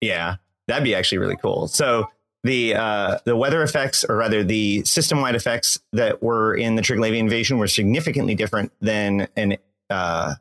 [0.00, 0.36] Yeah,
[0.68, 1.66] that'd be actually really cool.
[1.66, 2.08] So
[2.42, 6.82] the uh, the weather effects, or rather the system wide effects that were in the
[6.82, 9.58] Triglavian invasion, were significantly different than in
[9.90, 10.34] uh,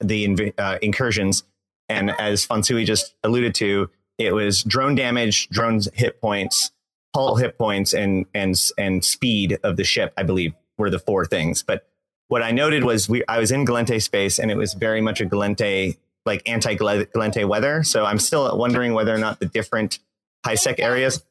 [0.00, 1.44] the inv- uh, incursions.
[1.88, 6.70] And as Fonsui just alluded to, it was drone damage, drones hit points,
[7.14, 10.14] hull hit points, and and and speed of the ship.
[10.16, 11.62] I believe were the four things.
[11.62, 11.86] But
[12.28, 15.20] what I noted was we I was in Gallente space, and it was very much
[15.20, 17.82] a Gallente like anti Gallente weather.
[17.82, 19.98] So I'm still wondering whether or not the different
[20.44, 21.24] high sec areas.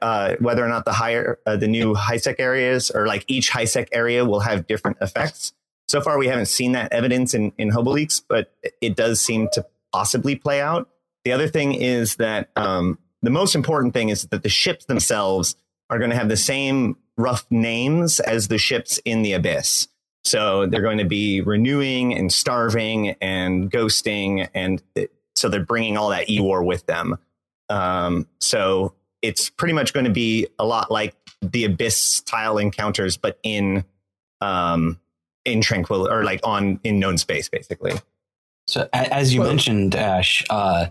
[0.00, 3.50] uh, whether or not the higher uh, the new high sec areas or like each
[3.50, 5.52] high sec area will have different effects.
[5.88, 9.66] So far, we haven't seen that evidence in in HoboLeaks, but it does seem to
[9.92, 10.88] possibly play out.
[11.24, 15.56] The other thing is that um, the most important thing is that the ships themselves
[15.90, 19.88] are going to have the same rough names as the ships in the abyss.
[20.24, 24.82] So they're going to be renewing and starving and ghosting, and
[25.34, 27.18] so they're bringing all that e-war with them.
[27.72, 33.16] Um, so it's pretty much going to be a lot like the abyss tile encounters,
[33.16, 33.84] but in
[34.40, 35.00] um,
[35.44, 37.92] in tranquil or like on in known space, basically.
[38.66, 40.86] So as you well, mentioned, Ash, uh,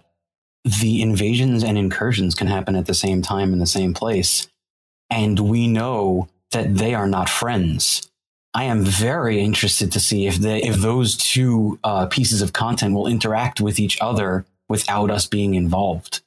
[0.82, 4.48] the invasions and incursions can happen at the same time in the same place,
[5.10, 8.10] and we know that they are not friends.
[8.54, 12.94] I am very interested to see if they, if those two uh, pieces of content
[12.94, 16.22] will interact with each other without us being involved,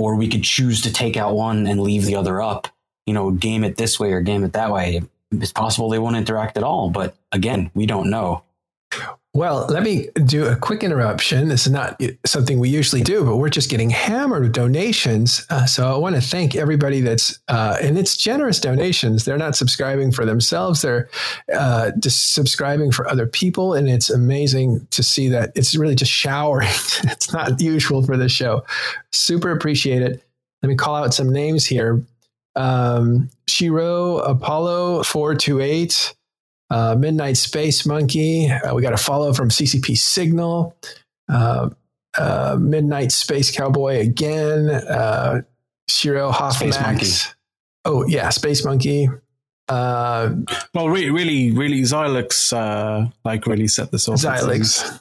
[0.00, 2.68] or we could choose to take out one and leave the other up.
[3.04, 5.02] You know, game it this way or game it that way.
[5.30, 8.42] It's possible they won't interact at all, but again, we don't know.
[9.32, 11.48] Well, let me do a quick interruption.
[11.48, 15.46] This is not something we usually do, but we're just getting hammered with donations.
[15.50, 19.24] Uh, so I want to thank everybody that's, uh, and it's generous donations.
[19.24, 21.08] They're not subscribing for themselves, they're
[21.54, 23.72] uh, just subscribing for other people.
[23.72, 26.68] And it's amazing to see that it's really just showering.
[27.04, 28.64] it's not usual for this show.
[29.12, 30.24] Super appreciate it.
[30.62, 32.02] Let me call out some names here.
[32.56, 36.14] Um, Shiro Apollo 428.
[36.70, 38.48] Uh, Midnight Space Monkey.
[38.48, 40.76] Uh, we got a follow from CCP Signal.
[41.28, 41.70] Uh,
[42.16, 44.70] uh, Midnight Space Cowboy again.
[44.70, 45.42] Uh,
[45.88, 47.34] Shiro Hoffmax.
[47.84, 49.08] Oh yeah, Space Monkey.
[49.68, 50.34] Uh,
[50.74, 54.20] well, really, really, really, Xylix like really set this off.
[54.20, 55.00] Xylix.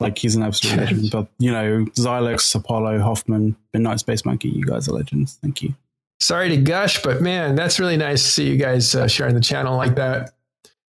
[0.00, 1.10] Like he's an absolute legend.
[1.10, 5.38] But you know, Xylix, Apollo, Hoffman, Midnight Space Monkey, you guys are legends.
[5.40, 5.74] Thank you.
[6.20, 9.76] Sorry to gush, but man, that's really nice to see you guys sharing the channel
[9.76, 10.33] like that.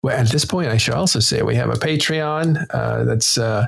[0.03, 2.67] Well, at this point, I should also say we have a Patreon.
[2.71, 3.67] Uh, that's uh,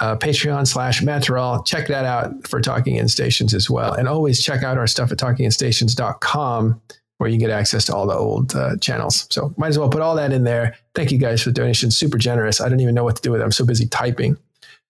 [0.00, 1.24] uh, Patreon slash Matt
[1.66, 3.92] Check that out for Talking In Stations as well.
[3.92, 6.80] And always check out our stuff at talkinginstations.com
[7.18, 9.26] where you get access to all the old uh, channels.
[9.30, 10.76] So might as well put all that in there.
[10.94, 11.96] Thank you guys for the donations.
[11.96, 12.62] Super generous.
[12.62, 13.44] I don't even know what to do with it.
[13.44, 14.38] I'm so busy typing.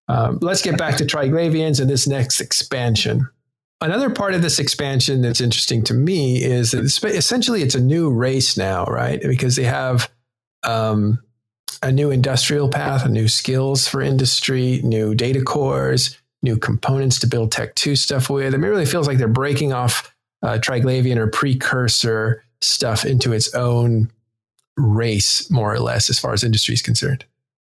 [0.06, 3.28] Um, let's get back to Triglavians and this next expansion.
[3.80, 8.10] Another part of this expansion that's interesting to me is that essentially it's a new
[8.10, 9.20] race now, right?
[9.20, 10.08] Because they have
[10.62, 11.18] um,
[11.82, 17.52] a new industrial path, new skills for industry, new data cores, new components to build
[17.52, 18.54] Tech 2 stuff with.
[18.54, 23.32] I mean, it really feels like they're breaking off uh, Triglavian or precursor stuff into
[23.32, 24.10] its own
[24.76, 27.24] race, more or less, as far as industry is concerned.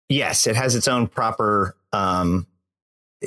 [0.10, 1.76] Yes, it has its own proper.
[1.92, 2.48] Um,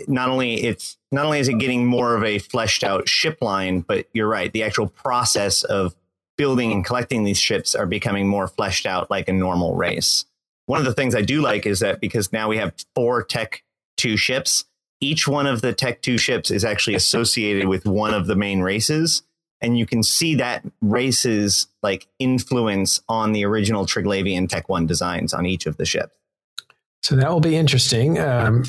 [0.07, 3.81] not only it's not only is it getting more of a fleshed out ship line,
[3.81, 4.53] but you're right.
[4.53, 5.95] The actual process of
[6.39, 10.25] building and collecting these ships are becoming more fleshed out like a normal race.
[10.65, 13.63] One of the things I do like is that because now we have four Tech
[13.99, 14.65] 2 ships,
[15.01, 18.61] each one of the Tech 2 ships is actually associated with one of the main
[18.61, 19.23] races.
[19.61, 25.35] And you can see that race's like influence on the original Triglavian Tech 1 designs
[25.35, 26.15] on each of the ships.
[27.03, 28.19] So that will be interesting.
[28.19, 28.65] Um,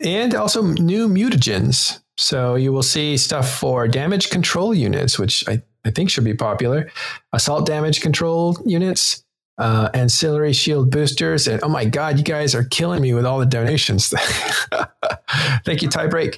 [0.00, 2.00] and also new mutagens.
[2.16, 6.34] So you will see stuff for damage control units, which I I think should be
[6.34, 6.90] popular.
[7.32, 9.24] Assault damage control units,
[9.56, 13.38] uh, ancillary shield boosters, and oh my god, you guys are killing me with all
[13.38, 14.08] the donations.
[15.64, 16.36] Thank you, Tiebreak.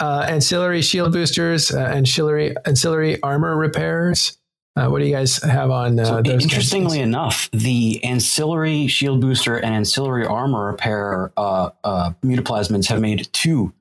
[0.00, 4.38] Uh, ancillary shield boosters, uh, ancillary ancillary armor repairs.
[4.76, 6.42] Uh, what do you guys have on uh, so those?
[6.42, 13.28] Interestingly enough, the ancillary shield booster and ancillary armor repair uh, uh, mutaplasmids have made
[13.32, 13.74] two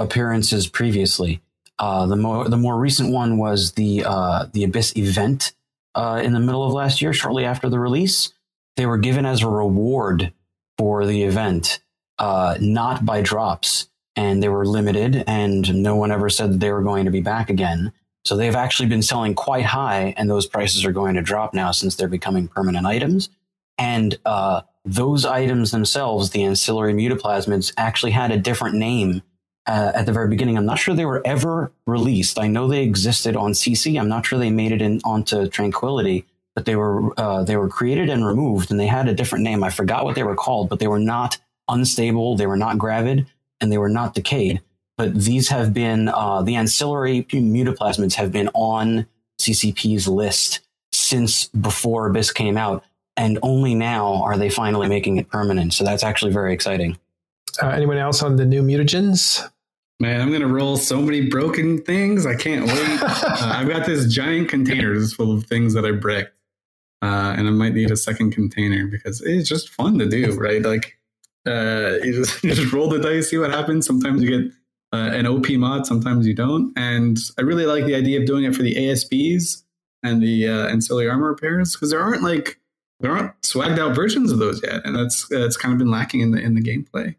[0.00, 1.40] appearances previously.
[1.80, 5.54] Uh, the more the more recent one was the uh, the Abyss event
[5.94, 8.34] uh, in the middle of last year, shortly after the release.
[8.76, 10.32] They were given as a reward
[10.76, 11.80] for the event,
[12.18, 16.70] uh, not by drops, and they were limited, and no one ever said that they
[16.70, 17.92] were going to be back again.
[18.26, 21.72] So they've actually been selling quite high, and those prices are going to drop now
[21.72, 23.30] since they're becoming permanent items.
[23.78, 29.22] And uh, those items themselves, the ancillary mutaplasmids, actually had a different name
[29.70, 30.58] uh, at the very beginning.
[30.58, 32.40] I'm not sure they were ever released.
[32.40, 34.00] I know they existed on Sisi.
[34.00, 37.68] I'm not sure they made it in onto Tranquility, but they were uh, they were
[37.68, 39.62] created and removed, and they had a different name.
[39.62, 42.36] I forgot what they were called, but they were not unstable.
[42.36, 43.26] They were not gravid,
[43.60, 44.60] and they were not decayed.
[44.98, 49.06] But these have been uh, the ancillary mutaplasmids have been on
[49.40, 50.60] CCP's list
[50.92, 52.82] since before Abyss came out,
[53.16, 55.74] and only now are they finally making it permanent.
[55.74, 56.98] So that's actually very exciting.
[57.62, 59.48] Uh, anyone else on the new mutagens?
[60.00, 62.24] Man, I'm gonna roll so many broken things.
[62.24, 63.02] I can't wait.
[63.02, 66.32] uh, I've got this giant container just full of things that I bricked,
[67.02, 70.62] uh, and I might need a second container because it's just fun to do, right?
[70.62, 70.96] Like,
[71.46, 73.86] uh, you just you just roll the dice, see what happens.
[73.86, 74.52] Sometimes you get
[74.94, 78.44] uh, an OP mod, sometimes you don't, and I really like the idea of doing
[78.44, 79.64] it for the ASBs
[80.02, 82.58] and the uh, ancillary armor repairs because there aren't like
[83.00, 86.20] there aren't swagged out versions of those yet, and that's that's kind of been lacking
[86.20, 87.16] in the in the gameplay.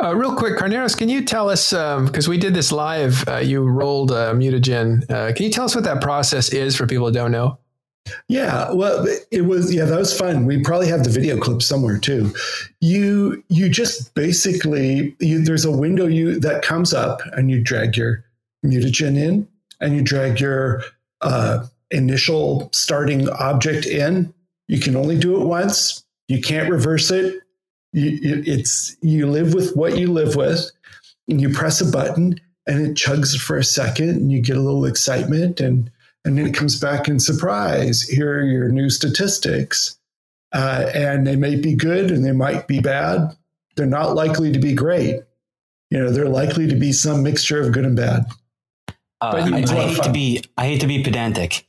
[0.00, 3.26] Uh, real quick, Carneros, can you tell us because um, we did this live?
[3.28, 5.08] Uh, you rolled uh, mutagen.
[5.10, 7.58] Uh, can you tell us what that process is for people who don't know?
[8.28, 10.44] Yeah, well, it was yeah, that was fun.
[10.44, 12.34] We probably have the video clip somewhere too.
[12.80, 17.96] You you just basically you, there's a window you that comes up, and you drag
[17.96, 18.24] your
[18.66, 19.46] mutagen in,
[19.80, 20.82] and you drag your
[21.20, 24.34] uh, initial starting object in.
[24.66, 26.04] You can only do it once.
[26.26, 27.41] You can't reverse it
[27.92, 30.70] you, it's you live with what you live with,
[31.28, 34.60] and you press a button, and it chugs for a second, and you get a
[34.60, 35.90] little excitement, and
[36.24, 38.02] and then it comes back in surprise.
[38.02, 39.98] Here are your new statistics,
[40.52, 43.36] uh, and they may be good and they might be bad.
[43.76, 45.20] They're not likely to be great.
[45.90, 48.24] You know, they're likely to be some mixture of good and bad.
[49.20, 51.66] Uh, I, I hate to be I hate to be pedantic,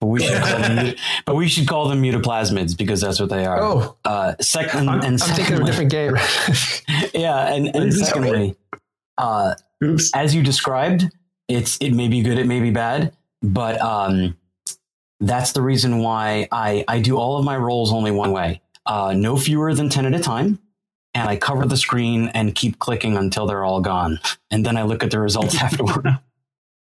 [0.00, 0.94] but we should call them,
[1.26, 3.60] but we should call them mutaplasmids because that's what they are.
[3.60, 6.16] Oh, uh, second, I'm, and I'm secondly, thinking of a different game.
[7.20, 8.56] yeah, and, and secondly,
[9.16, 9.54] uh,
[10.14, 11.10] as you described,
[11.48, 14.36] it's it may be good, it may be bad, but um,
[15.20, 19.14] that's the reason why I I do all of my rolls only one way, uh,
[19.16, 20.60] no fewer than ten at a time,
[21.14, 24.20] and I cover the screen and keep clicking until they're all gone,
[24.50, 26.06] and then I look at the results afterward.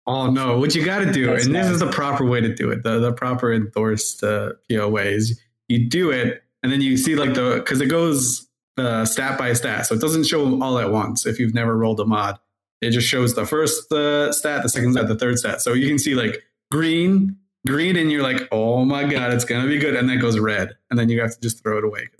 [0.07, 0.59] Oh no!
[0.59, 2.82] What you got to do, That's and this is the proper way to do it.
[2.82, 7.16] The the proper endorsed uh, PO way is you do it, and then you see
[7.16, 8.46] like the because it goes
[8.76, 11.24] uh, stat by stat, so it doesn't show all at once.
[11.24, 12.38] If you've never rolled a mod,
[12.82, 15.62] it just shows the first uh, stat, the second stat, the third stat.
[15.62, 19.68] So you can see like green, green, and you're like, oh my god, it's gonna
[19.68, 21.84] be good, and then it goes red, and then you have to just throw it
[21.84, 22.11] away.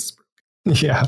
[0.65, 1.05] yeah.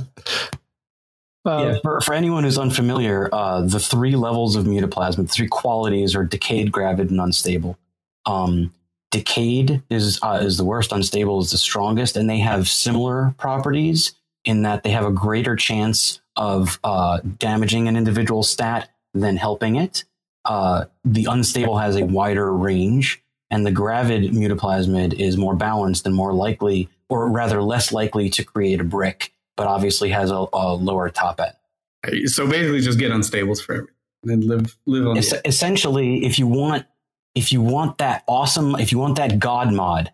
[1.47, 5.47] Well, yeah, for, for anyone who's unfamiliar, uh, the three levels of mutaplasma, the three
[5.47, 7.78] qualities are decayed, gravid, and unstable.
[8.26, 8.74] Um,
[9.12, 14.12] decayed is uh, is the worst, unstable is the strongest, and they have similar properties
[14.44, 19.76] in that they have a greater chance of uh, damaging an individual stat than helping
[19.76, 20.03] it.
[20.44, 23.22] Uh, the unstable has a wider range,
[23.53, 28.42] and the gravid mutaplasmid is more balanced and more likely, or rather less likely, to
[28.42, 32.29] create a brick but obviously has a, a lower top end.
[32.29, 35.19] So basically, just get unstables for everything, and then live live on.
[35.19, 36.87] Es- essentially, if you want,
[37.35, 40.13] if you want that awesome, if you want that god mod,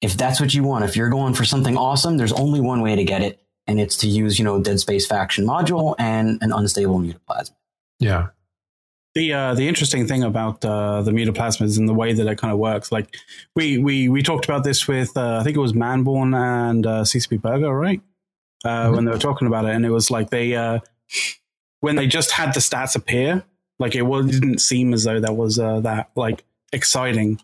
[0.00, 2.94] if that's what you want, if you're going for something awesome, there's only one way
[2.94, 6.52] to get it, and it's to use, you know, Dead Space faction module and an
[6.52, 7.54] unstable mutaplasma.
[7.98, 8.28] yeah.
[9.16, 12.52] The uh, the interesting thing about uh, the mutaplasmids and the way that it kind
[12.52, 13.16] of works, like
[13.54, 17.02] we we we talked about this with uh, I think it was Manborn and uh,
[17.02, 18.00] CCP Burger, right?
[18.64, 20.78] Uh, When they were talking about it, and it was like they uh,
[21.80, 23.44] when they just had the stats appear,
[23.78, 27.40] like it was, didn't seem as though that was uh, that like exciting.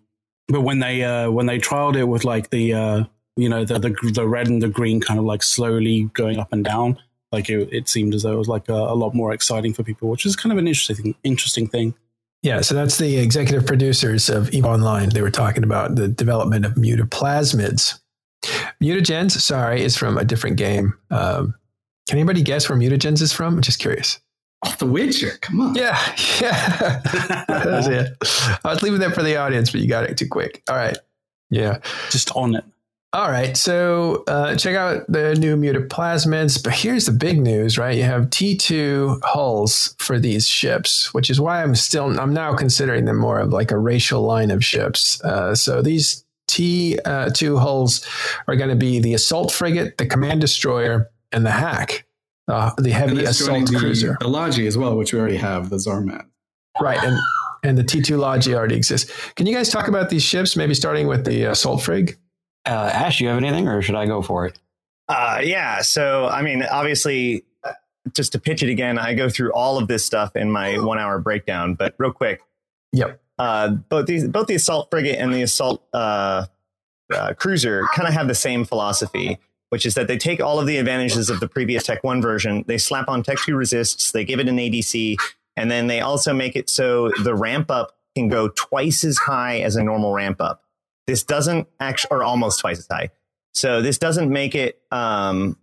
[0.49, 3.05] But when they uh, when they trialed it with like the uh,
[3.37, 6.53] you know the, the the red and the green kind of like slowly going up
[6.53, 6.99] and down,
[7.33, 9.83] like it, it seemed as though it was like a, a lot more exciting for
[9.83, 11.95] people, which is kind of an interesting interesting thing.
[12.43, 15.11] Yeah, so that's the executive producers of EVE Online.
[15.11, 18.01] They were talking about the development of mutaplasmids.
[18.83, 20.95] Mutagens, sorry, is from a different game.
[21.11, 21.55] Um,
[22.09, 23.61] can anybody guess where mutagens is from?
[23.61, 24.21] Just curious.
[24.65, 25.75] Off the Witcher, come on.
[25.75, 25.99] Yeah,
[26.41, 27.01] yeah.
[27.49, 28.17] that was it.
[28.65, 30.63] I was leaving that for the audience, but you got it too quick.
[30.69, 30.99] All right.
[31.51, 31.79] Yeah.
[32.11, 32.65] Just on it.
[33.13, 36.63] All right, so uh, check out the new mutaplasmids.
[36.63, 37.97] But here's the big news, right?
[37.97, 43.07] You have T2 hulls for these ships, which is why I'm still I'm now considering
[43.07, 45.21] them more of like a racial line of ships.
[45.25, 48.07] Uh, so these T2 hulls
[48.49, 52.07] are going to be the assault frigate, the command destroyer, and the hack,
[52.49, 54.17] uh, the heavy it's assault the, cruiser.
[54.21, 56.27] the Logi as well, which we already have, the Zarmazd.
[56.81, 57.19] Right, and
[57.63, 59.11] and the T2 Logi already exists.
[59.35, 60.57] Can you guys talk about these ships?
[60.57, 62.17] Maybe starting with the assault frig.
[62.67, 64.59] Uh, Ash, you have anything, or should I go for it?
[65.09, 65.83] Uh, yeah.
[65.83, 67.73] So, I mean, obviously, uh,
[68.15, 70.99] just to pitch it again, I go through all of this stuff in my one
[70.99, 72.41] hour breakdown, but real quick,
[72.93, 73.21] Yep.
[73.41, 76.45] Uh, both these, both the assault frigate and the assault uh,
[77.11, 79.39] uh, cruiser kind of have the same philosophy,
[79.71, 82.67] which is that they take all of the advantages of the previous Tech One version,
[82.69, 85.17] they slap on Tech Two resists, they give it an ADC,
[85.57, 89.61] and then they also make it so the ramp up can go twice as high
[89.61, 90.63] as a normal ramp up.
[91.07, 93.09] This doesn't actually, or almost twice as high.
[93.55, 95.57] So this doesn't make it um,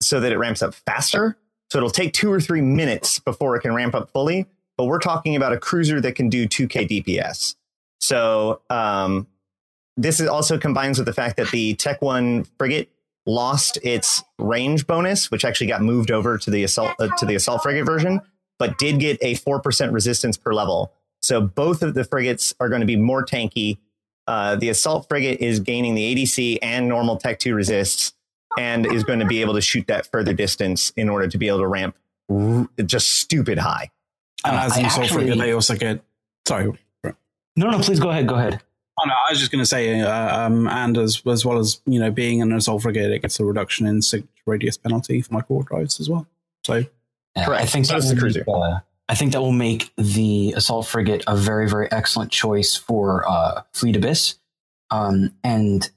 [0.00, 1.36] so that it ramps up faster.
[1.70, 4.46] So it'll take two or three minutes before it can ramp up fully.
[4.76, 7.56] But we're talking about a cruiser that can do 2K DPS.
[8.00, 9.26] So um,
[9.96, 12.90] this is also combines with the fact that the Tech One frigate
[13.26, 17.34] lost its range bonus, which actually got moved over to the assault uh, to the
[17.34, 18.20] assault frigate version,
[18.58, 20.92] but did get a four percent resistance per level.
[21.22, 23.78] So both of the frigates are going to be more tanky.
[24.26, 28.12] Uh, the assault frigate is gaining the ADC and normal Tech Two resists,
[28.58, 31.48] and is going to be able to shoot that further distance in order to be
[31.48, 31.96] able to ramp
[32.30, 33.90] r- just stupid high.
[34.44, 36.00] And as I an assault actually- frigate, they also get.
[36.46, 36.72] Sorry.
[37.58, 38.28] No, no, please go ahead.
[38.28, 38.60] Go ahead.
[39.00, 41.80] Oh, no, I was just going to say, uh, um, and as as well as
[41.86, 44.00] you know, being an assault frigate, it gets a reduction in
[44.46, 46.26] radius penalty for micro drives as well.
[46.64, 46.84] So
[47.36, 47.62] Yeah, Correct.
[47.62, 48.44] I think So that the will cruiser.
[48.46, 52.74] make, uh, I think that will make the assault frigate a very, very excellent choice
[52.76, 54.36] for uh, Fleet Abyss.
[54.90, 55.90] Um, and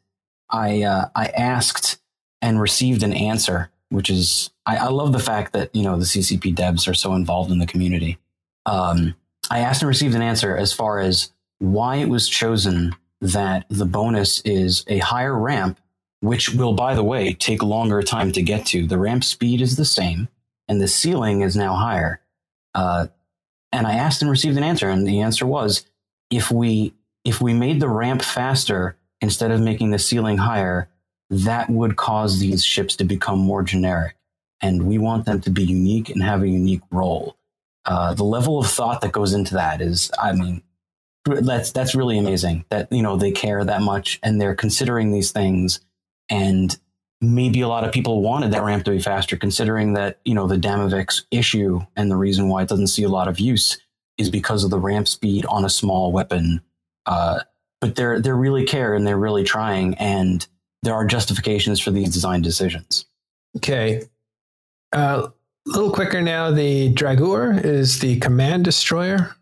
[0.50, 2.00] I uh, I asked
[2.42, 6.06] and received an answer, which is I, I love the fact that you know the
[6.06, 8.18] CCP devs are so involved in the community.
[8.66, 9.16] Um,
[9.50, 13.86] I asked and received an answer as far as why it was chosen that the
[13.86, 15.80] bonus is a higher ramp,
[16.22, 18.88] which will, by the way, take longer time to get to.
[18.88, 20.30] The ramp speed is the same
[20.70, 22.22] and the ceiling is now higher.
[22.74, 23.08] Uh,
[23.74, 25.86] and I asked and received an answer, and the answer was
[26.30, 26.94] if we
[27.26, 30.88] if we made the ramp faster instead of making the ceiling higher,
[31.30, 34.16] that would cause these ships to become more generic,
[34.62, 37.36] and we want them to be unique and have a unique role.
[37.90, 40.62] Uh, the level of thought that goes into that is, I mean,
[41.26, 42.64] that's that's really amazing.
[42.70, 45.80] That you know they care that much and they're considering these things,
[46.30, 46.78] and
[47.20, 50.46] maybe a lot of people wanted that ramp to be faster, considering that you know
[50.46, 53.80] the Damavik's issue and the reason why it doesn't see a lot of use
[54.20, 56.62] is because of the ramp speed on a small weapon.
[57.08, 57.40] Uh,
[57.82, 60.48] but they're they really care and they're really trying, and
[60.84, 63.08] there are justifications for these design decisions.
[63.58, 64.04] Okay.
[64.94, 65.30] Uh,
[65.74, 66.52] little quicker now.
[66.52, 69.36] The Draugur is the command destroyer.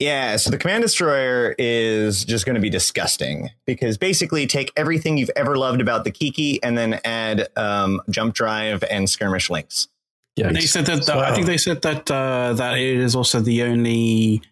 [0.00, 5.16] Yeah, so the command destroyer is just going to be disgusting because basically take everything
[5.16, 9.88] you've ever loved about the Kiki and then add um, jump drive and skirmish links.
[10.36, 10.50] Yeah.
[10.52, 11.08] they said that.
[11.08, 11.34] I Wow.
[11.34, 14.42] think they said that uh, that it is also the only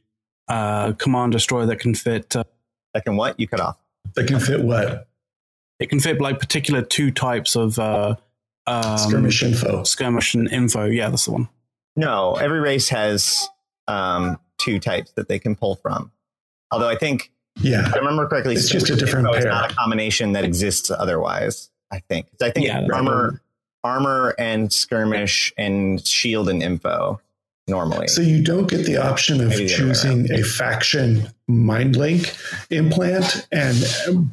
[0.49, 2.37] uh, command destroyer that can fit.
[2.37, 2.45] Uh,
[2.95, 3.39] That can what?
[3.41, 3.79] You cut off.
[4.15, 5.09] That can fit what?
[5.81, 8.15] it can fit like particular two types of uh,
[8.67, 9.83] um, Skirmish info.
[9.85, 10.85] skirmish and info.
[10.87, 11.49] Yeah, that's the one.
[11.97, 13.49] No, every race has
[13.89, 16.11] um, two types that they can pull from.
[16.71, 17.31] Although I think,
[17.61, 17.87] Yeah.
[17.89, 19.53] if I remember correctly, It's just a different info is pair.
[19.53, 21.71] not a combination that exists otherwise.
[21.91, 22.29] I think.
[22.41, 23.43] I think Yeah, armor,
[23.85, 27.21] armor, and skirmish and shield and info
[27.69, 28.09] normally.
[28.09, 31.97] So you don't get the option of Maybe the other way choosing a faction mind
[31.97, 32.35] link
[32.71, 33.77] implant and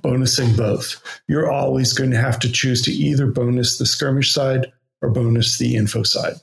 [0.01, 1.01] bonusing both.
[1.27, 5.57] You're always going to have to choose to either bonus the skirmish side or bonus
[5.57, 6.33] the info side.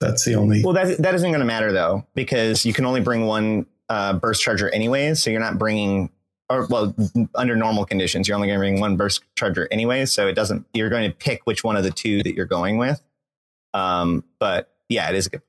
[0.00, 0.62] That's the only.
[0.62, 4.14] Well, that that isn't going to matter though, because you can only bring one uh,
[4.14, 5.22] burst charger anyways.
[5.22, 6.10] So you're not bringing,
[6.50, 6.94] or well,
[7.34, 10.04] under normal conditions, you're only going to bring one burst charger anyway.
[10.04, 10.66] So it doesn't.
[10.74, 13.00] You're going to pick which one of the two that you're going with.
[13.72, 15.42] Um, but yeah, it is a good.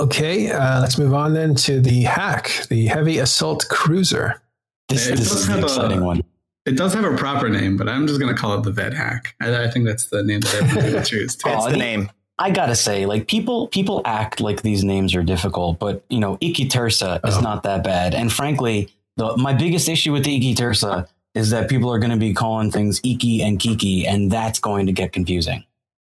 [0.00, 4.42] Okay, uh, let's move on then to the hack, the heavy assault cruiser.
[4.88, 6.22] This, It this does is the have a- exciting one.
[6.66, 8.94] It does have a proper name, but I'm just going to call it the Vet
[8.94, 9.34] Hack.
[9.40, 11.36] I, I think that's the name that everyone will choose.
[11.44, 12.10] Oh, That's the the- name.
[12.36, 16.36] I gotta say, like people, people act like these names are difficult, but you know,
[16.38, 17.40] Ikitursa is Oh.
[17.40, 18.12] not that bad.
[18.12, 21.06] And frankly, the, my biggest issue with the Ikitursa
[21.36, 24.86] is that people are going to be calling things Iki and Kiki, and that's going
[24.86, 25.62] to get confusing.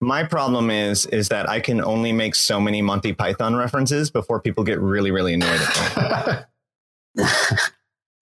[0.02, 4.41] My problem is is that I can only make so many Monty Python references before
[4.41, 6.48] people get really really annoyed at
[7.15, 7.23] me.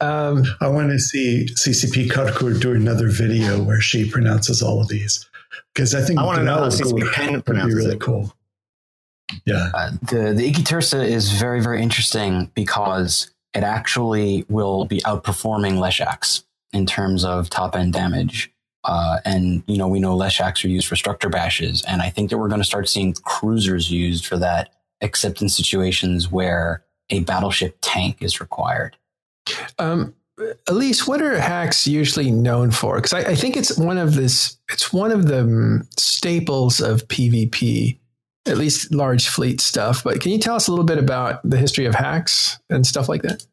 [0.02, 4.90] um, I want to see CCP Karkur do another video where she pronounces all of
[4.90, 5.30] these
[5.74, 8.02] because I think I wanna know how CCP would Pen be pronounces really it.
[8.02, 8.34] cool.
[9.46, 9.72] Yeah.
[9.74, 16.44] Uh, the the Ikitursa is very, very interesting because it actually will be outperforming Leshaks
[16.74, 18.52] in terms of top end damage.
[18.84, 22.30] Uh, and you know, we know Leshaks are used for structure bashes, and I think
[22.30, 27.22] that we're going to start seeing cruisers used for that, except in situations where a
[27.22, 28.96] battleship tank is required.
[29.80, 30.14] um,
[30.68, 32.96] Elise, what are hacks usually known for?
[32.96, 37.08] Because I, I think it's one of this, it's one of the mm, staples of
[37.08, 38.00] PvP,
[38.46, 40.04] at least large fleet stuff.
[40.04, 43.10] But can you tell us a little bit about the history of hacks and stuff
[43.10, 43.46] like that?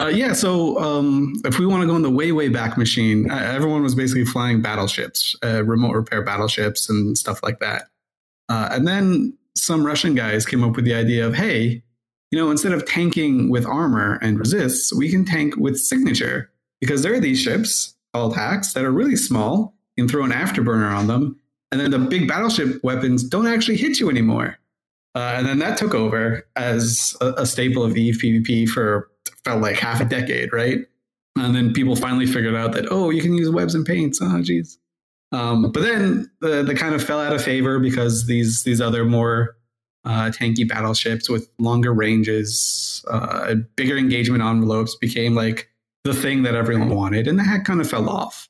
[0.00, 3.30] Uh, yeah, so um, if we want to go in the way, way back machine,
[3.30, 7.88] everyone was basically flying battleships, uh, remote repair battleships, and stuff like that.
[8.48, 11.82] Uh, and then some Russian guys came up with the idea of, hey,
[12.30, 16.50] you know, instead of tanking with armor and resists, we can tank with signature
[16.80, 19.74] because there are these ships called hacks that are really small.
[19.96, 21.38] You can throw an afterburner on them,
[21.72, 24.56] and then the big battleship weapons don't actually hit you anymore.
[25.14, 29.09] Uh, and then that took over as a, a staple of Eve PvP for
[29.44, 30.78] felt like half a decade, right?
[31.36, 34.20] And then people finally figured out that oh, you can use webs and paints.
[34.22, 34.78] Oh, geez.
[35.32, 39.04] Um, but then the, the kind of fell out of favor because these these other
[39.04, 39.56] more
[40.04, 45.68] uh, tanky battleships with longer ranges, uh, bigger engagement envelopes became like
[46.04, 48.48] the thing that everyone wanted, and the hack kind of fell off.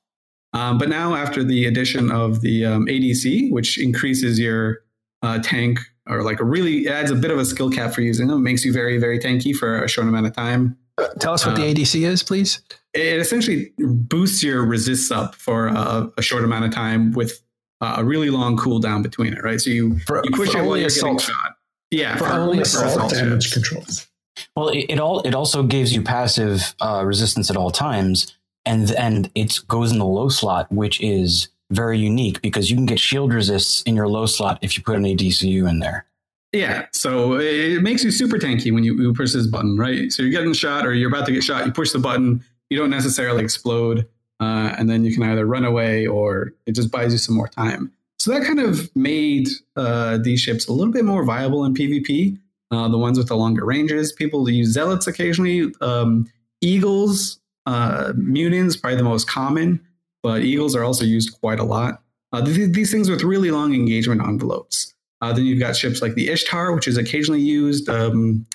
[0.53, 4.79] Um, but now, after the addition of the um, ADC, which increases your
[5.23, 5.81] uh, tank
[6.11, 8.65] or like a really adds a bit of a skill cap for using them, makes
[8.65, 10.77] you very very tanky for a short amount of time.
[11.19, 12.61] Tell us what the uh, ADC is, please.
[12.93, 17.41] It essentially boosts your resists up for a, a short amount of time with
[17.81, 19.61] a really long cooldown between it, right?
[19.61, 21.19] So you, for, you push it while you're assault.
[21.21, 21.57] getting shot.
[21.91, 24.07] Yeah, for, for only assault, assault damage controls.
[24.55, 28.91] Well, it, it, all it also gives you passive uh, resistance at all times, and
[28.93, 32.99] and it goes in the low slot, which is very unique because you can get
[32.99, 36.07] shield resists in your low slot if you put an ADCU in there.
[36.53, 40.11] Yeah, so it makes you super tanky when you, you push this button, right?
[40.11, 42.77] So you're getting shot or you're about to get shot, you push the button, you
[42.77, 44.09] don't necessarily explode,
[44.41, 47.47] uh, and then you can either run away or it just buys you some more
[47.47, 47.93] time.
[48.19, 52.37] So that kind of made uh, these ships a little bit more viable in PvP.
[52.73, 55.73] Uh, the ones with the longer ranges, people use zealots occasionally.
[55.81, 56.31] Um,
[56.61, 59.81] eagles, uh, mutants, probably the most common,
[60.23, 62.03] but eagles are also used quite a lot.
[62.33, 64.95] Uh, th- these things with really long engagement envelopes.
[65.21, 67.89] Uh, then you've got ships like the Ishtar, which is occasionally used.
[67.89, 68.47] Um,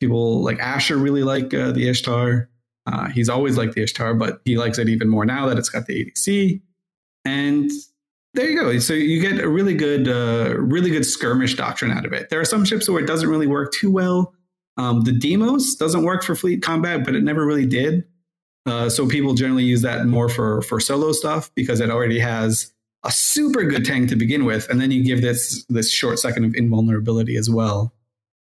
[0.00, 2.48] people like Asher really like the Ishtar.
[2.86, 5.70] Uh, he's always liked the Ishtar, but he likes it even more now that it's
[5.70, 6.60] got the ADC.
[7.24, 7.70] And
[8.34, 8.78] there you go.
[8.78, 12.28] So you get a really good, uh, really good skirmish doctrine out of it.
[12.30, 14.34] There are some ships where it doesn't really work too well.
[14.76, 18.04] Um, the Deimos doesn't work for fleet combat, but it never really did.
[18.66, 22.72] Uh, so people generally use that more for for solo stuff because it already has
[23.04, 26.44] a super good tank to begin with, and then you give this this short second
[26.44, 27.92] of invulnerability as well.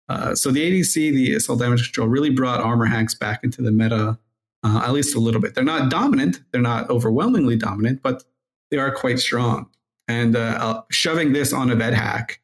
[0.09, 3.71] Uh, so the ADC, the assault damage control, really brought armor hacks back into the
[3.71, 4.17] meta
[4.63, 5.53] uh, at least a little bit.
[5.53, 8.23] They're not dominant, they're not overwhelmingly dominant, but
[8.71, 9.69] they are quite strong.
[10.07, 12.39] And uh, uh, shoving this on a vet hack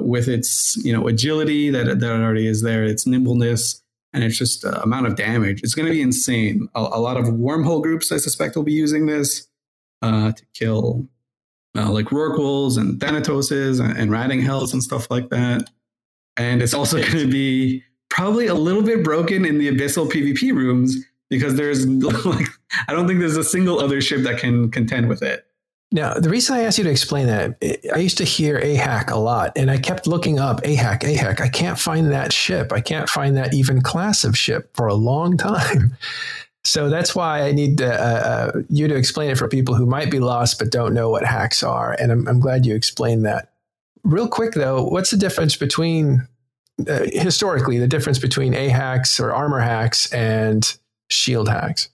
[0.00, 3.82] with its you know agility that that already is there, its nimbleness,
[4.12, 5.62] and it's just uh, amount of damage.
[5.62, 6.68] It's going to be insane.
[6.74, 9.48] A, a, lot of wormhole groups, I suspect, will be using this
[10.02, 11.08] uh, to kill
[11.76, 15.70] uh, like Rorquals and Thanatoses and, and Ratting Hels and stuff like that.
[16.36, 20.52] And it's also going to be probably a little bit broken in the abyssal PvP
[20.52, 20.96] rooms
[21.28, 21.86] because there's
[22.26, 22.46] like
[22.88, 25.46] I don't think there's a single other ship that can contend with it.
[25.92, 27.56] Now, the reason I asked you to explain that,
[27.92, 31.40] I used to hear AHAC a lot, and I kept looking up AHAC, AHAC.
[31.40, 32.72] I can't find that ship.
[32.72, 35.96] I can't find that even class of ship for a long time.
[36.62, 39.86] So that's why I need to, uh, uh, you to explain it for people who
[39.86, 41.96] might be lost but don't know what hacks are.
[41.98, 43.52] And I'm, I'm glad you explained that.
[44.04, 46.28] Real quick, though, what's the difference between,
[46.86, 50.76] uh, historically, the difference between AHACs or armor hacks and
[51.08, 51.88] shield hacks?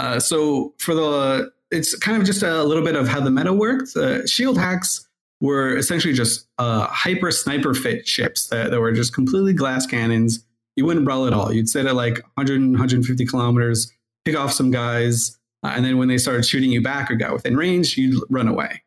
[0.00, 3.52] Uh, so for the, it's kind of just a little bit of how the meta
[3.52, 3.96] worked.
[3.96, 5.06] Uh, shield hacks
[5.40, 10.44] were essentially just uh, hyper sniper fit ships that, that were just completely glass cannons.
[10.76, 11.52] You wouldn't brawl at all.
[11.52, 13.92] You'd sit at like 100, 150 kilometers,
[14.24, 17.32] pick off some guys, uh, and then when they started shooting you back or got
[17.32, 18.82] within range, you'd run away.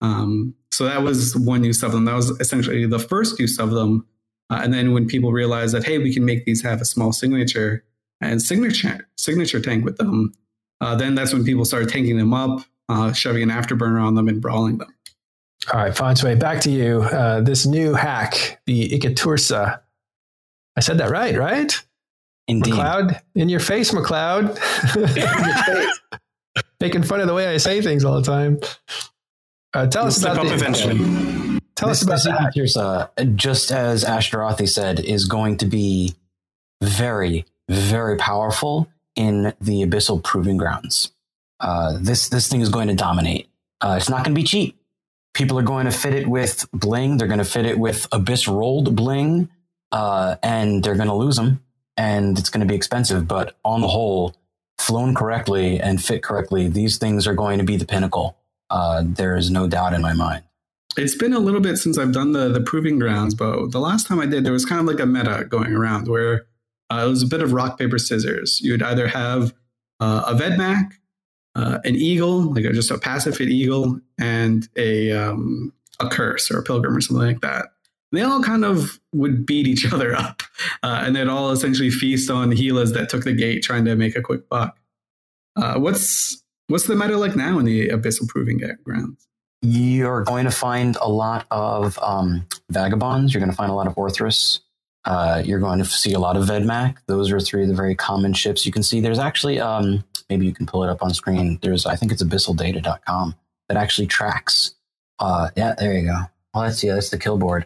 [0.00, 2.04] Um, so that was one use of them.
[2.04, 4.06] That was essentially the first use of them.
[4.50, 7.12] Uh, and then when people realized that, hey, we can make these have a small
[7.12, 7.84] signature,
[8.20, 10.32] and signature signature tank with them,
[10.80, 14.28] uh, then that's when people started tanking them up, uh, shoving an afterburner on them,
[14.28, 14.94] and brawling them.
[15.72, 17.02] All right, Fonsway, back to you.
[17.02, 19.80] Uh, this new hack, the Ikitursa.
[20.76, 21.78] I said that right, right?
[22.46, 22.74] Indeed.
[22.74, 24.56] McLeod, in your face, McLeod.
[26.80, 28.60] Making fun of the way I say things all the time.
[29.74, 30.96] Uh, tell You'll us about the, eventually.
[31.76, 36.14] Tell this, us about this Ikitursa, just as Ashterothi said, is going to be
[36.80, 38.88] very, very powerful
[39.18, 41.12] in the abyssal proving grounds.
[41.60, 43.48] Uh, this this thing is going to dominate.
[43.80, 44.78] Uh, it's not going to be cheap.
[45.34, 47.18] People are going to fit it with bling.
[47.18, 49.50] They're going to fit it with abyss rolled bling,
[49.92, 51.62] uh, and they're going to lose them.
[51.96, 53.26] And it's going to be expensive.
[53.26, 54.36] But on the whole,
[54.78, 58.36] flown correctly and fit correctly, these things are going to be the pinnacle.
[58.70, 60.44] Uh, there is no doubt in my mind.
[60.96, 64.06] It's been a little bit since I've done the the proving grounds, but the last
[64.06, 66.46] time I did, there was kind of like a meta going around where
[66.90, 68.60] uh, it was a bit of rock, paper, scissors.
[68.60, 69.54] You would either have
[70.00, 70.92] uh, a Vedmak,
[71.54, 76.58] uh, an eagle, like just a passive hit eagle, and a, um, a curse or
[76.58, 77.66] a pilgrim or something like that.
[78.10, 80.42] They all kind of would beat each other up,
[80.82, 84.16] uh, and they'd all essentially feast on healers that took the gate trying to make
[84.16, 84.78] a quick buck.
[85.56, 89.28] Uh, what's what's the meta like now in the abyssal proving grounds?
[89.62, 93.34] you're going to find a lot of um, vagabonds.
[93.34, 94.60] You're going to find a lot of Orthrus.
[95.08, 96.98] Uh, you're going to see a lot of Vedmak.
[97.06, 99.00] Those are three of the very common ships you can see.
[99.00, 101.58] There's actually, um, maybe you can pull it up on screen.
[101.62, 103.34] There's, I think it's abyssaldata.com
[103.68, 104.74] that actually tracks.
[105.18, 106.18] Uh, yeah, there you go.
[106.52, 107.64] Well, that's yeah, that's the kill board.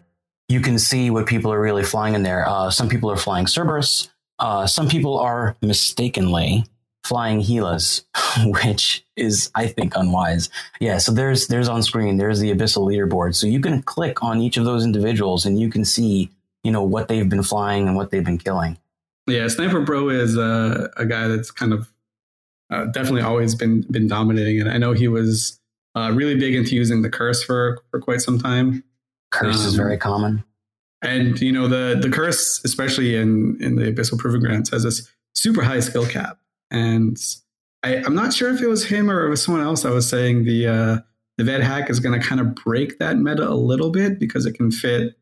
[0.48, 2.48] You can see what people are really flying in there.
[2.48, 4.08] Uh, some people are flying Cerberus.
[4.38, 6.64] Uh, some people are mistakenly
[7.04, 8.04] flying Helas,
[8.64, 10.48] which is, I think, unwise.
[10.80, 13.34] Yeah, so there's there's on screen, there's the Abyssal leaderboard.
[13.34, 16.30] So you can click on each of those individuals and you can see,
[16.64, 18.78] you know, what they've been flying and what they've been killing.
[19.26, 21.88] Yeah, Sniper Bro is uh, a guy that's kind of
[22.70, 25.60] uh, definitely always been been dominating, and I know he was
[25.94, 28.82] uh, really big into using the curse for for quite some time.
[29.30, 30.42] Curse um, is very common,
[31.02, 35.08] and you know the the curse, especially in in the Abyssal Proving Grounds, has this
[35.34, 36.38] super high skill cap.
[36.70, 37.16] And
[37.82, 40.08] I, am not sure if it was him or it was someone else that was
[40.08, 40.98] saying the uh,
[41.38, 44.46] the Ved hack is going to kind of break that meta a little bit because
[44.46, 45.16] it can fit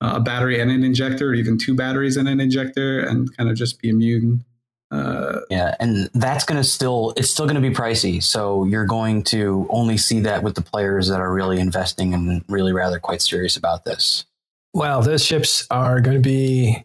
[0.00, 3.56] a battery and an injector, or even two batteries and an injector, and kind of
[3.56, 4.44] just be immune.
[4.90, 8.22] Uh, yeah, and that's going to still it's still going to be pricey.
[8.22, 12.44] So you're going to only see that with the players that are really investing and
[12.48, 14.24] really rather quite serious about this.
[14.72, 16.84] Well, those ships are going to be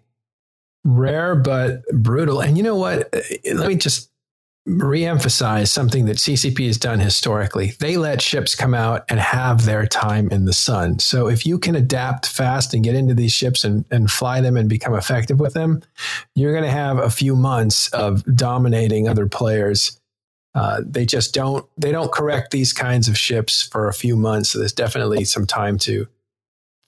[0.84, 2.42] rare but brutal.
[2.42, 3.14] And you know what?
[3.52, 4.12] Let me just
[4.68, 7.74] reemphasize something that CCP has done historically.
[7.80, 10.98] They let ships come out and have their time in the sun.
[11.00, 14.58] So if you can adapt fast and get into these ships and, and fly them
[14.58, 15.84] and become effective with them,
[16.34, 20.00] you're going to have a few months of dominating other players.
[20.56, 24.50] Uh, they just don't they don't correct these kinds of ships for a few months.
[24.50, 26.08] So there's definitely some time to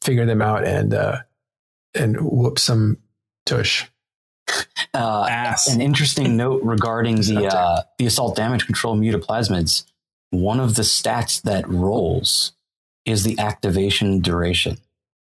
[0.02, 1.18] figure them out and uh,
[1.94, 2.98] and whoop some
[3.46, 3.86] tush.
[4.94, 9.84] Uh, an interesting note regarding the uh, the assault damage control mutaplasmids.
[10.32, 12.54] One of the stats that rolls
[13.06, 14.78] is the activation duration,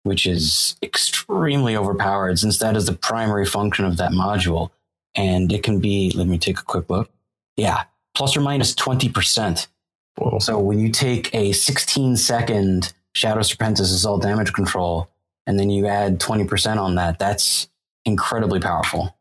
[0.04, 4.72] which is extremely overpowered since that is the primary function of that module.
[5.16, 7.10] And it can be, let me take a quick look.
[7.58, 7.84] Yeah,
[8.16, 9.68] plus or minus 20%.
[10.16, 10.40] Whoa.
[10.40, 15.10] So when you take a 16 second Shadow Serpentis assault damage control
[15.46, 17.68] and then you add 20% on that, that's
[18.08, 19.16] incredibly powerful.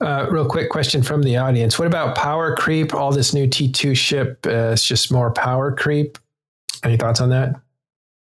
[0.00, 1.78] Uh, real quick question from the audience.
[1.78, 2.92] What about power creep?
[2.92, 6.18] All this new T2 ship, uh, it's just more power creep.
[6.82, 7.54] Any thoughts on that?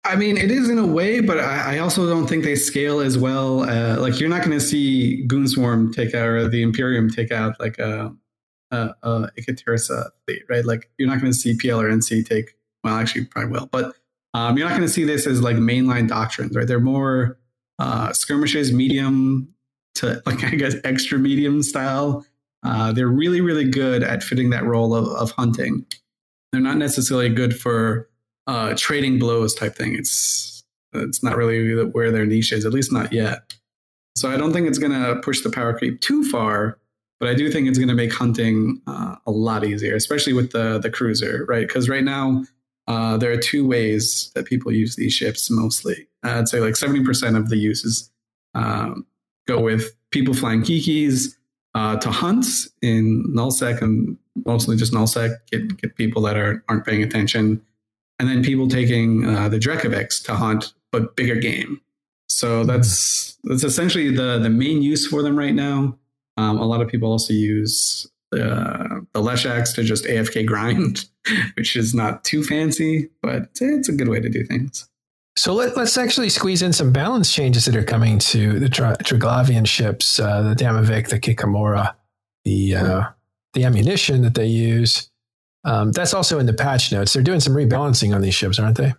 [0.03, 2.99] I mean, it is in a way, but I, I also don't think they scale
[2.99, 3.61] as well.
[3.61, 7.59] Uh, like, you're not going to see Goonswarm take out or the Imperium take out
[7.59, 8.11] like a,
[8.71, 10.65] a, a Ikitursa fleet, right?
[10.65, 13.93] Like, you're not going to see PL or NC take, well, actually, probably will, but
[14.33, 16.67] um, you're not going to see this as like mainline doctrines, right?
[16.67, 17.37] They're more
[17.77, 19.53] uh, skirmishes, medium
[19.95, 22.25] to like I guess extra medium style.
[22.63, 25.85] Uh, they're really really good at fitting that role of, of hunting.
[26.51, 28.09] They're not necessarily good for
[28.47, 29.95] uh, trading blows type thing.
[29.95, 30.63] It's
[30.93, 33.53] it's not really where their niche is, at least not yet.
[34.15, 36.79] So I don't think it's going to push the power creep too far,
[37.19, 40.51] but I do think it's going to make hunting uh, a lot easier, especially with
[40.51, 41.67] the the cruiser, right?
[41.67, 42.43] Because right now
[42.87, 46.07] uh, there are two ways that people use these ships mostly.
[46.23, 48.11] I'd say like seventy percent of the uses
[48.55, 49.05] um,
[49.49, 51.35] go with people flying Kikis
[51.75, 56.85] uh, to hunts in nullsec and mostly just nullsec, get, get people that are, aren't
[56.85, 57.61] paying attention.
[58.19, 61.81] And then people taking uh, the Drekavacs to hunt, but bigger game.
[62.27, 65.97] So that's that's essentially the the main use for them right now.
[66.37, 71.05] Um, a lot of people also use uh, the Leshaks to just AFK grind,
[71.55, 74.88] which is not too fancy, but it's a good way to do things.
[75.39, 78.97] So let, us actually squeeze in some balance changes that are coming to the Tri-
[78.97, 81.95] Triglavian ships, uh, the Damavik, the Kikimora,
[82.43, 83.03] the uh,
[83.53, 85.09] the ammunition that they use.
[85.63, 87.13] Um, that's also in the patch notes.
[87.13, 88.93] They're doing some rebalancing on these ships, aren't they?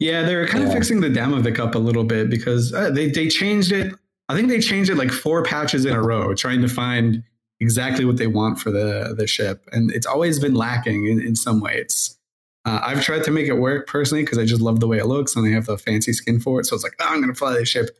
[0.00, 0.70] Yeah, they're kind yeah.
[0.70, 3.94] of fixing the Damavik up a little bit because uh, they they changed it.
[4.28, 7.22] I think they changed it like four patches in a row, trying to find
[7.60, 11.36] exactly what they want for the the ship, and it's always been lacking in, in
[11.36, 11.76] some way.
[11.76, 12.18] It's
[12.66, 15.06] uh, I've tried to make it work personally because I just love the way it
[15.06, 16.64] looks and they have the fancy skin for it.
[16.64, 17.90] So it's like, oh, I'm going to fly this ship.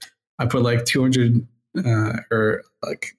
[0.41, 1.47] I put like 200
[1.87, 3.17] uh, or like,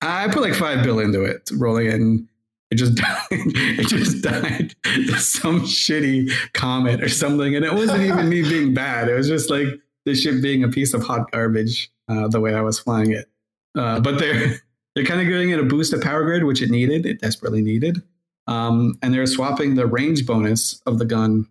[0.00, 2.28] I put like five bill into it, rolling it.
[2.70, 3.26] It just died.
[3.30, 4.74] it just died
[5.18, 7.56] some shitty comet or something.
[7.56, 9.08] And it wasn't even me being bad.
[9.08, 9.66] It was just like
[10.04, 13.28] the ship being a piece of hot garbage uh, the way I was flying it.
[13.76, 14.60] Uh, but they're,
[14.94, 17.04] they're kind of giving it a boost of power grid, which it needed.
[17.04, 18.00] It desperately needed.
[18.46, 21.46] Um, and they're swapping the range bonus of the gun,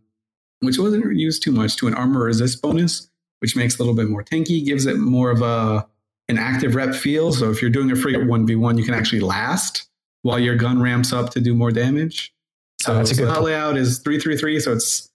[0.59, 3.09] which wasn't used too much, to an armor resist bonus,
[3.39, 5.87] which makes it a little bit more tanky, gives it more of a
[6.29, 7.33] an active rep feel.
[7.33, 9.89] So if you're doing a frigate 1v1, you can actually last
[10.21, 12.33] while your gun ramps up to do more damage.
[12.81, 14.59] So, oh, a good layout is 333.
[14.59, 15.09] So it's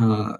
[0.00, 0.36] uh,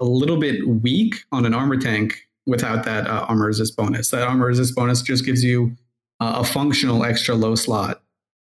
[0.00, 4.10] a little bit weak on an armor tank without that uh, armor resist bonus.
[4.10, 5.76] That armor resist bonus just gives you
[6.20, 8.02] uh, a functional extra low slot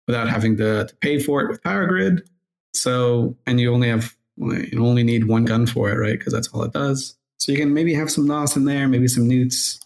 [0.06, 2.28] without having to, to, pay for it with power grid.
[2.74, 6.18] So, and you only have you only need one gun for it, right?
[6.18, 7.16] Because that's all it does.
[7.38, 9.80] So you can maybe have some NOS in there, maybe some neuts,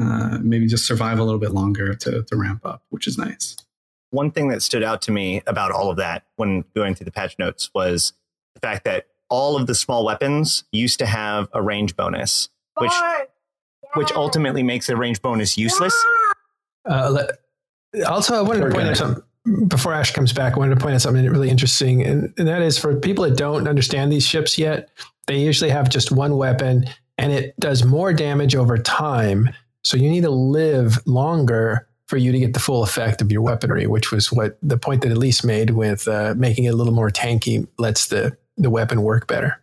[0.00, 3.56] uh, maybe just survive a little bit longer to, to ramp up, which is nice.
[4.10, 7.12] One thing that stood out to me about all of that when going through the
[7.12, 8.12] patch notes was
[8.54, 12.92] the fact that all of the small weapons used to have a range bonus, which
[13.94, 15.94] which ultimately makes the range bonus useless.
[16.84, 17.26] Uh,
[18.06, 19.23] also, I wanted to point out something
[19.68, 20.54] before Ash comes back.
[20.54, 23.36] I wanted to point out something really interesting, and, and that is for people that
[23.36, 24.88] don't understand these ships yet,
[25.26, 26.86] they usually have just one weapon,
[27.18, 29.50] and it does more damage over time.
[29.82, 33.42] So you need to live longer for you to get the full effect of your
[33.42, 36.92] weaponry, which was what the point that Elise made with uh, making it a little
[36.92, 39.60] more tanky lets the the weapon work better.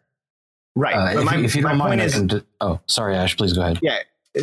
[0.75, 0.95] Right.
[0.95, 2.21] Uh, if, my, if, you don't mind, is,
[2.61, 3.79] oh, sorry, Ash, please go ahead.
[3.81, 3.99] Yeah.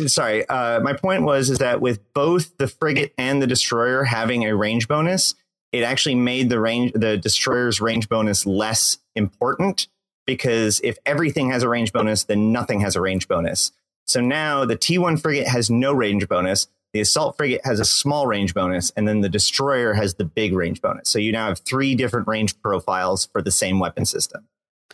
[0.07, 0.47] Sorry.
[0.47, 4.55] Uh, my point was is that with both the frigate and the destroyer having a
[4.55, 5.35] range bonus,
[5.71, 9.87] it actually made the range the destroyer's range bonus less important
[10.25, 13.71] because if everything has a range bonus, then nothing has a range bonus.
[14.05, 16.67] So now the T1 frigate has no range bonus.
[16.93, 20.53] The assault frigate has a small range bonus, and then the destroyer has the big
[20.53, 21.09] range bonus.
[21.09, 24.47] So you now have three different range profiles for the same weapon system.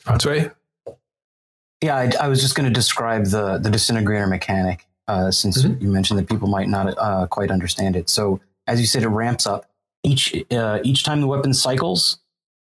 [0.06, 0.52] That's right.
[1.82, 5.84] Yeah, I, I was just going to describe the the disintegrator mechanic uh, since mm-hmm.
[5.84, 8.10] you mentioned that people might not uh, quite understand it.
[8.10, 9.66] So as you said, it ramps up
[10.04, 12.20] each uh, each time the weapon cycles.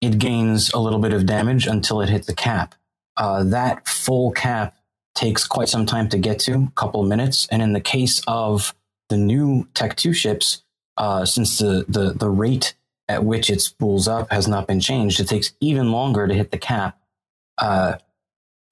[0.01, 2.75] It gains a little bit of damage until it hits the cap.
[3.15, 4.75] Uh, that full cap
[5.15, 7.47] takes quite some time to get to, a couple of minutes.
[7.51, 8.75] And in the case of
[9.09, 10.63] the new Tech 2 ships,
[10.97, 12.73] uh, since the, the, the rate
[13.07, 16.51] at which it spools up has not been changed, it takes even longer to hit
[16.51, 16.97] the cap.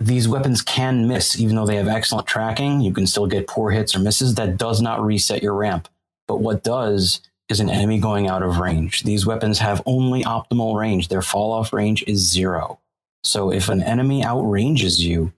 [0.01, 2.81] These weapons can miss, even though they have excellent tracking.
[2.81, 4.35] You can still get poor hits or misses.
[4.35, 5.87] That does not reset your ramp.
[6.27, 9.03] But what does is an enemy going out of range.
[9.03, 11.09] These weapons have only optimal range.
[11.09, 12.79] Their fall off range is zero.
[13.23, 15.33] So if an enemy outranges you,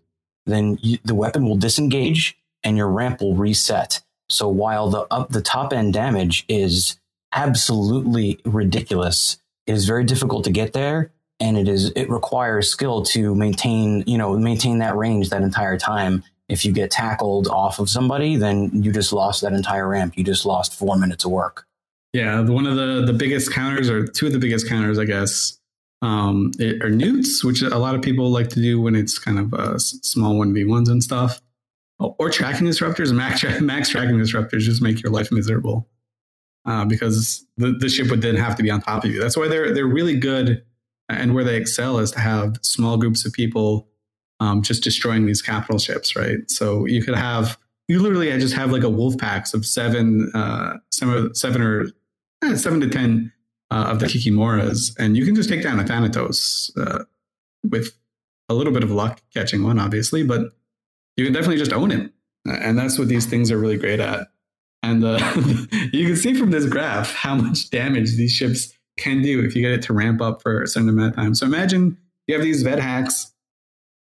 [0.45, 4.01] then you, the weapon will disengage and your ramp will reset.
[4.29, 6.99] So while the up the top end damage is
[7.33, 11.11] absolutely ridiculous, it is very difficult to get there
[11.43, 15.77] and it is it requires skill to maintain, you know, maintain that range that entire
[15.77, 16.23] time.
[16.47, 20.17] If you get tackled off of somebody, then you just lost that entire ramp.
[20.17, 21.65] You just lost 4 minutes of work.
[22.13, 25.59] Yeah, one of the the biggest counters or two of the biggest counters, I guess,
[26.01, 26.51] um,
[26.81, 29.77] are neuts, which a lot of people like to do when it's kind of uh,
[29.79, 31.41] small 1v1s and stuff.
[31.99, 35.89] Or tracking disruptors, max, max tracking disruptors just make your life miserable
[36.65, 39.19] uh, because the, the ship would then have to be on top of you.
[39.19, 40.63] That's why they're, they're really good
[41.13, 43.87] and where they excel is to have small groups of people
[44.39, 46.39] um, just destroying these capital ships, right?
[46.49, 47.57] So you could have,
[47.87, 51.85] you literally I just have like a wolf packs of seven, uh, seven, seven or
[52.43, 53.31] eh, seven to 10
[53.71, 57.03] uh, of the Kikimoras, and you can just take down a Thanatos uh,
[57.69, 57.97] with
[58.49, 60.51] a little bit of luck catching one, obviously, but
[61.17, 62.11] you can definitely just own it.
[62.45, 64.27] And that's what these things are really great at.
[64.81, 65.17] And uh,
[65.93, 69.61] you can see from this graph how much damage these ships can do if you
[69.61, 71.35] get it to ramp up for a certain amount of time.
[71.35, 71.97] So imagine
[72.27, 73.33] you have these vet hacks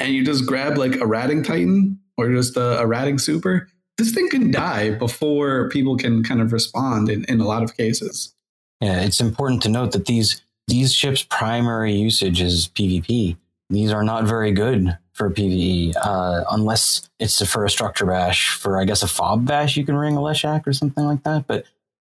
[0.01, 3.69] and you just grab like a ratting titan or just a, a ratting super.
[3.97, 7.77] This thing can die before people can kind of respond in, in a lot of
[7.77, 8.35] cases.
[8.81, 13.37] Yeah, it's important to note that these these ships' primary usage is PvP.
[13.71, 18.51] These are not very good for PvE, uh, unless it's for a structure bash.
[18.51, 21.47] For I guess a fob bash, you can ring a Leshak or something like that.
[21.47, 21.65] But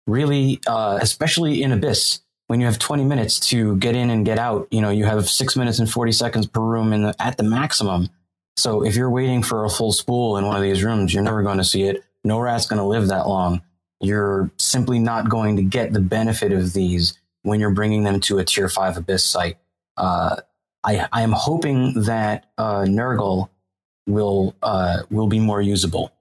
[0.07, 4.37] really, uh, especially in Abyss, when you have 20 minutes to get in and get
[4.37, 7.37] out, you know you have six minutes and 40 seconds per room in the, at
[7.37, 8.09] the maximum.
[8.57, 11.43] So if you're waiting for a full spool in one of these rooms, you're never
[11.43, 12.03] going to see it.
[12.23, 13.61] No rat's going to live that long
[14.01, 18.37] you're simply not going to get the benefit of these when you're bringing them to
[18.37, 19.57] a tier five abyss site.
[19.97, 20.37] Uh,
[20.83, 23.49] I, I am hoping that uh, Nergal
[24.07, 26.11] will uh, will be more usable.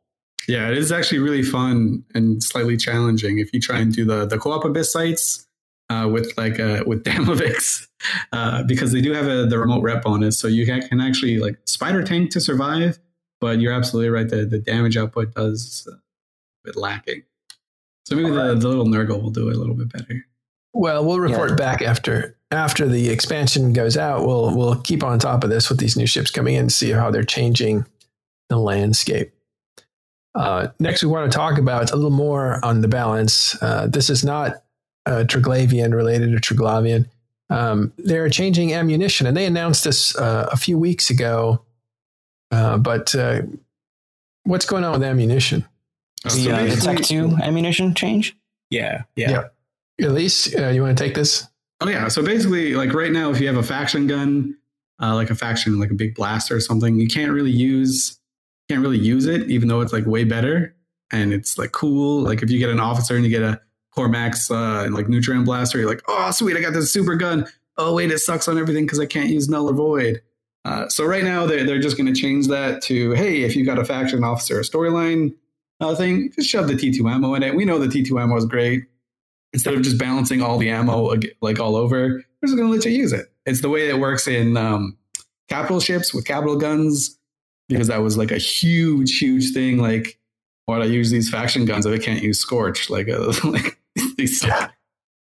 [0.48, 4.26] Yeah, it is actually really fun and slightly challenging if you try and do the
[4.26, 5.46] the co-op abyss sites
[5.94, 7.86] uh, with like uh, with Damaviks
[8.32, 11.38] uh, because they do have a, the remote rep bonus, so you can, can actually
[11.38, 12.98] like spider tank to survive.
[13.40, 15.96] But you're absolutely right; the the damage output does a
[16.64, 17.22] bit lacking.
[18.06, 20.26] So maybe the, the little Nergal will do it a little bit better.
[20.74, 21.56] Well, we'll report yeah.
[21.56, 24.26] back after after the expansion goes out.
[24.26, 26.90] We'll we'll keep on top of this with these new ships coming in, and see
[26.90, 27.86] how they're changing
[28.48, 29.32] the landscape.
[30.34, 33.60] Uh, next, we want to talk about a little more on the balance.
[33.62, 34.63] Uh, this is not
[35.06, 37.06] uh, Triglavian related to Triglavian.
[37.50, 41.62] um, they're changing ammunition, and they announced this uh, a few weeks ago.
[42.50, 43.42] Uh, but uh,
[44.44, 45.64] what's going on with ammunition?
[46.24, 48.36] The, uh, the Tech 2 ammunition change?
[48.70, 49.48] Yeah, yeah.
[49.98, 50.08] yeah.
[50.08, 51.46] Elise, uh, you want to take this?
[51.80, 52.08] Oh yeah.
[52.08, 54.56] So basically, like right now, if you have a faction gun,
[55.02, 58.18] uh, like a faction, like a big blaster or something, you can't really use
[58.68, 60.74] can't really use it, even though it's like way better
[61.10, 62.22] and it's like cool.
[62.22, 63.60] Like if you get an officer and you get a
[63.94, 67.46] Cormack's uh, and like Neutron blaster, you're like, oh sweet, I got this super gun.
[67.76, 70.20] Oh wait, it sucks on everything because I can't use null or void.
[70.64, 73.64] Uh, so right now they're they're just going to change that to hey, if you
[73.64, 75.34] got a faction officer a storyline
[75.80, 77.54] uh, thing, just shove the T2 ammo in it.
[77.54, 78.84] We know the T2 ammo is great.
[79.52, 82.84] Instead of just balancing all the ammo like all over, we're just going to let
[82.84, 83.26] you use it.
[83.46, 84.96] It's the way it works in um,
[85.48, 87.18] capital ships with capital guns
[87.68, 89.78] because that was like a huge, huge thing.
[89.78, 90.18] Like,
[90.66, 92.90] why would I use these faction guns if I can't use Scorch?
[92.90, 93.78] Like, uh, like
[94.18, 94.44] these.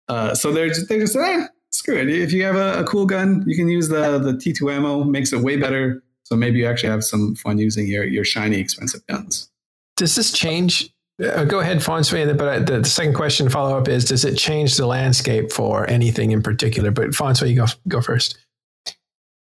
[0.08, 2.08] Uh, so they're just, they're just eh, screw it.
[2.08, 5.04] If you have a, a, cool gun, you can use the the T2 ammo.
[5.04, 6.02] Makes it way better.
[6.24, 9.50] So maybe you actually have some fun using your your shiny, expensive guns.
[9.96, 10.90] Does this change?
[11.22, 12.32] Uh, go ahead, Francois.
[12.34, 16.32] But the, the second question follow up is: Does it change the landscape for anything
[16.32, 16.90] in particular?
[16.90, 18.38] But Francois, you go go first.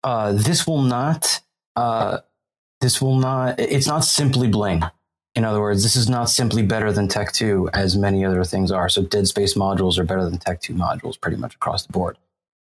[0.03, 1.41] Uh, this will not.
[1.75, 2.19] Uh,
[2.85, 4.83] this will not, it's not simply bling.
[5.35, 8.71] In other words, this is not simply better than Tech 2 as many other things
[8.71, 8.89] are.
[8.89, 12.19] So Dead Space modules are better than Tech 2 modules pretty much across the board.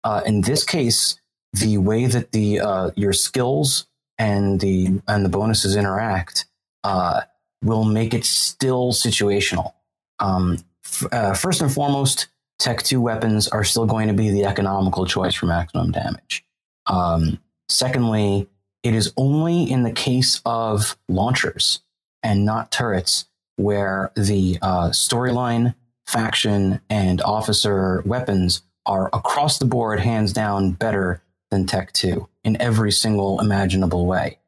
[0.04, 1.18] Uh, in this case,
[1.54, 3.86] the way that the uh, your skills
[4.18, 6.44] and the and the bonuses interact
[6.84, 7.22] uh,
[7.62, 9.72] will make it still situational.
[10.18, 12.28] Um, f- uh, first and foremost,
[12.58, 16.44] Tech 2 weapons are still going to be the economical choice for maximum damage.
[16.86, 18.46] Um, secondly,
[18.82, 21.80] it is only in the case of launchers
[22.22, 23.26] and not turrets
[23.56, 25.74] where the uh, storyline,
[26.06, 32.60] faction, and officer weapons are across the board, hands down, better than Tech 2 in
[32.60, 34.38] every single imaginable way.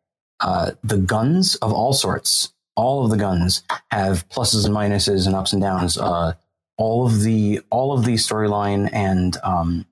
[0.41, 5.37] Uh, the guns of all sorts, all of the guns have pluses and minuses and
[5.37, 5.99] ups and downs.
[5.99, 6.35] Uh,
[6.79, 9.85] all of the all of the storyline and um,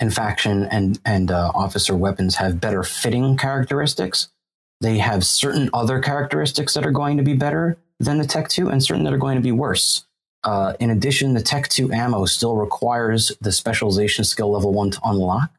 [0.00, 4.28] and faction and and uh, officer weapons have better fitting characteristics.
[4.82, 8.68] They have certain other characteristics that are going to be better than the Tech 2
[8.68, 10.04] and certain that are going to be worse.
[10.42, 15.00] Uh, in addition, the Tech 2 ammo still requires the specialization skill level 1 to
[15.04, 15.52] unlock.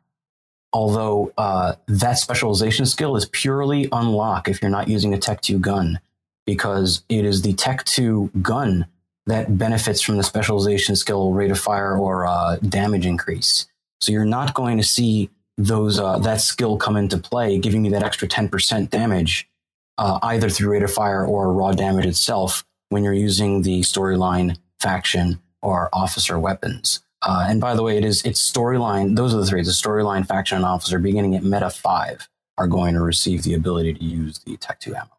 [0.74, 5.58] Although uh, that specialization skill is purely unlock if you're not using a Tech 2
[5.58, 6.02] gun,
[6.46, 8.88] because it is the Tech 2 gun
[9.26, 13.68] that benefits from the specialization skill rate of fire or uh, damage increase.
[14.02, 17.92] So you're not going to see those uh, that skill come into play, giving you
[17.92, 19.50] that extra 10% damage,
[19.98, 24.58] uh, either through rate of fire or raw damage itself when you're using the storyline,
[24.80, 27.02] faction, or officer weapons.
[27.22, 29.16] Uh, and by the way, it is it's storyline.
[29.16, 31.00] Those are the three: the storyline, faction, and officer.
[31.00, 32.28] Beginning at meta five,
[32.58, 35.10] are going to receive the ability to use the Tech Two ammo.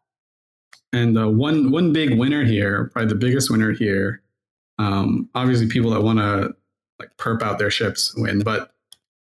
[0.93, 4.21] And uh, one one big winner here, probably the biggest winner here.
[4.77, 6.53] Um, obviously, people that want to
[6.99, 8.74] like perp out their ships win, but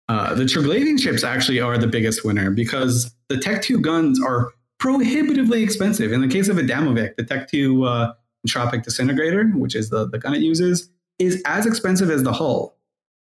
[0.08, 4.52] uh, the Triglavian ships actually are the biggest winner because the Tech 2 guns are
[4.80, 6.12] prohibitively expensive.
[6.12, 8.14] In the case of a Damavik, the Tech 2 uh,
[8.48, 12.78] Entropic Disintegrator, which is the, the gun it uses, is as expensive as the hull,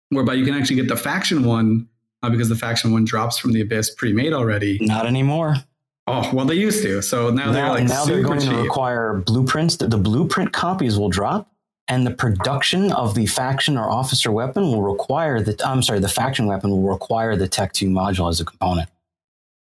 [0.10, 1.88] whereby you can actually get the faction one
[2.24, 4.78] uh, because the faction one drops from the abyss pre-made already.
[4.82, 5.56] Not anymore.
[6.08, 7.04] Oh well, they used to.
[7.04, 8.50] So now, now they're like now they're going cheap.
[8.50, 9.78] to require blueprints.
[9.78, 11.52] The, the blueprint copies will drop,
[11.90, 16.08] and the production of the faction or officer weapon will require the I'm sorry, the
[16.08, 18.90] faction weapon will require the Tech 2 module as a component.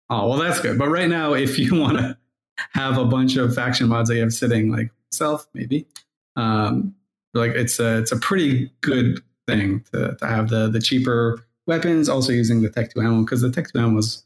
[0.09, 0.79] Oh well, that's good.
[0.79, 2.17] But right now, if you want to
[2.71, 5.85] have a bunch of faction mods that you have sitting, like self maybe,
[6.37, 6.95] um,
[7.33, 12.07] like it's a it's a pretty good thing to, to have the the cheaper weapons,
[12.07, 14.23] also using the Tech 2 ammo because the Tech 2 ammo was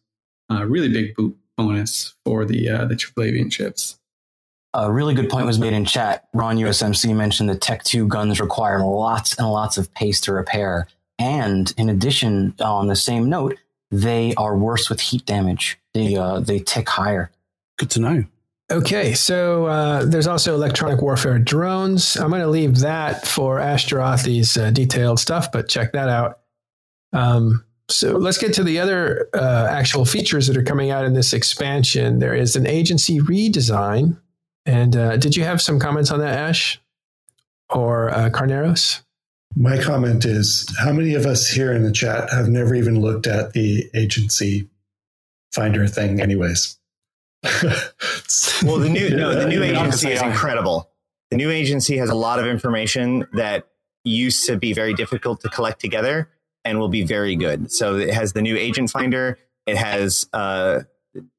[0.50, 3.97] a really big boot bonus for the uh, the Triglavian ships
[4.78, 6.28] a really good point was made in chat.
[6.34, 10.88] Ron USMC mentioned that Tech 2 guns require lots and lots of paste to repair.
[11.18, 13.58] And in addition, on the same note,
[13.90, 15.80] they are worse with heat damage.
[15.94, 17.32] They uh, they tick higher.
[17.78, 18.24] Good to know.
[18.70, 22.18] Okay, so uh, there's also electronic warfare drones.
[22.18, 26.40] I'm going to leave that for Ashterothi's uh, detailed stuff, but check that out.
[27.14, 31.14] Um, so let's get to the other uh, actual features that are coming out in
[31.14, 32.20] this expansion.
[32.20, 34.18] There is an agency redesign
[34.68, 36.80] and uh, did you have some comments on that, Ash
[37.70, 39.02] or uh, Carneros?
[39.56, 43.26] My comment is how many of us here in the chat have never even looked
[43.26, 44.70] at the agency
[45.52, 46.78] finder thing, anyways?
[47.44, 50.90] well, the new no, the new agency is incredible.
[51.32, 53.68] The new agency has a lot of information that
[54.04, 56.30] used to be very difficult to collect together,
[56.66, 57.72] and will be very good.
[57.72, 59.40] So it has the new agent finder.
[59.66, 60.82] It has uh,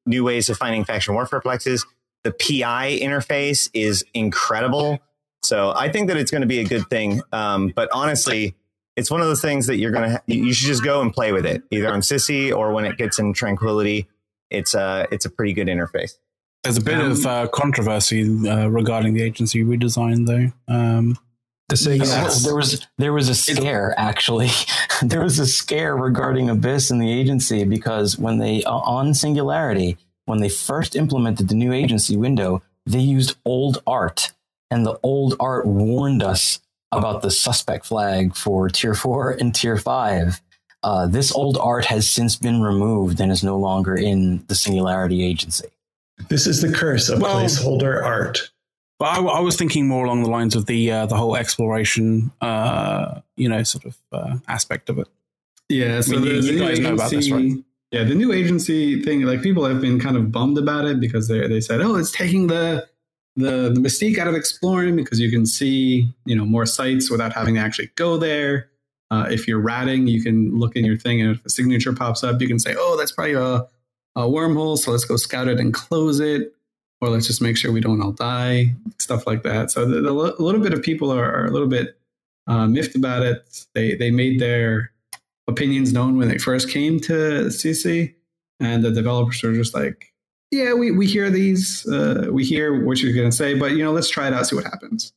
[0.05, 1.85] new ways of finding faction warfare plexes.
[2.23, 4.99] The PI interface is incredible.
[5.41, 7.21] So I think that it's going to be a good thing.
[7.31, 8.55] Um, but honestly,
[8.97, 11.13] it's one of those things that you're going to, ha- you should just go and
[11.13, 14.07] play with it either on Sisi or when it gets in tranquility.
[14.49, 16.17] It's a, it's a pretty good interface.
[16.63, 20.73] There's a bit um, of uh, controversy uh, regarding the agency redesign, though.
[20.73, 21.17] Um,
[21.69, 22.43] the yes.
[22.43, 24.49] there was there was a scare actually.
[25.03, 29.95] there was a scare regarding Abyss and the agency because when they uh, on Singularity
[30.29, 34.31] when they first implemented the new agency window, they used old art,
[34.69, 36.59] and the old art warned us
[36.91, 40.39] about the suspect flag for Tier Four and Tier Five.
[40.83, 45.25] Uh, this old art has since been removed and is no longer in the Singularity
[45.25, 45.69] agency.
[46.29, 48.51] This is the curse of well, placeholder art.
[48.99, 52.31] But I, I, was thinking more along the lines of the uh, the whole exploration,
[52.39, 55.07] uh, you know, sort of uh, aspect of it.
[55.69, 57.63] Yeah, so I mean, the, you, you guys agency, know about this, right?
[57.91, 61.27] Yeah, the new agency thing, like people have been kind of bummed about it because
[61.27, 62.87] they they said, oh, it's taking the
[63.35, 67.33] the the mystique out of exploring because you can see you know more sites without
[67.33, 68.69] having to actually go there.
[69.11, 72.23] Uh, if you're ratting, you can look in your thing, and if a signature pops
[72.23, 73.65] up, you can say, "Oh, that's probably a,
[74.15, 76.53] a wormhole." So let's go scout it and close it
[77.01, 79.71] or let's just make sure we don't all die, stuff like that.
[79.71, 81.97] So the, the, a little bit of people are, are a little bit
[82.47, 83.65] uh, miffed about it.
[83.73, 84.91] They they made their
[85.49, 88.15] opinions known when they first came to Sisi,
[88.59, 90.13] and the developers are just like,
[90.51, 93.83] "Yeah, we we hear these, uh, we hear what you're going to say, but you
[93.83, 95.13] know, let's try it out, see what happens."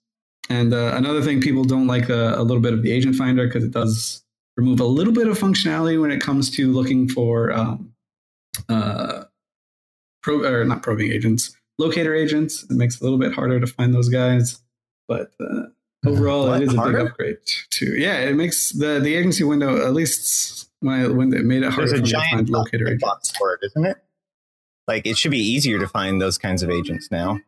[0.49, 3.47] And uh, another thing, people don't like a, a, little bit of the agent finder
[3.47, 4.25] because it does
[4.57, 7.93] remove a little bit of functionality when it comes to looking for um,
[8.69, 9.25] uh,
[10.23, 12.65] pro, or not probing agents, locator agents.
[12.65, 14.61] It makes it a little bit harder to find those guys,
[15.09, 15.67] but uh,
[16.07, 16.99] overall, what, it is a harder?
[16.99, 17.37] big upgrade
[17.71, 17.95] too.
[17.97, 21.73] Yeah, it makes the the agency window at least when I when it made it
[21.73, 23.97] harder There's a giant to find locator agents for it, isn't it?
[24.89, 27.39] Like it should be easier to find those kinds of agents now.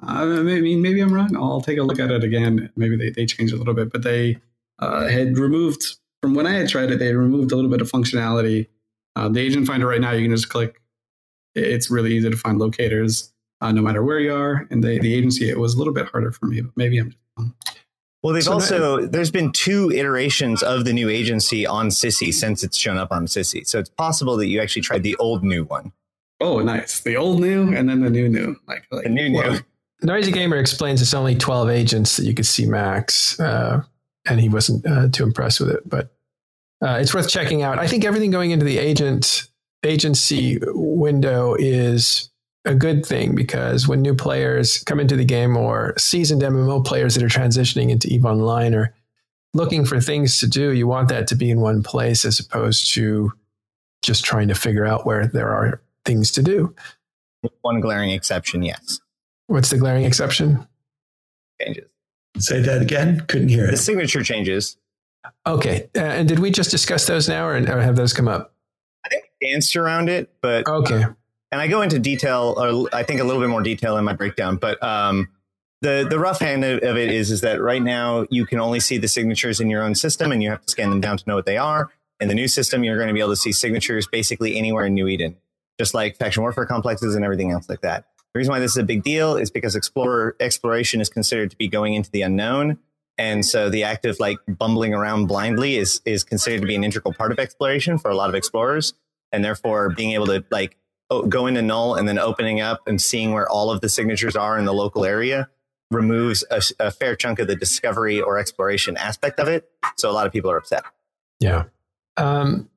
[0.00, 1.36] I mean, maybe I'm wrong.
[1.36, 2.70] I'll take a look at it again.
[2.76, 4.38] Maybe they, they changed a little bit, but they
[4.80, 6.98] uh, had removed from when I had tried it.
[6.98, 8.66] They removed a little bit of functionality.
[9.14, 10.80] Uh, the agent finder right now, you can just click.
[11.54, 14.66] It's really easy to find locators uh, no matter where you are.
[14.70, 17.10] And the, the agency, it was a little bit harder for me, but maybe I'm
[17.10, 17.54] just wrong.
[18.22, 22.32] Well, they've so also no, there's been two iterations of the new agency on Sisi
[22.32, 23.66] since it's shown up on Sisi.
[23.66, 25.92] So it's possible that you actually tried the old new one.
[26.40, 27.00] Oh, nice.
[27.00, 28.56] The old new and then the new new.
[28.66, 29.58] Like, like the new new.
[30.02, 33.38] Noisy Gamer explains it's only 12 agents that you could see max.
[33.38, 33.82] Uh,
[34.26, 36.12] and he wasn't uh, too impressed with it, but
[36.84, 37.78] uh, it's worth checking out.
[37.78, 39.48] I think everything going into the agent
[39.84, 42.30] agency window is
[42.64, 47.14] a good thing because when new players come into the game or seasoned MMO players
[47.14, 48.94] that are transitioning into EVE Online are
[49.54, 52.92] looking for things to do, you want that to be in one place as opposed
[52.94, 53.32] to
[54.02, 56.74] just trying to figure out where there are things to do.
[57.62, 59.00] One glaring exception, yes.
[59.48, 60.66] What's the glaring exception?
[61.60, 61.84] Changes.
[62.38, 63.24] Say that again.
[63.26, 63.72] Couldn't hear it.
[63.72, 64.76] The signature changes.
[65.46, 65.88] Okay.
[65.96, 68.54] Uh, and did we just discuss those now or, or have those come up?
[69.04, 71.02] I think we danced around it, but okay.
[71.02, 71.12] Uh,
[71.52, 74.14] and I go into detail, or I think a little bit more detail in my
[74.14, 75.28] breakdown, but um,
[75.82, 78.96] the the rough hand of it is is that right now you can only see
[78.96, 81.36] the signatures in your own system, and you have to scan them down to know
[81.36, 81.90] what they are.
[82.20, 84.94] In the new system, you're going to be able to see signatures basically anywhere in
[84.94, 85.36] New Eden,
[85.78, 88.06] just like faction warfare complexes and everything else like that.
[88.32, 91.56] The reason why this is a big deal is because explorer exploration is considered to
[91.56, 92.78] be going into the unknown.
[93.18, 96.84] And so the act of like bumbling around blindly is is considered to be an
[96.84, 98.94] integral part of exploration for a lot of explorers.
[99.32, 100.76] And therefore being able to like
[101.20, 104.58] going to null and then opening up and seeing where all of the signatures are
[104.58, 105.48] in the local area
[105.90, 109.70] removes a, a, fair chunk of the discovery or exploration aspect of it.
[109.96, 110.84] So a lot of people are upset.
[111.38, 111.64] Yeah.
[112.16, 112.70] Um,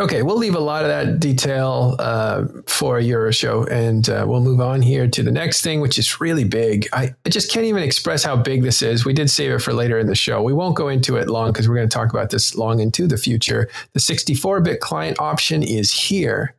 [0.00, 4.40] okay, we'll leave a lot of that detail uh, for Euro show, and uh, we'll
[4.40, 6.88] move on here to the next thing, which is really big.
[6.92, 9.04] I, I just can't even express how big this is.
[9.04, 10.42] We did save it for later in the show.
[10.42, 13.06] We won't go into it long because we're going to talk about this long into
[13.06, 13.68] the future.
[13.92, 16.54] The 64-bit client option is here.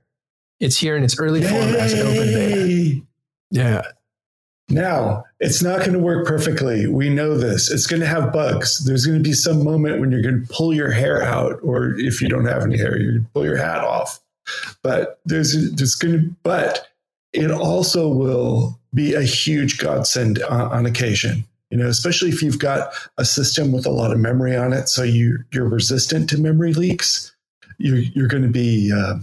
[0.63, 1.49] It's here in its early Yay!
[1.49, 3.01] form as an open beta.
[3.51, 3.81] Yeah.
[4.69, 6.87] Now, it's not going to work perfectly.
[6.87, 7.69] We know this.
[7.69, 8.85] It's going to have bugs.
[8.85, 11.95] There's going to be some moment when you're going to pull your hair out, or
[11.99, 14.21] if you don't have any hair, you're pull your hat off.
[14.81, 16.87] But there's, there's going to, but
[17.33, 21.43] it also will be a huge godsend on, on occasion.
[21.71, 24.87] You know, especially if you've got a system with a lot of memory on it,
[24.87, 27.35] so you you're resistant to memory leaks.
[27.79, 29.15] You're you're going to be uh,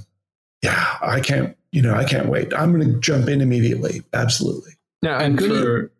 [0.62, 2.52] yeah, I can't, you know, I can't wait.
[2.54, 4.02] I'm going to jump in immediately.
[4.12, 4.72] Absolutely.
[5.02, 5.90] Now, and for,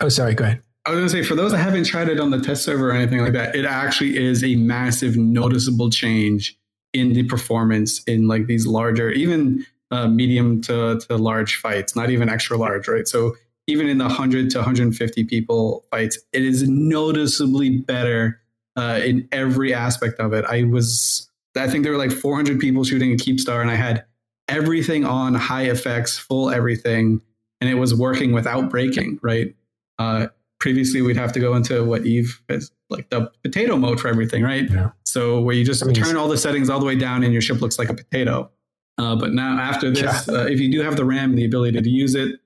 [0.00, 0.62] oh, sorry, go ahead.
[0.86, 2.90] I was going to say, for those that haven't tried it on the test server
[2.90, 6.58] or anything like that, it actually is a massive, noticeable change
[6.92, 12.10] in the performance in like these larger, even uh, medium to, to large fights, not
[12.10, 13.06] even extra large, right?
[13.06, 13.36] So
[13.66, 18.40] even in the 100 to 150 people fights, it is noticeably better
[18.76, 20.44] uh, in every aspect of it.
[20.44, 24.04] I was, I think there were like 400 people shooting a Keepstar, and I had
[24.50, 27.22] everything on high effects, full everything,
[27.60, 29.54] and it was working without breaking, right?
[29.98, 30.26] Uh,
[30.58, 34.42] previously, we'd have to go into what Eve is like the potato mode for everything,
[34.42, 34.68] right?
[34.70, 34.90] Yeah.
[35.04, 37.60] So where you just turn all the settings all the way down and your ship
[37.60, 38.50] looks like a potato.
[38.98, 40.34] Uh, but now after this, yeah.
[40.34, 42.40] uh, if you do have the RAM, and the ability to use it,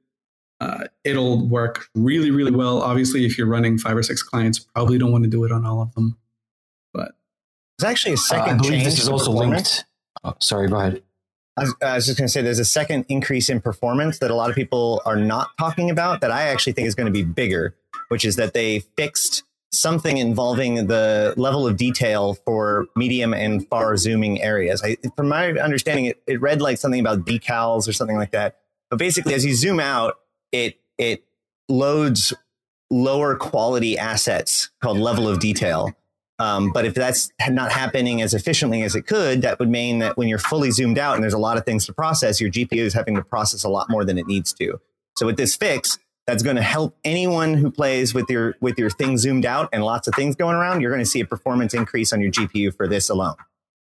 [0.60, 2.80] uh, it'll work really, really well.
[2.80, 5.64] Obviously, if you're running five or six clients, probably don't want to do it on
[5.64, 6.16] all of them.
[6.92, 7.12] But
[7.78, 8.60] there's actually a uh, second.
[8.60, 9.84] I believe this is also linked.
[10.22, 11.02] Oh, sorry, go ahead.
[11.56, 14.50] I was, just going to say there's a second increase in performance that a lot
[14.50, 17.76] of people are not talking about that I actually think is going to be bigger,
[18.08, 23.96] which is that they fixed something involving the level of detail for medium and far
[23.96, 24.82] zooming areas.
[24.84, 28.58] I, from my understanding, it, it read like something about decals or something like that.
[28.90, 30.14] But basically, as you zoom out,
[30.52, 31.24] it it
[31.68, 32.32] loads
[32.90, 35.94] lower quality assets called level of detail.
[36.38, 40.16] Um, but if that's not happening as efficiently as it could, that would mean that
[40.16, 42.78] when you're fully zoomed out and there's a lot of things to process, your GPU
[42.78, 44.80] is having to process a lot more than it needs to.
[45.16, 48.90] So with this fix, that's going to help anyone who plays with your with your
[48.90, 50.80] thing zoomed out and lots of things going around.
[50.80, 53.36] You're going to see a performance increase on your GPU for this alone.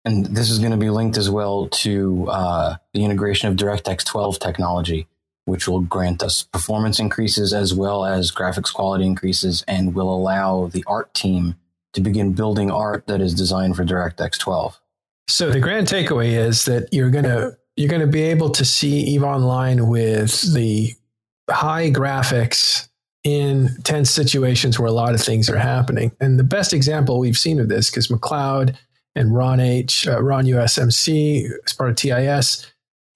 [0.03, 4.05] And this is going to be linked as well to uh, the integration of DirectX
[4.05, 5.07] 12 technology,
[5.45, 10.67] which will grant us performance increases as well as graphics quality increases, and will allow
[10.67, 11.55] the art team
[11.95, 14.80] to begin building art that is designed for DirectX 12.
[15.27, 18.63] So the grand takeaway is that you're going to you're going to be able to
[18.63, 20.93] see Eve Online with the
[21.49, 22.88] high graphics
[23.26, 26.11] in tense situations where a lot of things are happening.
[26.22, 28.77] And the best example we've seen of this, because McLeod
[29.15, 32.72] and Ron H, uh, Ron USMC, as part of TIS,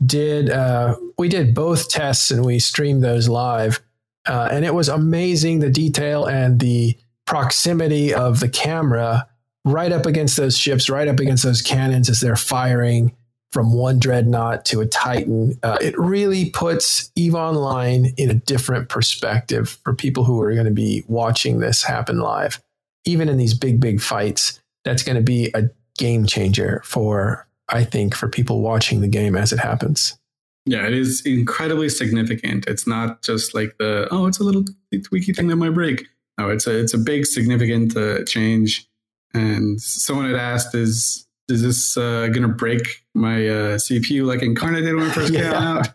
[0.05, 3.81] did uh, we did both tests and we streamed those live,
[4.27, 6.97] uh, and it was amazing the detail and the
[7.29, 9.27] proximity of the camera
[9.63, 13.15] right up against those ships, right up against those cannons as they're firing
[13.51, 15.53] from one dreadnought to a Titan.
[15.61, 20.65] Uh, it really puts EVE Online in a different perspective for people who are going
[20.65, 22.59] to be watching this happen live.
[23.05, 25.69] Even in these big, big fights, that's going to be a
[25.99, 30.17] game changer for, I think, for people watching the game as it happens.
[30.65, 32.65] Yeah, it is incredibly significant.
[32.67, 36.07] It's not just like the, oh, it's a little tweaky thing that might break.
[36.39, 38.87] No, it's a, it's a big, significant uh, change.
[39.33, 44.41] And someone had asked, is is this uh, going to break my uh, CPU like
[44.41, 45.41] Incarna did when it first yeah.
[45.41, 45.87] came out?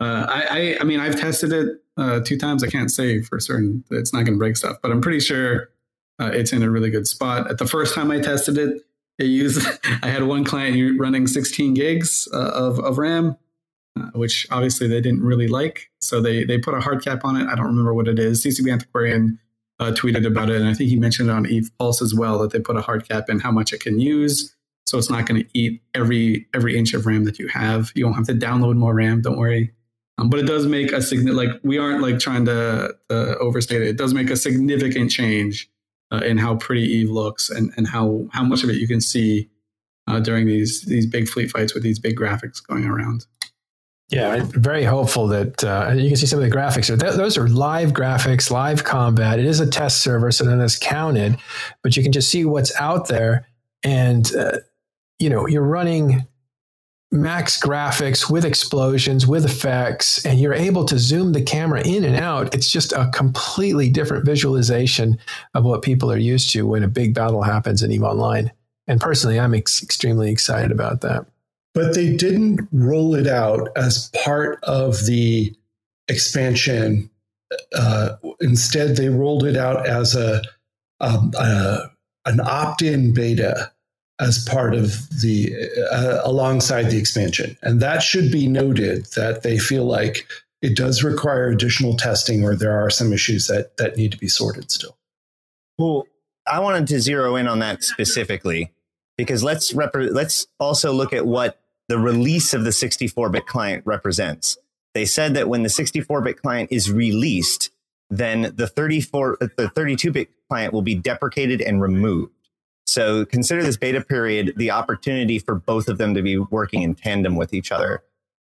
[0.00, 2.64] Uh, I, I, I, mean, I've tested it uh, two times.
[2.64, 5.20] I can't say for certain that it's not going to break stuff, but I'm pretty
[5.20, 5.68] sure
[6.18, 7.50] uh, it's in a really good spot.
[7.50, 8.82] At the first time I tested it,
[9.18, 9.66] it used.
[10.02, 13.36] I had one client running 16 gigs uh, of of RAM,
[14.14, 17.46] which obviously they didn't really like, so they they put a hard cap on it.
[17.46, 18.44] I don't remember what it is.
[18.44, 19.38] CCP Antiquarian.
[19.90, 22.52] Tweeted about it, and I think he mentioned it on Eve Pulse as well that
[22.52, 24.54] they put a hard cap in how much it can use
[24.92, 27.92] so it's not going to eat every every inch of RAM that you have.
[27.94, 29.22] You won't have to download more RAM.
[29.22, 29.72] Don't worry.
[30.18, 33.80] Um, but it does make a significant like we aren't like trying to, to overstate
[33.80, 33.88] it.
[33.88, 35.70] It does make a significant change
[36.10, 39.00] uh, in how pretty Eve looks and and how how much of it you can
[39.00, 39.48] see
[40.06, 43.24] uh, during these these big fleet fights with these big graphics going around.
[44.12, 46.86] Yeah, I'm very hopeful that uh, you can see some of the graphics.
[46.86, 49.38] Th- those are live graphics, live combat.
[49.38, 51.38] It is a test server, so then it's counted,
[51.82, 53.46] but you can just see what's out there.
[53.82, 54.58] And uh,
[55.18, 56.26] you know, you're running
[57.10, 62.16] max graphics with explosions, with effects, and you're able to zoom the camera in and
[62.16, 62.54] out.
[62.54, 65.18] It's just a completely different visualization
[65.54, 68.52] of what people are used to when a big battle happens in EVE Online.
[68.86, 71.26] And personally, I'm ex- extremely excited about that.
[71.74, 75.54] But they didn't roll it out as part of the
[76.08, 77.10] expansion.
[77.74, 80.42] Uh, instead, they rolled it out as a,
[81.00, 81.90] um, a
[82.24, 83.72] an opt-in beta
[84.20, 85.52] as part of the
[85.90, 90.26] uh, alongside the expansion and that should be noted that they feel like
[90.60, 94.28] it does require additional testing or there are some issues that that need to be
[94.28, 94.96] sorted still
[95.78, 96.06] well
[96.46, 98.70] i wanted to zero in on that specifically
[99.16, 101.61] because let's rep- let's also look at what
[101.92, 104.56] the release of the 64-bit client represents
[104.94, 107.70] they said that when the 64-bit client is released
[108.08, 112.32] then the 34 the 32-bit client will be deprecated and removed
[112.86, 116.94] so consider this beta period the opportunity for both of them to be working in
[116.94, 118.02] tandem with each other.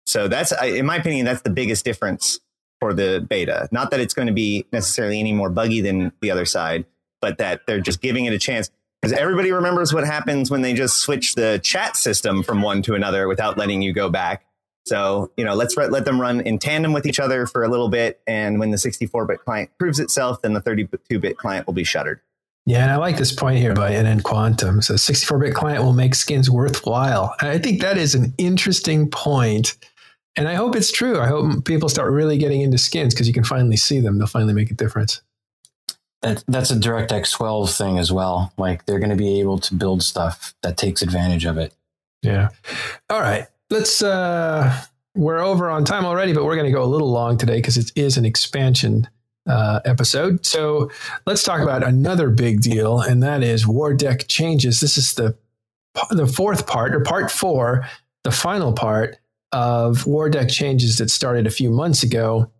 [0.06, 2.40] So that's, in my opinion, that's the biggest difference
[2.80, 3.68] for the beta.
[3.70, 6.86] Not that it's going to be necessarily any more buggy than the other side,
[7.20, 8.70] but that they're just giving it a chance.
[9.00, 12.94] Because everybody remembers what happens when they just switch the chat system from one to
[12.94, 14.44] another without letting you go back.
[14.86, 17.88] So, you know, let's let them run in tandem with each other for a little
[17.88, 18.20] bit.
[18.26, 21.84] And when the 64 bit client proves itself, then the 32 bit client will be
[21.84, 22.20] shuttered.
[22.66, 24.82] Yeah, and I like this point here by NN Quantum.
[24.82, 27.34] So 64-bit client will make skins worthwhile.
[27.40, 29.76] And I think that is an interesting point.
[30.36, 31.18] And I hope it's true.
[31.18, 34.18] I hope people start really getting into skins because you can finally see them.
[34.18, 35.22] They'll finally make a difference.
[36.22, 38.52] That, that's a DirectX 12 thing as well.
[38.58, 41.72] Like they're going to be able to build stuff that takes advantage of it.
[42.22, 42.48] Yeah.
[43.08, 43.46] All right.
[43.70, 44.82] Let's uh
[45.14, 47.76] we're over on time already, but we're going to go a little long today because
[47.76, 49.08] it is an expansion
[49.46, 50.46] uh, episode.
[50.46, 50.90] So
[51.26, 54.80] let's talk about another big deal, and that is War Deck changes.
[54.80, 55.36] This is the
[56.10, 57.86] the fourth part, or part four,
[58.22, 59.18] the final part
[59.52, 62.50] of War Deck changes that started a few months ago.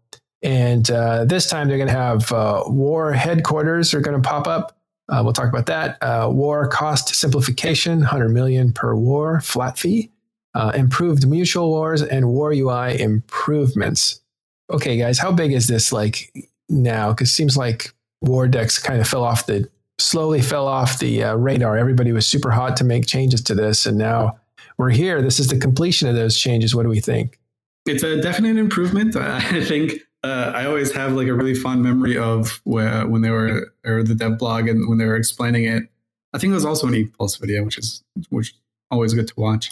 [0.42, 4.46] And uh, this time they're going to have uh, war headquarters are going to pop
[4.46, 4.76] up.
[5.08, 5.98] Uh, we'll talk about that.
[6.00, 10.10] Uh, war cost simplification, 100 million per war, flat fee.
[10.52, 14.20] Uh, improved mutual wars and war UI improvements.
[14.68, 15.92] Okay, guys, how big is this?
[15.92, 16.32] Like
[16.68, 19.68] now because it seems like war decks kind of fell off the
[19.98, 21.76] slowly fell off the uh, radar.
[21.76, 24.40] Everybody was super hot to make changes to this, and now
[24.78, 25.22] we're here.
[25.22, 26.74] This is the completion of those changes.
[26.74, 27.38] What do we think?
[27.86, 29.14] It's a definite improvement.
[29.16, 33.30] I think uh, I always have like a really fond memory of where, when they
[33.30, 35.84] were or the dev blog and when they were explaining it.
[36.32, 38.54] I think it was also an Eve Pulse video, which is which
[38.90, 39.70] always good to watch.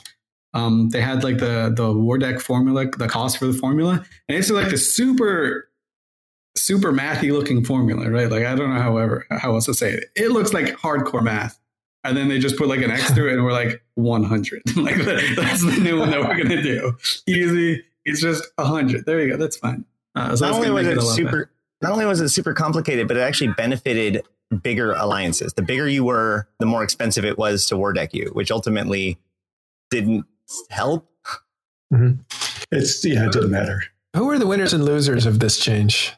[0.54, 4.38] Um, they had like the the war deck formula, the cost for the formula, and
[4.38, 5.68] it's like the super
[6.56, 8.30] super mathy looking formula, right?
[8.30, 10.04] Like I don't know however how else to say it.
[10.16, 11.58] It looks like hardcore math.
[12.04, 14.62] And then they just put like an X through it and we're like 100.
[14.76, 16.96] like that's the new one that we're going to do.
[17.26, 17.84] Easy.
[18.04, 19.04] It's just 100.
[19.04, 19.36] There you go.
[19.36, 19.84] That's fine.
[20.18, 21.50] Uh, so not only was it super
[21.80, 24.22] not only was it super complicated, but it actually benefited
[24.62, 25.52] bigger alliances.
[25.54, 29.18] The bigger you were, the more expensive it was to war deck you, which ultimately
[29.90, 30.24] didn't
[30.70, 31.08] help.
[31.92, 32.20] Mm-hmm.
[32.72, 33.82] It's yeah, it didn't matter.
[34.14, 36.14] Who are the winners and losers of this change?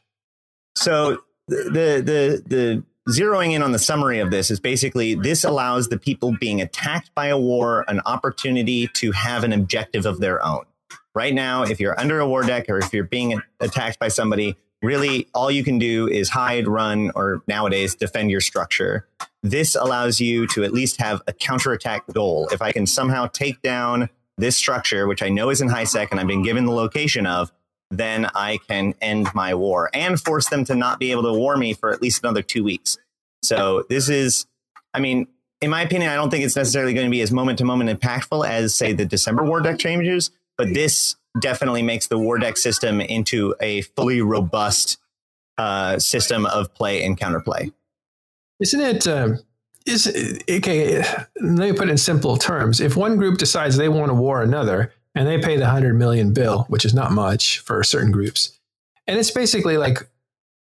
[0.76, 5.88] So the the the zeroing in on the summary of this is basically this allows
[5.88, 10.44] the people being attacked by a war an opportunity to have an objective of their
[10.44, 10.64] own.
[11.14, 14.56] Right now, if you're under a war deck or if you're being attacked by somebody,
[14.82, 19.06] really all you can do is hide, run, or nowadays defend your structure.
[19.42, 22.48] This allows you to at least have a counterattack goal.
[22.52, 24.08] If I can somehow take down
[24.38, 27.26] this structure, which I know is in high sec and I've been given the location
[27.26, 27.52] of,
[27.90, 31.56] then I can end my war and force them to not be able to war
[31.56, 32.98] me for at least another two weeks.
[33.42, 34.46] So this is,
[34.94, 35.26] I mean,
[35.60, 37.90] in my opinion, I don't think it's necessarily going to be as moment to moment
[37.90, 40.30] impactful as, say, the December war deck changes,
[40.60, 44.98] but this definitely makes the war deck system into a fully robust
[45.56, 47.72] uh, system of play and counterplay.
[48.60, 49.06] Isn't it?
[49.06, 49.36] Uh,
[49.86, 50.06] is
[50.50, 50.98] okay.
[51.40, 52.78] Let me put it in simple terms.
[52.78, 56.34] If one group decides they want to war another, and they pay the 100 million
[56.34, 58.60] bill, which is not much for certain groups.
[59.06, 60.10] And it's basically like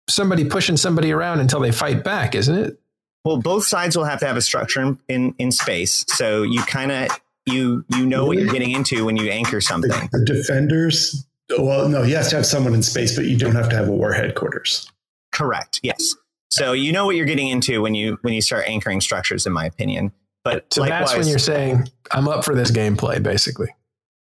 [0.09, 2.79] somebody pushing somebody around until they fight back, isn't it?
[3.23, 6.03] Well, both sides will have to have a structure in in space.
[6.07, 7.09] So you kind of
[7.45, 9.89] you you know what you're getting into when you anchor something.
[9.89, 11.25] The, the defenders
[11.59, 13.87] well, no, you have to have someone in space, but you don't have to have
[13.87, 14.89] a war headquarters.
[15.31, 15.79] Correct.
[15.83, 16.15] Yes.
[16.51, 19.53] So you know what you're getting into when you when you start anchoring structures, in
[19.53, 20.11] my opinion.
[20.43, 23.69] But so likewise, that's when you're saying I'm up for this gameplay, basically.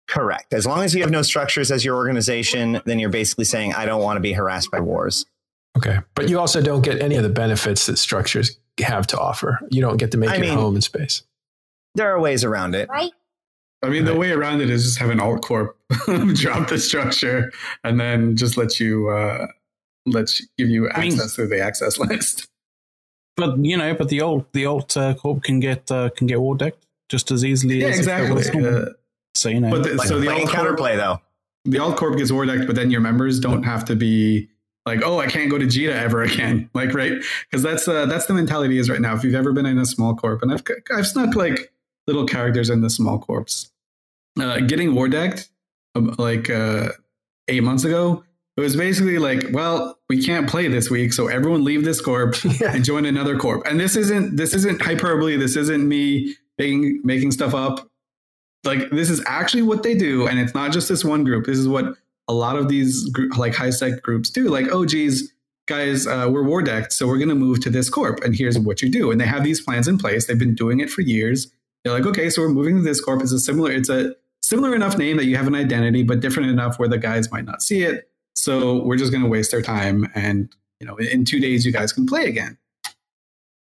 [0.09, 0.53] Correct.
[0.53, 3.87] As long as you have no structures as your organization, then you're basically saying, I
[3.87, 5.25] don't want to be harassed by wars.
[5.77, 6.01] Okay.
[6.17, 9.61] But you also don't get any of the benefits that structures have to offer.
[9.71, 11.23] You don't get to make I your mean, home in space.
[11.95, 12.89] There are ways around it.
[12.89, 13.13] Right.
[13.83, 14.13] I mean, right.
[14.13, 15.77] the way around it is just have an alt corp
[16.35, 17.51] drop the structure
[17.83, 19.47] and then just let you, uh,
[20.07, 22.49] let you, give you access I mean, through the access list.
[23.37, 26.41] But you know, but the alt the alt uh, corp can get uh, can get
[26.41, 27.81] war decked just as easily.
[27.81, 28.65] Yeah, as exactly.
[28.65, 28.87] Uh,
[29.35, 31.21] so you know, but the, like so the alt counterplay though.
[31.65, 34.49] The alt corp gets war decked, but then your members don't have to be
[34.87, 36.69] like, oh, I can't go to Jita ever again.
[36.75, 37.13] Like, right?
[37.51, 39.15] Because that's uh, that's the mentality is right now.
[39.15, 40.63] If you've ever been in a small corp, and I've
[40.95, 41.73] I've snuck like
[42.07, 43.71] little characters in the small corps,
[44.39, 45.51] uh, getting war decked
[45.95, 46.89] um, like uh,
[47.49, 48.25] eight months ago.
[48.57, 52.35] It was basically like, well, we can't play this week, so everyone leave this corp
[52.61, 52.75] yeah.
[52.75, 53.67] and join another corp.
[53.67, 55.37] And this isn't this isn't hyperbole.
[55.37, 57.91] This isn't me making making stuff up
[58.65, 61.59] like this is actually what they do and it's not just this one group this
[61.59, 61.95] is what
[62.29, 65.33] a lot of these group, like high sec groups do like oh geez
[65.67, 68.59] guys uh, we're war decked so we're going to move to this corp and here's
[68.59, 71.01] what you do and they have these plans in place they've been doing it for
[71.01, 71.51] years
[71.85, 74.75] they're like okay so we're moving to this corp it's a similar it's a similar
[74.75, 77.63] enough name that you have an identity but different enough where the guys might not
[77.63, 81.41] see it so we're just going to waste their time and you know in two
[81.41, 82.57] days you guys can play again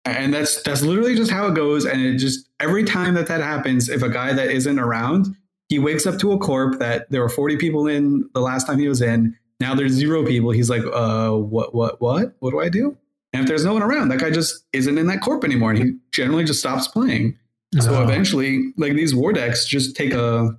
[0.06, 1.86] and that's that's literally just how it goes.
[1.86, 5.36] And it just every time that that happens, if a guy that isn't around,
[5.68, 8.78] he wakes up to a corp that there were 40 people in the last time
[8.78, 9.36] he was in.
[9.60, 10.52] Now there's zero people.
[10.52, 12.36] He's like, uh, what, what, what?
[12.40, 12.96] What do I do?
[13.34, 15.80] And if there's no one around, that guy just isn't in that corp anymore, and
[15.80, 17.38] he generally just stops playing.
[17.76, 17.82] No.
[17.82, 20.58] So eventually, like these war decks just take a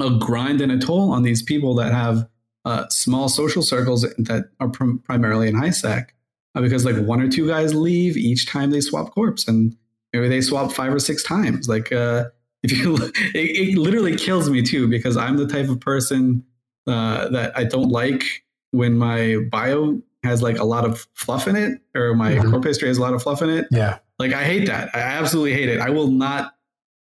[0.00, 2.26] a grind and a toll on these people that have
[2.64, 6.14] uh, small social circles that are pr- primarily in high sec
[6.54, 9.76] uh, because like one or two guys leave each time they swap corps and
[10.12, 12.24] maybe they swap five or six times like uh,
[12.62, 16.44] if you it, it, literally kills me too because i'm the type of person
[16.86, 21.56] uh, that i don't like when my bio has like a lot of fluff in
[21.56, 22.50] it or my mm-hmm.
[22.50, 25.00] corp history has a lot of fluff in it yeah like i hate that i
[25.00, 26.54] absolutely hate it i will not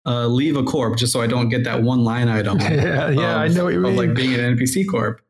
[0.06, 2.58] uh, leave a corp just so I don't get that one line item.
[2.60, 3.96] yeah, yeah, I know what you mean.
[3.96, 5.20] like being an NPC corp.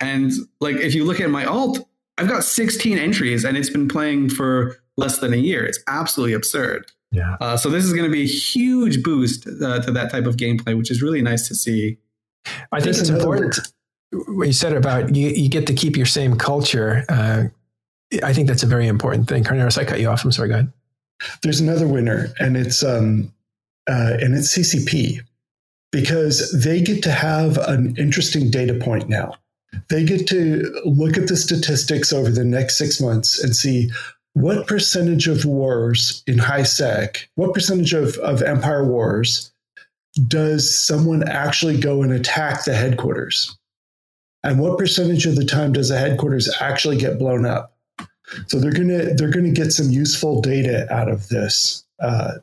[0.00, 1.78] And like if you look at my alt,
[2.18, 5.64] I've got 16 entries and it's been playing for less than a year.
[5.64, 6.86] It's absolutely absurd.
[7.12, 7.36] Yeah.
[7.40, 10.36] Uh, so this is going to be a huge boost uh, to that type of
[10.36, 11.98] gameplay, which is really nice to see.
[12.72, 13.58] I think it's important.
[14.12, 17.04] What you said about you, you get to keep your same culture.
[17.08, 17.44] Uh,
[18.22, 19.44] I think that's a very important thing.
[19.44, 20.24] Carneros, I cut you off.
[20.24, 20.48] I'm sorry.
[20.48, 20.72] Go ahead.
[21.42, 23.32] There's another winner, and it's um,
[23.88, 25.20] uh, and it's CCP
[25.92, 29.34] because they get to have an interesting data point now.
[29.88, 33.90] They get to look at the statistics over the next six months and see
[34.34, 39.52] what percentage of wars in high sec, what percentage of, of empire wars
[40.26, 43.56] does someone actually go and attack the headquarters?
[44.42, 47.76] And what percentage of the time does the headquarters actually get blown up?
[48.46, 52.34] So they're gonna they're gonna get some useful data out of this uh,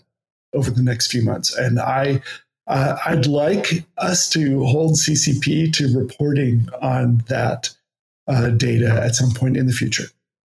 [0.53, 1.55] over the next few months.
[1.55, 2.21] And I,
[2.67, 7.69] uh, I'd like us to hold CCP to reporting on that
[8.27, 10.05] uh, data at some point in the future.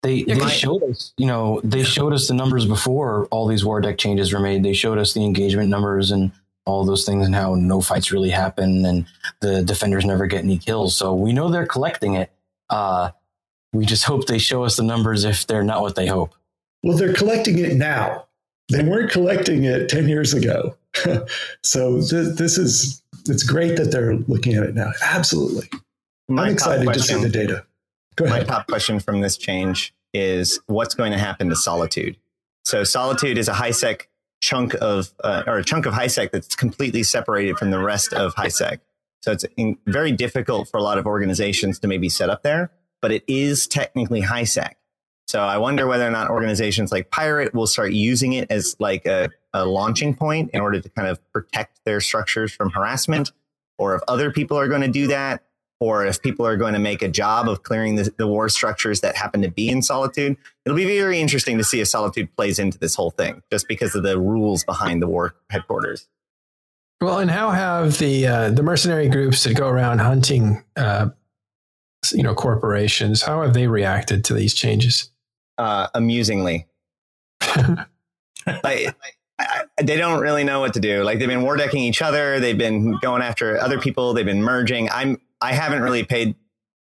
[0.01, 3.81] They, they showed us, you know, they showed us the numbers before all these war
[3.81, 4.63] deck changes were made.
[4.63, 6.31] They showed us the engagement numbers and
[6.65, 9.05] all those things and how no fights really happen and
[9.41, 10.95] the defenders never get any kills.
[10.95, 12.31] So we know they're collecting it.
[12.69, 13.11] Uh,
[13.73, 16.33] we just hope they show us the numbers if they're not what they hope.
[16.83, 18.25] Well, they're collecting it now
[18.69, 20.75] they weren't collecting it 10 years ago.
[21.63, 24.91] so th- this is, it's great that they're looking at it now.
[25.01, 25.67] Absolutely.
[26.27, 27.65] My I'm excited question, to see the data.
[28.15, 28.47] Go ahead.
[28.47, 32.17] My top question from this change is what's going to happen to Solitude?
[32.63, 34.07] So Solitude is a high sec
[34.41, 38.13] chunk of, uh, or a chunk of high sec that's completely separated from the rest
[38.13, 38.81] of high sec.
[39.21, 42.71] So it's in, very difficult for a lot of organizations to maybe set up there,
[43.01, 44.77] but it is technically high sec.
[45.27, 49.05] So I wonder whether or not organizations like Pirate will start using it as like
[49.05, 53.31] a, a launching point in order to kind of protect their structures from harassment,
[53.77, 55.43] or if other people are going to do that,
[55.79, 59.01] or if people are going to make a job of clearing the, the, war structures
[59.01, 60.35] that happen to be in Solitude.
[60.65, 63.95] It'll be very interesting to see if Solitude plays into this whole thing, just because
[63.95, 66.07] of the rules behind the war headquarters.
[67.01, 71.09] Well, and how have the uh, the mercenary groups that go around hunting, uh,
[72.13, 73.21] you know, corporations?
[73.21, 75.09] How have they reacted to these changes?
[75.59, 76.65] uh, amusingly.
[78.63, 78.95] like,
[79.37, 81.03] I, they don't really know what to do.
[81.03, 82.39] Like they've been war decking each other.
[82.39, 84.13] They've been going after other people.
[84.13, 84.89] They've been merging.
[84.89, 86.35] I'm I haven't really paid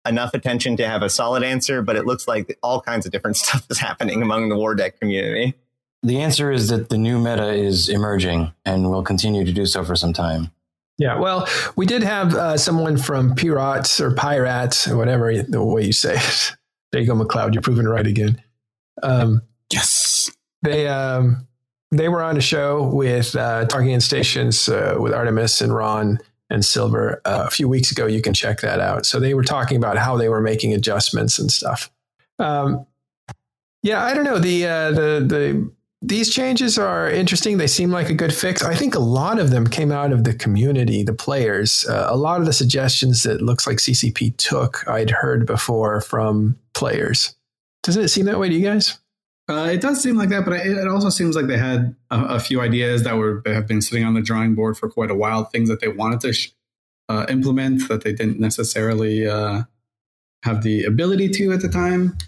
[0.06, 3.36] enough attention to have a solid answer, but it looks like all kinds of different
[3.42, 5.54] stuff is happening among the war deck community.
[6.02, 9.82] The answer is that the new meta is emerging and will continue to do so
[9.82, 10.50] for some time.
[10.98, 11.46] Yeah, well,
[11.76, 16.16] we did have uh, someone from Pirates or Pirates or whatever the way you say
[16.16, 16.52] it.
[16.92, 17.52] There you go, McLeod.
[17.52, 18.40] You're proving right again.
[19.02, 19.42] Um,
[19.72, 20.30] yes.
[20.62, 21.46] They um,
[21.90, 26.18] they were on a show with uh, Talking in Stations uh, with Artemis and Ron
[26.48, 28.06] and Silver uh, a few weeks ago.
[28.06, 29.04] You can check that out.
[29.04, 31.90] So they were talking about how they were making adjustments and stuff.
[32.38, 32.86] Um,
[33.82, 35.70] yeah, I don't know the uh, the the
[36.02, 37.56] these changes are interesting.
[37.56, 38.62] They seem like a good fix.
[38.62, 41.86] I think a lot of them came out of the community, the players.
[41.88, 46.58] Uh, a lot of the suggestions that looks like CCP took, I'd heard before from
[46.74, 47.34] players.
[47.82, 48.98] Doesn't it seem that way to you guys?
[49.48, 52.40] Uh, it does seem like that, but it also seems like they had a, a,
[52.40, 55.44] few ideas that were have been sitting on the drawing board for quite a while.
[55.44, 56.50] Things that they wanted to sh-
[57.08, 59.62] uh, implement that they didn't necessarily uh,
[60.42, 62.18] have the ability to at the time.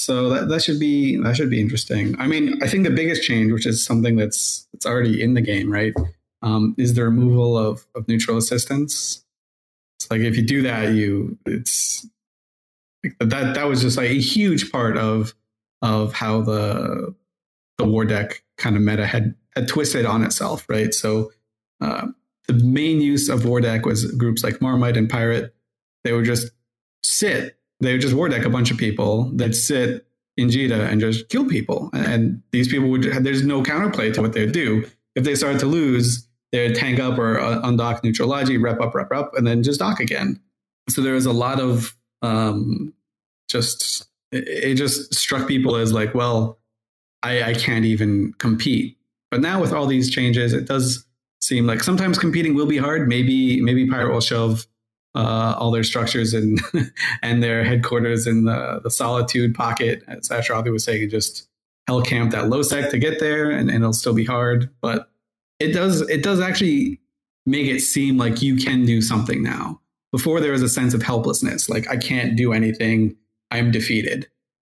[0.00, 2.18] So that, that should be that should be interesting.
[2.18, 5.42] I mean, I think the biggest change, which is something that's that's already in the
[5.42, 5.92] game, right,
[6.42, 9.24] um, is the removal of of neutral assistance.
[9.98, 12.06] It's like if you do that, you it's
[13.20, 15.34] that that was just like a huge part of
[15.82, 17.14] of how the
[17.76, 20.94] the war deck kind of meta had had twisted on itself, right?
[20.94, 21.30] So
[21.80, 22.08] uh,
[22.48, 25.54] the main use of war deck was groups like Marmite and Pirate.
[26.04, 26.50] They would just
[27.02, 27.58] sit.
[27.80, 29.30] They would just war deck a bunch of people.
[29.34, 31.90] They'd sit in Jita and just kill people.
[31.92, 34.86] And these people would, there's no counterplay to what they'd do.
[35.14, 38.94] If they started to lose, they'd tank up or uh, undock neutral logi, rep up,
[38.94, 40.40] rep up, and then just dock again.
[40.88, 42.92] So there was a lot of um,
[43.48, 46.58] just, it just struck people as like, well,
[47.22, 48.96] I, I can't even compete.
[49.30, 51.04] But now with all these changes, it does
[51.40, 53.08] seem like sometimes competing will be hard.
[53.08, 54.66] Maybe maybe Pirate will shove
[55.14, 56.60] uh, all their structures and
[57.22, 61.48] and their headquarters in the, the solitude pocket, as Ashterothi was saying, just
[61.86, 64.70] hell camp that low sec to get there, and, and it'll still be hard.
[64.80, 65.10] But
[65.58, 67.00] it does it does actually
[67.46, 69.80] make it seem like you can do something now.
[70.12, 73.16] Before there was a sense of helplessness, like I can't do anything,
[73.50, 74.28] I'm defeated.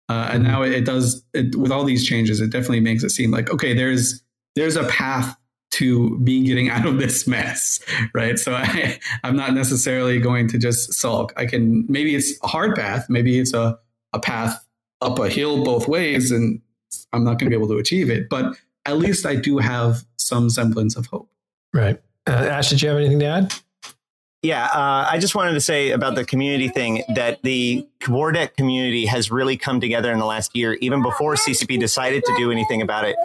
[0.08, 3.30] Uh, and now it, does it, with all these changes, it definitely makes it seem
[3.30, 4.22] like okay, there's
[4.54, 5.36] there's a path
[5.76, 7.80] to be getting out of this mess,
[8.14, 8.38] right?
[8.38, 11.32] So I, I'm not necessarily going to just sulk.
[11.36, 13.78] I can maybe it's a hard path, maybe it's a,
[14.12, 14.62] a path
[15.02, 16.60] up a hill both ways, and
[17.12, 18.28] I'm not going to be able to achieve it.
[18.28, 21.30] But at least I do have some semblance of hope.
[21.74, 22.00] Right.
[22.26, 23.54] Uh, Ash, did you have anything to add?
[24.42, 28.56] Yeah, uh, I just wanted to say about the community thing that the war deck
[28.56, 32.52] community has really come together in the last year, even before CCP decided to do
[32.52, 33.16] anything about it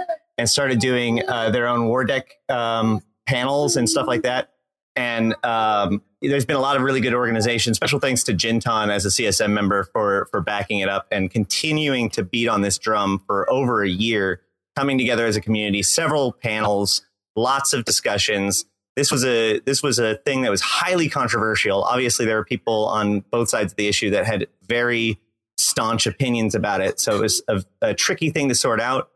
[0.41, 4.53] and started doing uh, their own war deck um, panels and stuff like that.
[4.95, 7.77] And um, there's been a lot of really good organizations.
[7.77, 12.09] Special thanks to Jin'taan as a CSM member for for backing it up and continuing
[12.09, 14.41] to beat on this drum for over a year,
[14.75, 15.83] coming together as a community.
[15.83, 17.03] Several panels,
[17.35, 18.65] lots of discussions.
[18.95, 21.83] This was a this was a thing that was highly controversial.
[21.83, 25.19] Obviously, there were people on both sides of the issue that had very
[25.59, 26.99] staunch opinions about it.
[26.99, 29.11] So it was a, a tricky thing to sort out.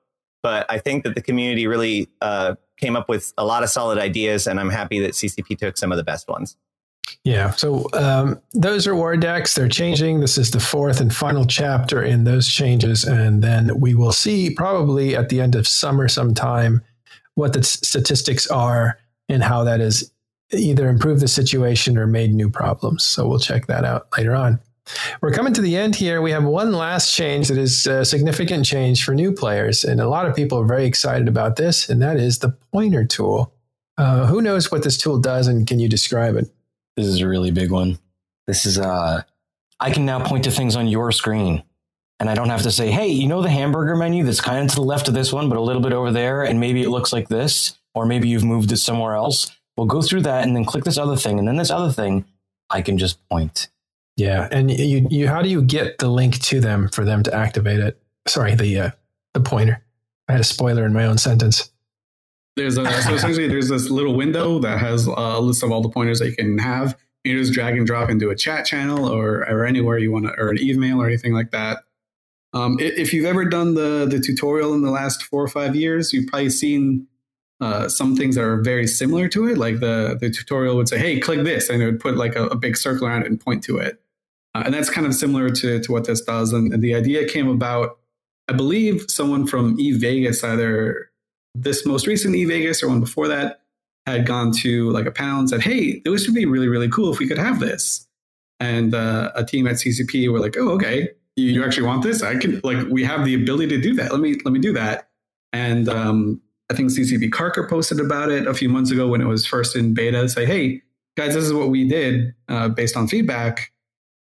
[0.45, 3.97] But I think that the community really uh, came up with a lot of solid
[3.97, 6.55] ideas, and I'm happy that CCP took some of the best ones.
[7.23, 7.49] Yeah.
[7.49, 9.55] So um, those are war decks.
[9.55, 10.19] They're changing.
[10.19, 13.05] This is the fourth and final chapter in those changes.
[13.05, 16.83] And then we will see probably at the end of summer sometime
[17.33, 20.11] what the statistics are and how that has
[20.51, 23.03] either improved the situation or made new problems.
[23.03, 24.59] So we'll check that out later on.
[25.21, 26.21] We're coming to the end here.
[26.21, 29.83] We have one last change that is a significant change for new players.
[29.83, 33.05] And a lot of people are very excited about this, and that is the pointer
[33.05, 33.53] tool.
[33.97, 36.49] Uh, who knows what this tool does, and can you describe it?
[36.95, 37.97] This is a really big one.
[38.47, 39.23] This is, uh,
[39.79, 41.63] I can now point to things on your screen.
[42.19, 44.69] And I don't have to say, hey, you know the hamburger menu that's kind of
[44.69, 46.89] to the left of this one, but a little bit over there, and maybe it
[46.89, 49.51] looks like this, or maybe you've moved it somewhere else.
[49.75, 52.25] Well, go through that and then click this other thing, and then this other thing.
[52.69, 53.69] I can just point
[54.17, 57.33] yeah, and you you how do you get the link to them for them to
[57.33, 58.01] activate it?
[58.27, 58.89] Sorry, the uh,
[59.33, 59.83] the pointer.
[60.27, 61.71] I had a spoiler in my own sentence.
[62.55, 65.89] There's a so essentially there's this little window that has a list of all the
[65.89, 66.97] pointers that you can have.
[67.25, 70.33] You just drag and drop into a chat channel or or anywhere you want to,
[70.37, 71.79] or an email or anything like that.
[72.53, 76.13] Um, if you've ever done the the tutorial in the last four or five years,
[76.13, 77.07] you've probably seen
[77.59, 79.57] uh, some things that are very similar to it.
[79.57, 82.45] Like the the tutorial would say, "Hey, click this," and it would put like a,
[82.47, 84.01] a big circle around it and point to it.
[84.55, 86.53] Uh, and that's kind of similar to, to what this does.
[86.53, 87.99] And, and, the idea came about,
[88.47, 91.11] I believe, someone from EVE Vegas, either
[91.53, 93.61] this most recent EVE Vegas or one before that,
[94.05, 97.11] had gone to like a panel and said, "Hey, this would be really really cool
[97.11, 98.07] if we could have this."
[98.59, 102.21] And uh, a team at CCP were like, "Oh, okay, you, you, actually want this?
[102.23, 104.11] I can like we have the ability to do that.
[104.11, 105.09] Let me let me do that."
[105.53, 109.27] And um, I think CCP Karkur posted about it a few months ago when it
[109.27, 110.29] was first in beta.
[110.29, 110.83] Say, "Hey
[111.17, 113.71] guys, this is what we did uh, based on feedback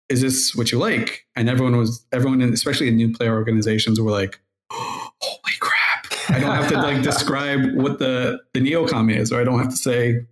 [0.09, 1.27] is this what you like?
[1.37, 4.41] And everyone was, everyone, especially in new player organizations, were like,
[4.71, 6.07] oh, holy crap!
[6.29, 9.71] I don't have to like describe what the the neocom is, or I don't have
[9.71, 10.27] to say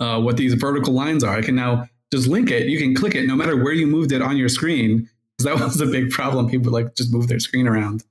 [0.00, 1.36] uh, what these vertical lines are.
[1.36, 2.68] I can now just link it.
[2.68, 5.08] You can click it, no matter where you moved it on your screen.
[5.38, 6.48] Because that was a big problem.
[6.48, 8.04] People like just move their screen around.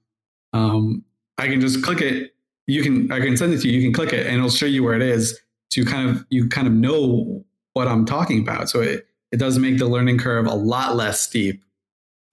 [0.53, 1.03] Um,
[1.37, 2.33] I can just click it.
[2.67, 3.79] You can I can send it to you.
[3.79, 5.39] You can click it, and it'll show you where it is.
[5.69, 8.69] So you kind of you kind of know what I'm talking about.
[8.69, 11.63] So it it does make the learning curve a lot less steep.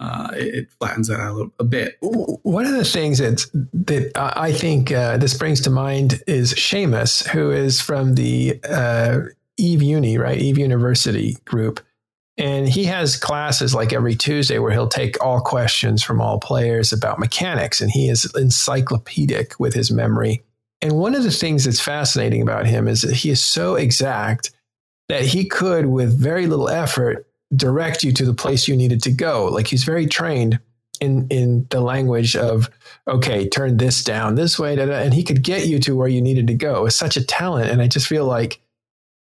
[0.01, 1.97] Uh, it, it, flattens it out a, a, bit.
[2.01, 7.27] One of the things that that I think uh, this brings to mind is Seamus,
[7.27, 9.23] who is from the uh,
[9.57, 10.39] Eve Uni, right?
[10.39, 11.81] Eve University group.
[12.37, 16.93] And he has classes like every Tuesday where he'll take all questions from all players
[16.93, 17.81] about mechanics.
[17.81, 20.45] And he is encyclopedic with his memory.
[20.81, 24.53] And one of the things that's fascinating about him is that he is so exact
[25.09, 29.11] that he could, with very little effort, direct you to the place you needed to
[29.11, 29.47] go.
[29.47, 30.61] Like he's very trained
[31.01, 32.71] in in the language of
[33.07, 36.09] okay, turn this down this way, da, da, and he could get you to where
[36.09, 36.87] you needed to go.
[36.87, 38.61] It's such a talent, and I just feel like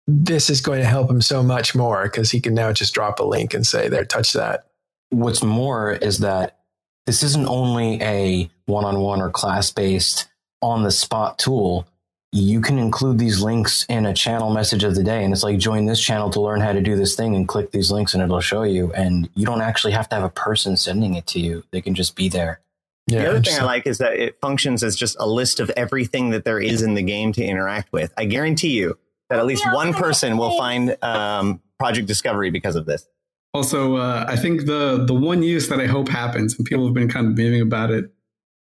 [0.06, 3.19] this is going to help him so much more because he can now just drop
[3.19, 4.66] a link and say, "There, touch that."
[5.11, 6.59] What's more is that
[7.06, 10.27] this isn't only a one-on-one or class-based
[10.62, 11.86] on the spot tool
[12.35, 15.23] you can include these links in a channel message of the day.
[15.23, 17.70] And it's like join this channel to learn how to do this thing and click
[17.70, 18.93] these links and it'll show you.
[18.93, 21.62] And you don't actually have to have a person sending it to you.
[21.70, 22.61] They can just be there.
[23.06, 25.70] Yeah, the other thing I like is that it functions as just a list of
[25.77, 28.12] everything that there is in the game to interact with.
[28.16, 28.98] I guarantee you
[29.31, 33.06] that at least one person will find um, Project Discovery because of this.
[33.52, 36.94] Also, uh, I think the the one use that I hope happens, and people have
[36.94, 38.11] been kind of memeing about it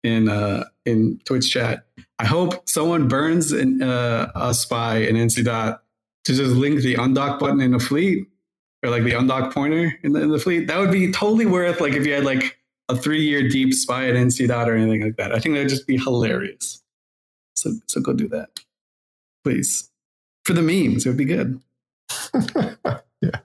[0.07, 1.85] in uh, in Twitch chat.
[2.19, 5.83] I hope someone burns an, uh, a spy in NC dot
[6.25, 8.27] to just link the undock button in a fleet
[8.83, 10.67] or like the undock pointer in the, in the fleet.
[10.67, 12.57] That would be totally worth like if you had like
[12.89, 15.33] a three year deep spy at NC dot or anything like that.
[15.33, 16.81] I think that'd just be hilarious.
[17.55, 18.49] So so go do that,
[19.43, 19.89] please.
[20.45, 21.59] For the memes, it would be good.
[23.21, 23.39] yeah.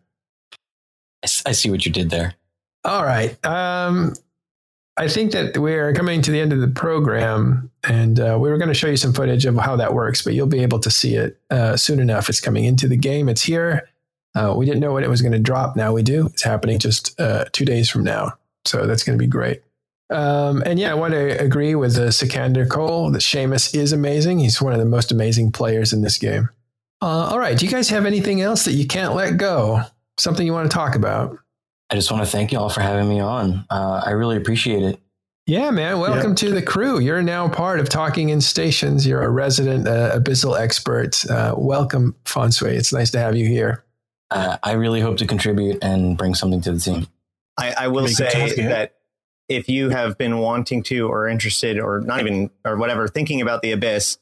[1.24, 2.34] I, I see what you did there.
[2.84, 3.44] All right.
[3.44, 4.14] Um,
[4.96, 8.58] I think that we're coming to the end of the program, and uh, we were
[8.58, 10.90] going to show you some footage of how that works, but you'll be able to
[10.90, 12.28] see it uh, soon enough.
[12.28, 13.28] It's coming into the game.
[13.28, 13.88] It's here.
[14.34, 15.76] Uh, we didn't know when it was going to drop.
[15.76, 16.26] Now we do.
[16.26, 18.32] It's happening just uh, two days from now,
[18.66, 19.62] so that's going to be great.
[20.10, 24.40] Um, and yeah, I want to agree with uh, Sikander Cole that Seamus is amazing.
[24.40, 26.50] He's one of the most amazing players in this game.
[27.00, 29.82] Uh, all right, do you guys have anything else that you can't let go?
[30.18, 31.38] Something you want to talk about?
[31.92, 33.66] I just want to thank you all for having me on.
[33.68, 34.98] Uh, I really appreciate it.
[35.46, 36.00] Yeah, man.
[36.00, 36.36] Welcome yeah.
[36.36, 36.98] to the crew.
[36.98, 39.06] You're now part of Talking in Stations.
[39.06, 41.22] You're a resident uh, Abyssal expert.
[41.28, 42.70] Uh, welcome, Fonsui.
[42.70, 43.84] It's nice to have you here.
[44.30, 47.08] Uh, I really hope to contribute and bring something to the team.
[47.58, 48.94] I, I will say that
[49.50, 53.60] if you have been wanting to or interested or not even or whatever thinking about
[53.60, 54.16] the abyss,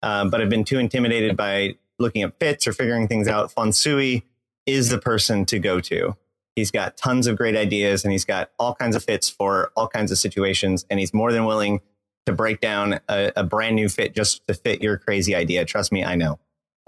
[0.00, 4.22] uh, but have been too intimidated by looking at fits or figuring things out, Fonsui
[4.64, 6.14] is the person to go to.
[6.56, 9.86] He's got tons of great ideas and he's got all kinds of fits for all
[9.86, 10.86] kinds of situations.
[10.90, 11.80] And he's more than willing
[12.24, 15.64] to break down a, a brand new fit just to fit your crazy idea.
[15.64, 16.38] Trust me, I know.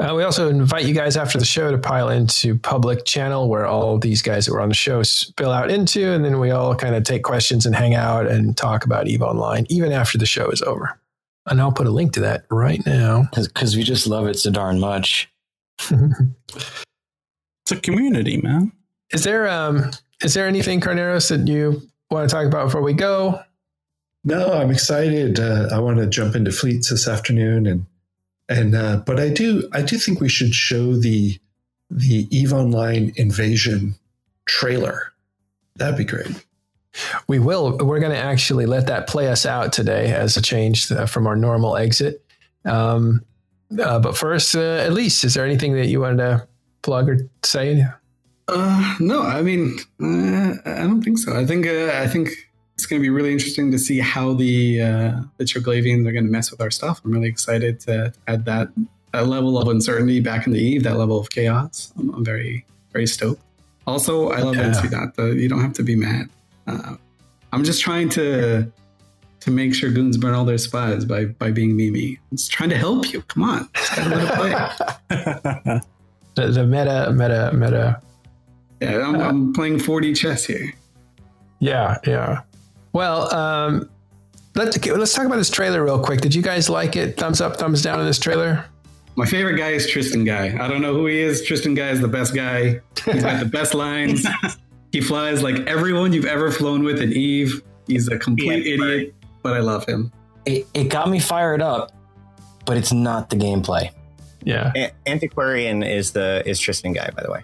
[0.01, 3.67] Uh, we also invite you guys after the show to pile into public channel where
[3.67, 6.75] all these guys that were on the show spill out into, and then we all
[6.75, 10.27] kind of take questions and hang out and talk about Eve Online even after the
[10.27, 11.01] show is over.
[11.47, 14.51] And I'll put a link to that right now because we just love it so
[14.51, 15.29] darn much.
[15.91, 18.71] it's a community, man.
[19.13, 19.91] Is there um
[20.23, 23.41] is there anything Carneros that you want to talk about before we go?
[24.25, 25.39] No, I'm excited.
[25.39, 27.87] Uh, I want to jump into fleets this afternoon, and
[28.49, 31.39] and uh, but I do I do think we should show the
[31.91, 33.95] the Eve Online invasion
[34.45, 35.13] trailer.
[35.77, 36.45] That'd be great.
[37.29, 37.79] We will.
[37.79, 41.27] We're going to actually let that play us out today as a change uh, from
[41.27, 42.25] our normal exit.
[42.65, 43.25] Um,
[43.81, 46.49] uh, but first, uh, Elise, is there anything that you wanted to
[46.83, 47.87] plug or say?
[48.49, 51.37] Uh, no, I mean, uh, I don't think so.
[51.37, 52.31] I think uh, I think
[52.75, 56.25] it's going to be really interesting to see how the uh, the Triglavians are going
[56.25, 57.03] to mess with our stuff.
[57.05, 58.69] I'm really excited to add that
[59.13, 61.93] that level of uncertainty back in the Eve, that level of chaos.
[61.99, 63.43] I'm, I'm very very stoked.
[63.87, 64.71] Also, I love yeah.
[64.71, 65.39] NC.
[65.39, 66.31] You don't have to be mad.
[66.67, 66.97] Uh,
[67.53, 68.71] I'm just trying to
[69.41, 72.19] to make sure goons burn all their spies by by being Mimi.
[72.33, 73.21] It's trying to help you.
[73.23, 73.69] Come on,
[75.09, 75.83] the,
[76.37, 78.01] the meta meta meta
[78.81, 80.73] yeah, I'm, I'm playing 4D chess here.
[81.61, 82.43] Yeah, yeah.
[82.93, 83.89] Well, um,
[84.55, 86.21] let's let's talk about this trailer real quick.
[86.21, 87.17] Did you guys like it?
[87.17, 88.65] Thumbs up, thumbs down on this trailer.
[89.17, 90.57] My favorite guy is Tristan Guy.
[90.65, 91.43] I don't know who he is.
[91.45, 92.81] Tristan Guy is the best guy.
[93.05, 94.25] He's got the best lines.
[94.93, 97.63] He flies like everyone you've ever flown with in Eve.
[97.89, 100.13] He's a complete yeah, idiot, but I love him.
[100.47, 101.91] It, it got me fired up,
[102.65, 103.91] but it's not the gameplay.
[104.45, 104.73] Yeah.
[104.77, 107.43] A- Antiquarian is the is Tristan Guy, by the way.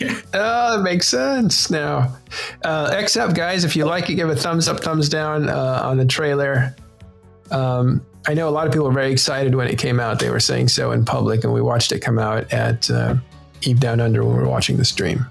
[0.00, 0.20] Yeah.
[0.34, 2.16] Oh, that makes sense now.
[2.64, 3.64] Uh, X up, guys.
[3.64, 6.74] If you like it, give a thumbs up, thumbs down uh, on the trailer.
[7.50, 10.20] Um, I know a lot of people were very excited when it came out.
[10.20, 13.16] They were saying so in public, and we watched it come out at uh,
[13.62, 15.26] Eve Down Under when we were watching the stream.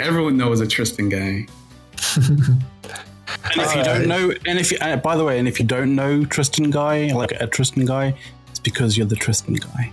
[0.00, 1.46] Everyone knows a Tristan guy.
[2.16, 2.64] and
[3.56, 5.94] if you don't know, and if you, uh, by the way, and if you don't
[5.94, 8.14] know Tristan guy, like a Tristan guy,
[8.50, 9.92] it's because you're the Tristan guy.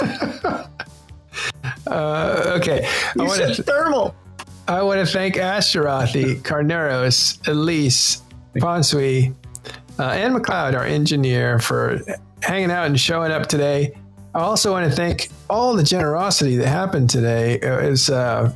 [1.88, 2.88] Uh, okay.
[3.16, 4.14] You I want to thermal.
[4.66, 8.22] I want to thank Ashterothi, Carneros, Elise,
[8.56, 9.34] Fonsui,
[9.98, 12.00] uh, and McLeod, our engineer, for
[12.42, 13.98] hanging out and showing up today.
[14.34, 17.54] I also want to thank all the generosity that happened today.
[17.54, 18.52] It was uh,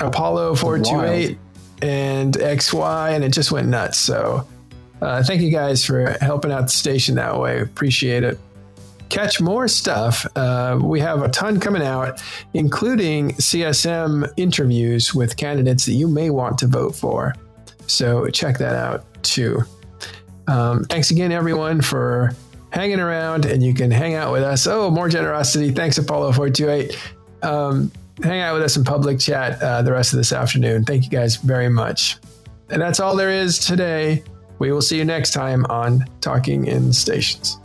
[0.00, 1.38] Apollo 428
[1.82, 3.98] and XY, and it just went nuts.
[3.98, 4.48] So
[5.02, 7.60] uh, thank you guys for helping out the station that way.
[7.60, 8.38] Appreciate it
[9.12, 12.22] catch more stuff, uh, we have a ton coming out,
[12.54, 17.34] including CSM interviews with candidates that you may want to vote for.
[17.86, 19.62] So check that out too.
[20.48, 22.34] Um, thanks again, everyone, for
[22.70, 24.66] hanging around, and you can hang out with us.
[24.66, 25.70] Oh, more generosity.
[25.70, 26.98] Thanks, Apollo 428.
[27.42, 30.84] Um, hang out with us in public chat uh, the rest of this afternoon.
[30.84, 32.16] Thank you guys very much.
[32.70, 34.24] And that's all there is today.
[34.58, 37.58] We will see you next time on Talking in Stations.